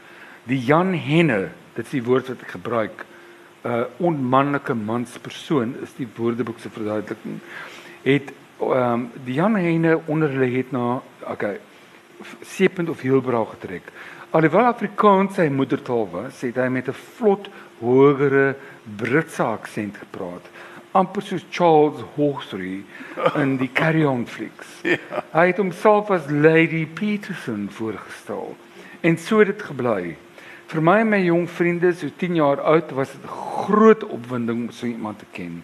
Die 0.45 0.59
Jan 0.59 0.93
Henne, 0.95 1.51
dit 1.75 1.85
is 1.85 1.91
die 1.91 2.05
woord 2.05 2.29
wat 2.29 2.41
ek 2.43 2.57
gebruik, 2.57 3.05
uh, 3.67 3.83
onmannelike 3.97 4.75
manspersoon 4.75 5.75
is 5.83 5.95
die 5.97 6.09
woordeboek 6.17 6.59
se 6.59 6.71
verduideliking. 6.71 7.41
Het 8.03 8.33
ehm 8.63 8.93
um, 8.93 9.11
die 9.25 9.35
Jan 9.35 9.57
Henne 9.57 10.01
onder 10.07 10.31
hulle 10.31 10.51
het 10.57 10.71
na 10.71 11.03
okay 11.27 11.59
Seepunt 12.47 12.89
of 12.89 13.01
Heilbra 13.03 13.45
getrek. 13.45 13.89
Alhoewel 14.31 14.69
Afrikaans 14.71 15.35
sy 15.35 15.49
moedertaal 15.51 16.07
was, 16.13 16.41
het 16.41 16.57
hy 16.57 16.69
met 16.71 16.89
'n 16.89 16.95
vlot 17.17 17.49
hogere 17.81 18.55
Britse 18.97 19.43
aksent 19.43 19.97
gepraat, 19.97 20.47
amper 20.93 21.23
soos 21.23 21.45
Charles 21.51 22.05
Hawtrey 22.17 22.85
in 23.35 23.57
die 23.57 23.71
Carry 23.79 24.05
On 24.05 24.27
flieks. 24.27 24.81
Ja. 24.83 24.99
Hy 25.33 25.47
het 25.47 25.57
homself 25.57 26.11
as 26.11 26.31
Lady 26.31 26.87
Peterson 26.87 27.69
voorgestel 27.71 28.57
en 29.01 29.19
so 29.19 29.39
het 29.39 29.47
dit 29.47 29.63
gebly. 29.63 30.17
Vir 30.73 30.81
my 30.81 31.03
en 31.03 31.11
my 31.13 31.19
jong 31.21 31.43
vriende 31.53 31.91
so 31.93 32.09
10 32.17 32.39
jaar 32.39 32.61
oud 32.65 32.95
was 32.97 33.11
dit 33.13 33.25
'n 33.25 33.29
groot 33.29 34.05
opwinding 34.05 34.61
om 34.63 34.71
so 34.71 34.87
iemand 34.87 35.19
te 35.19 35.27
ken. 35.31 35.63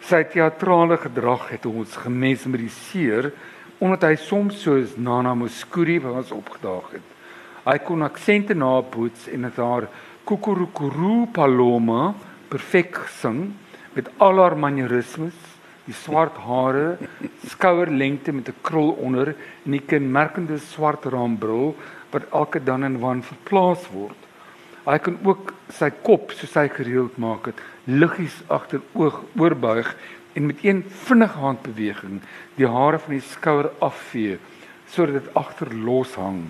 Sy 0.00 0.22
teatrale 0.24 0.96
gedrag 0.96 1.50
het 1.50 1.66
ons 1.66 1.96
gemesmeriseer 1.96 3.32
omdat 3.78 4.02
hy 4.02 4.14
soms 4.16 4.62
soos 4.62 4.96
Nana 4.96 5.34
Mouskouri 5.34 6.00
by 6.00 6.08
ons 6.08 6.32
opgedaag 6.32 6.88
het. 6.92 7.06
Hy 7.66 7.78
kon 7.78 8.02
aksente 8.02 8.54
naboots 8.54 9.28
en 9.28 9.44
het 9.44 9.56
haar 9.56 9.88
kukurukuru 10.24 11.26
paloma 11.32 12.14
perfek 12.48 12.94
gesing 12.94 13.52
met 13.92 14.08
al 14.16 14.38
haar 14.38 14.56
manierismes, 14.56 15.36
die 15.84 15.94
swart 15.94 16.36
hare, 16.36 16.96
skouerlengte 17.46 18.32
met 18.32 18.48
'n 18.48 18.54
krul 18.62 18.96
onder 19.04 19.36
en 19.66 19.70
die 19.70 19.84
kenmerkende 19.86 20.58
swart 20.58 21.04
raambril 21.04 21.76
wat 22.10 22.22
elke 22.32 22.64
dan 22.64 22.84
en 22.84 22.98
wan 22.98 23.22
verplaas 23.22 23.90
word. 23.92 24.25
Hy 24.86 24.98
kan 25.02 25.16
ook 25.26 25.50
sy 25.74 25.88
kop 26.06 26.30
soos 26.38 26.54
hy 26.54 26.68
gereeld 26.70 27.16
maak 27.18 27.48
het, 27.50 27.58
liggies 27.90 28.36
agteroog 28.46 29.18
oorbuig 29.34 29.88
en 30.38 30.46
met 30.46 30.62
een 30.62 30.84
vinnige 31.06 31.40
handbeweging 31.42 32.20
die 32.54 32.68
hare 32.70 33.00
van 33.02 33.16
die 33.16 33.24
skouer 33.24 33.70
afvee 33.82 34.38
sodat 34.92 35.18
dit 35.18 35.34
agter 35.34 35.72
los 35.74 36.14
hang. 36.14 36.44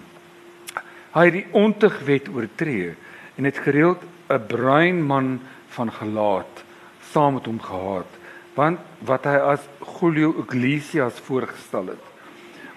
Hy 1.16 1.24
het 1.30 1.36
die 1.38 1.46
ontugwet 1.56 2.28
oortree 2.28 2.92
en 3.40 3.48
het 3.48 3.64
gereeld 3.64 4.04
'n 4.28 4.46
bruin 4.48 5.00
man 5.06 5.40
van 5.72 5.92
gelaat 5.92 6.64
saam 7.12 7.34
met 7.34 7.46
hom 7.46 7.60
gehad, 7.60 8.10
want 8.54 8.78
wat 9.00 9.24
hy 9.24 9.36
as 9.36 9.68
Julio 10.00 10.34
Iglesias 10.42 11.20
voorgestel 11.24 11.86
het. 11.86 12.04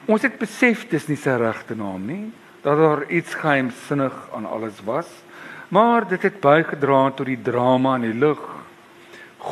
Ons 0.05 0.21
het 0.21 0.37
besef 0.39 0.87
dis 0.89 1.07
nie 1.07 1.17
sy 1.17 1.35
regte 1.39 1.75
naam 1.75 2.05
nie, 2.05 2.31
dat 2.61 2.77
daar 2.77 3.03
iets 3.11 3.33
geheimsinnig 3.33 4.13
aan 4.35 4.45
alles 4.45 4.79
was, 4.85 5.07
maar 5.69 6.07
dit 6.07 6.21
het 6.21 6.39
bygedra 6.41 7.11
tot 7.11 7.25
die 7.25 7.41
drama 7.41 7.95
in 7.95 8.01
die 8.01 8.13
lug. 8.13 8.39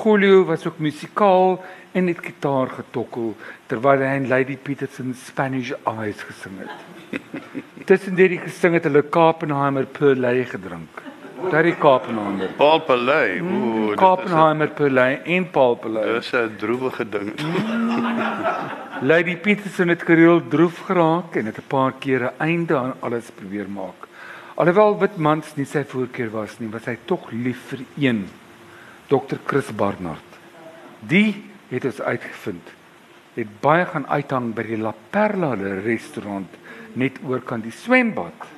Julio 0.03 0.43
was 0.45 0.65
ook 0.67 0.79
musikaal 0.79 1.63
en 1.91 2.07
het 2.07 2.19
gitaar 2.21 2.69
getokkel 2.69 3.35
terwyl 3.71 4.01
hy 4.03 4.15
in 4.19 4.27
Lady 4.27 4.57
Peterson 4.57 5.13
Spanish 5.15 5.71
Eyes 5.85 6.23
gesing 6.27 6.57
het. 6.63 7.21
Tussen 7.89 8.15
die 8.15 8.39
gesing 8.43 8.73
het 8.73 8.83
hulle 8.89 9.01
Kapenheimer 9.01 9.85
Perlay 9.85 10.43
gedrink. 10.45 11.03
Daar 11.51 11.63
die 11.63 11.75
Kapenheimer. 11.77 12.49
Paul 12.57 12.81
Pelay. 12.81 13.39
Ooh, 13.39 13.87
dit 13.89 13.99
Kapenheimer 14.01 14.67
Perlay 14.67 15.21
en 15.23 15.49
Paul 15.51 15.75
Perlay. 15.75 16.17
is 16.17 16.31
'n 16.33 16.55
droewige 16.57 17.09
ding. 17.09 17.31
Lady 19.11 19.37
Peterson 19.37 19.87
het 19.87 20.01
gereeld 20.01 20.49
droef 20.49 20.79
geraak 20.89 21.35
en 21.35 21.45
het 21.45 21.57
'n 21.57 21.67
paar 21.67 21.93
kere 21.99 22.33
einde 22.37 22.75
aan 22.75 22.93
alles 22.99 23.29
probeer 23.31 23.69
maak. 23.69 24.06
Alhoewel 24.57 24.95
Witmans 24.97 25.51
nie 25.53 25.67
sy 25.69 25.83
voorkeur 25.85 26.31
was 26.33 26.55
nie, 26.57 26.67
was 26.73 26.87
hy 26.89 26.95
tog 27.05 27.27
lief 27.29 27.59
vir 27.69 27.83
een, 28.01 28.23
Dr. 29.05 29.37
Chris 29.45 29.67
Barnard. 29.69 30.39
Die 31.05 31.43
het 31.69 31.85
ons 31.85 31.99
uitgevind. 32.01 32.71
Het 33.35 33.51
baie 33.61 33.85
gaan 33.85 34.07
uithang 34.09 34.47
by 34.57 34.65
die 34.65 34.79
La 34.81 34.95
Perla 35.13 35.51
restaurant 35.85 36.57
net 36.97 37.21
oorkant 37.21 37.69
die 37.69 37.75
swembad. 37.83 38.49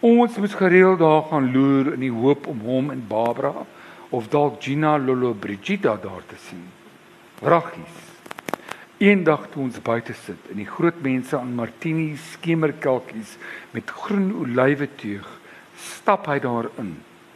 Ons 0.00 0.40
moes 0.40 0.56
gereeld 0.56 1.02
daar 1.04 1.28
gaan 1.28 1.52
loer 1.52 1.92
in 1.92 2.06
die 2.06 2.14
hoop 2.16 2.48
om 2.48 2.64
hom 2.64 2.88
en 2.96 3.04
Barbara 3.04 3.66
of 4.16 4.32
dalk 4.32 4.62
Gina 4.64 4.96
Lolo 4.96 5.36
Brigida 5.36 5.98
daar 6.00 6.24
te 6.24 6.40
sien. 6.48 6.64
Wraggies. 7.44 8.05
Eendag 8.96 9.50
toe 9.52 9.60
ons 9.66 9.76
buite 9.84 10.14
sit 10.16 10.46
in 10.48 10.56
die 10.62 10.70
groot 10.70 11.02
mense 11.04 11.36
aan 11.36 11.50
Martini 11.52 12.14
skemerkelkies 12.16 13.34
met 13.74 13.90
groen 13.92 14.30
olywe 14.40 14.86
teug, 14.96 15.26
stap 15.76 16.24
hy 16.30 16.38
daarin. 16.40 16.94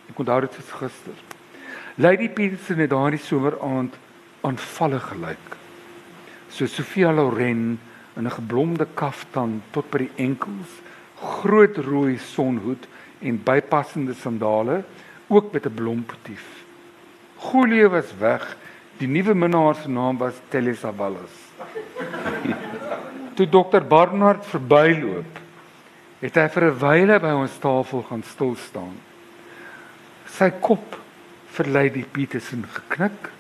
Ek 0.08 0.22
onthou 0.24 0.38
dit 0.46 0.56
soos 0.56 0.70
gister. 0.78 1.18
Lady 2.00 2.30
Peterson 2.32 2.80
het 2.80 2.88
daardie 2.94 3.20
someraand 3.20 3.98
aanvallig 4.48 5.04
gelyk. 5.11 5.58
So 6.48 6.64
Sofia 6.64 7.12
Loren 7.12 7.76
in 8.16 8.24
'n 8.24 8.30
geblomde 8.38 8.88
kaftan 8.94 9.61
tot 9.70 9.90
by 9.90 9.98
die 10.08 10.16
enkels, 10.16 10.80
groot 11.20 11.76
rooi 11.76 12.16
sonhoed 12.16 12.88
en 13.20 13.42
bypassende 13.44 14.14
sandale, 14.14 14.84
ook 15.28 15.52
met 15.52 15.66
'n 15.66 15.74
blompotief. 15.74 16.64
Julio 17.36 17.90
was 17.90 18.16
weg. 18.18 18.56
Die 18.96 19.08
nuwe 19.08 19.34
minnaar 19.34 19.74
se 19.74 19.88
naam 19.88 20.16
was 20.18 20.40
Telesa 20.48 20.92
Wallis. 20.92 21.49
Toe 23.36 23.48
dokter 23.48 23.84
Barnard 23.86 24.46
verbyloop, 24.46 25.38
het 26.20 26.34
hy 26.36 26.48
vir 26.48 26.64
'n 26.68 26.78
wyle 26.78 27.20
by 27.20 27.32
ons 27.32 27.58
tafel 27.58 28.02
gaan 28.08 28.22
stil 28.22 28.56
staan. 28.56 28.96
Sy 30.26 30.50
kop 30.61 30.96
vir 31.56 31.66
Lady 31.66 32.04
Peterson 32.04 32.64
geknik 32.64 33.30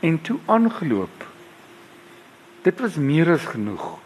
en 0.00 0.20
toe 0.22 0.38
aangeloop. 0.46 1.26
Dit 2.62 2.80
was 2.80 2.96
meer 2.96 3.30
as 3.32 3.44
genoeg. 3.44 3.98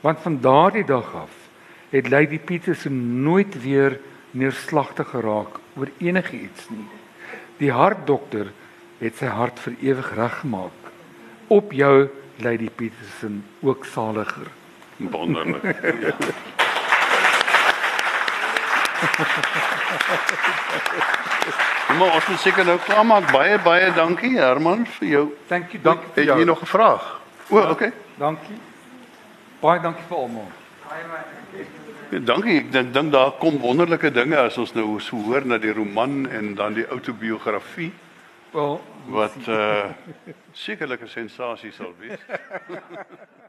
Want 0.00 0.20
van 0.20 0.40
daardie 0.40 0.84
dag 0.84 1.14
af 1.14 1.32
het 1.90 2.08
Lady 2.10 2.38
Peterson 2.38 3.22
nooit 3.22 3.62
weer 3.62 4.00
neerslagtig 4.30 5.08
geraak 5.08 5.60
oor 5.78 5.90
enigiets 5.98 6.68
nie. 6.68 6.88
Die 7.58 7.70
hartdokter 7.72 8.50
het 8.98 9.16
sy 9.16 9.30
hart 9.30 9.60
vir 9.62 9.76
ewig 9.80 10.10
reggemaak. 10.16 10.90
Op 11.48 11.72
jou 11.72 12.08
Lady 12.36 12.70
Peterson 12.70 13.44
ook 13.60 13.84
saliger. 13.84 14.46
Wonderlik. 14.96 15.62
Maar 21.98 22.14
ons 22.14 22.26
moet 22.26 22.40
seker 22.40 22.64
nou 22.64 22.78
klaarmaak. 22.78 23.30
Baie 23.32 23.58
baie 23.62 23.92
dankie 23.94 24.32
Herman 24.38 24.86
vir 24.96 25.08
jou. 25.08 25.24
Thank 25.46 25.74
you, 25.74 25.82
dankie 25.82 26.08
vir 26.14 26.22
Het 26.22 26.30
jou. 26.30 26.38
jy 26.38 26.44
nog 26.44 26.62
'n 26.62 26.66
vraag? 26.66 27.20
O, 27.48 27.58
oké. 27.58 27.70
Okay. 27.70 27.92
Dankie. 28.18 28.56
Baie 29.60 29.80
dankie 29.80 30.04
vir 30.08 30.16
almal. 30.16 30.48
Ja, 32.10 32.18
dankie. 32.18 32.58
Ek 32.58 32.72
dink 32.72 32.92
dink 32.94 33.12
daar 33.12 33.30
kom 33.30 33.58
wonderlike 33.58 34.10
dinge 34.10 34.36
as 34.36 34.58
ons 34.58 34.72
nou 34.74 35.00
so 35.00 35.16
hoor 35.16 35.46
na 35.46 35.58
die 35.58 35.72
roman 35.72 36.28
en 36.30 36.54
dan 36.54 36.74
die 36.74 36.86
outobiografie 36.88 37.92
Wel, 38.54 38.80
wat 39.06 39.34
uh 39.48 39.90
sekerlik 40.52 41.00
'n 41.04 41.08
sensasie 41.08 41.72
sal 41.72 41.94
wees. 41.98 42.18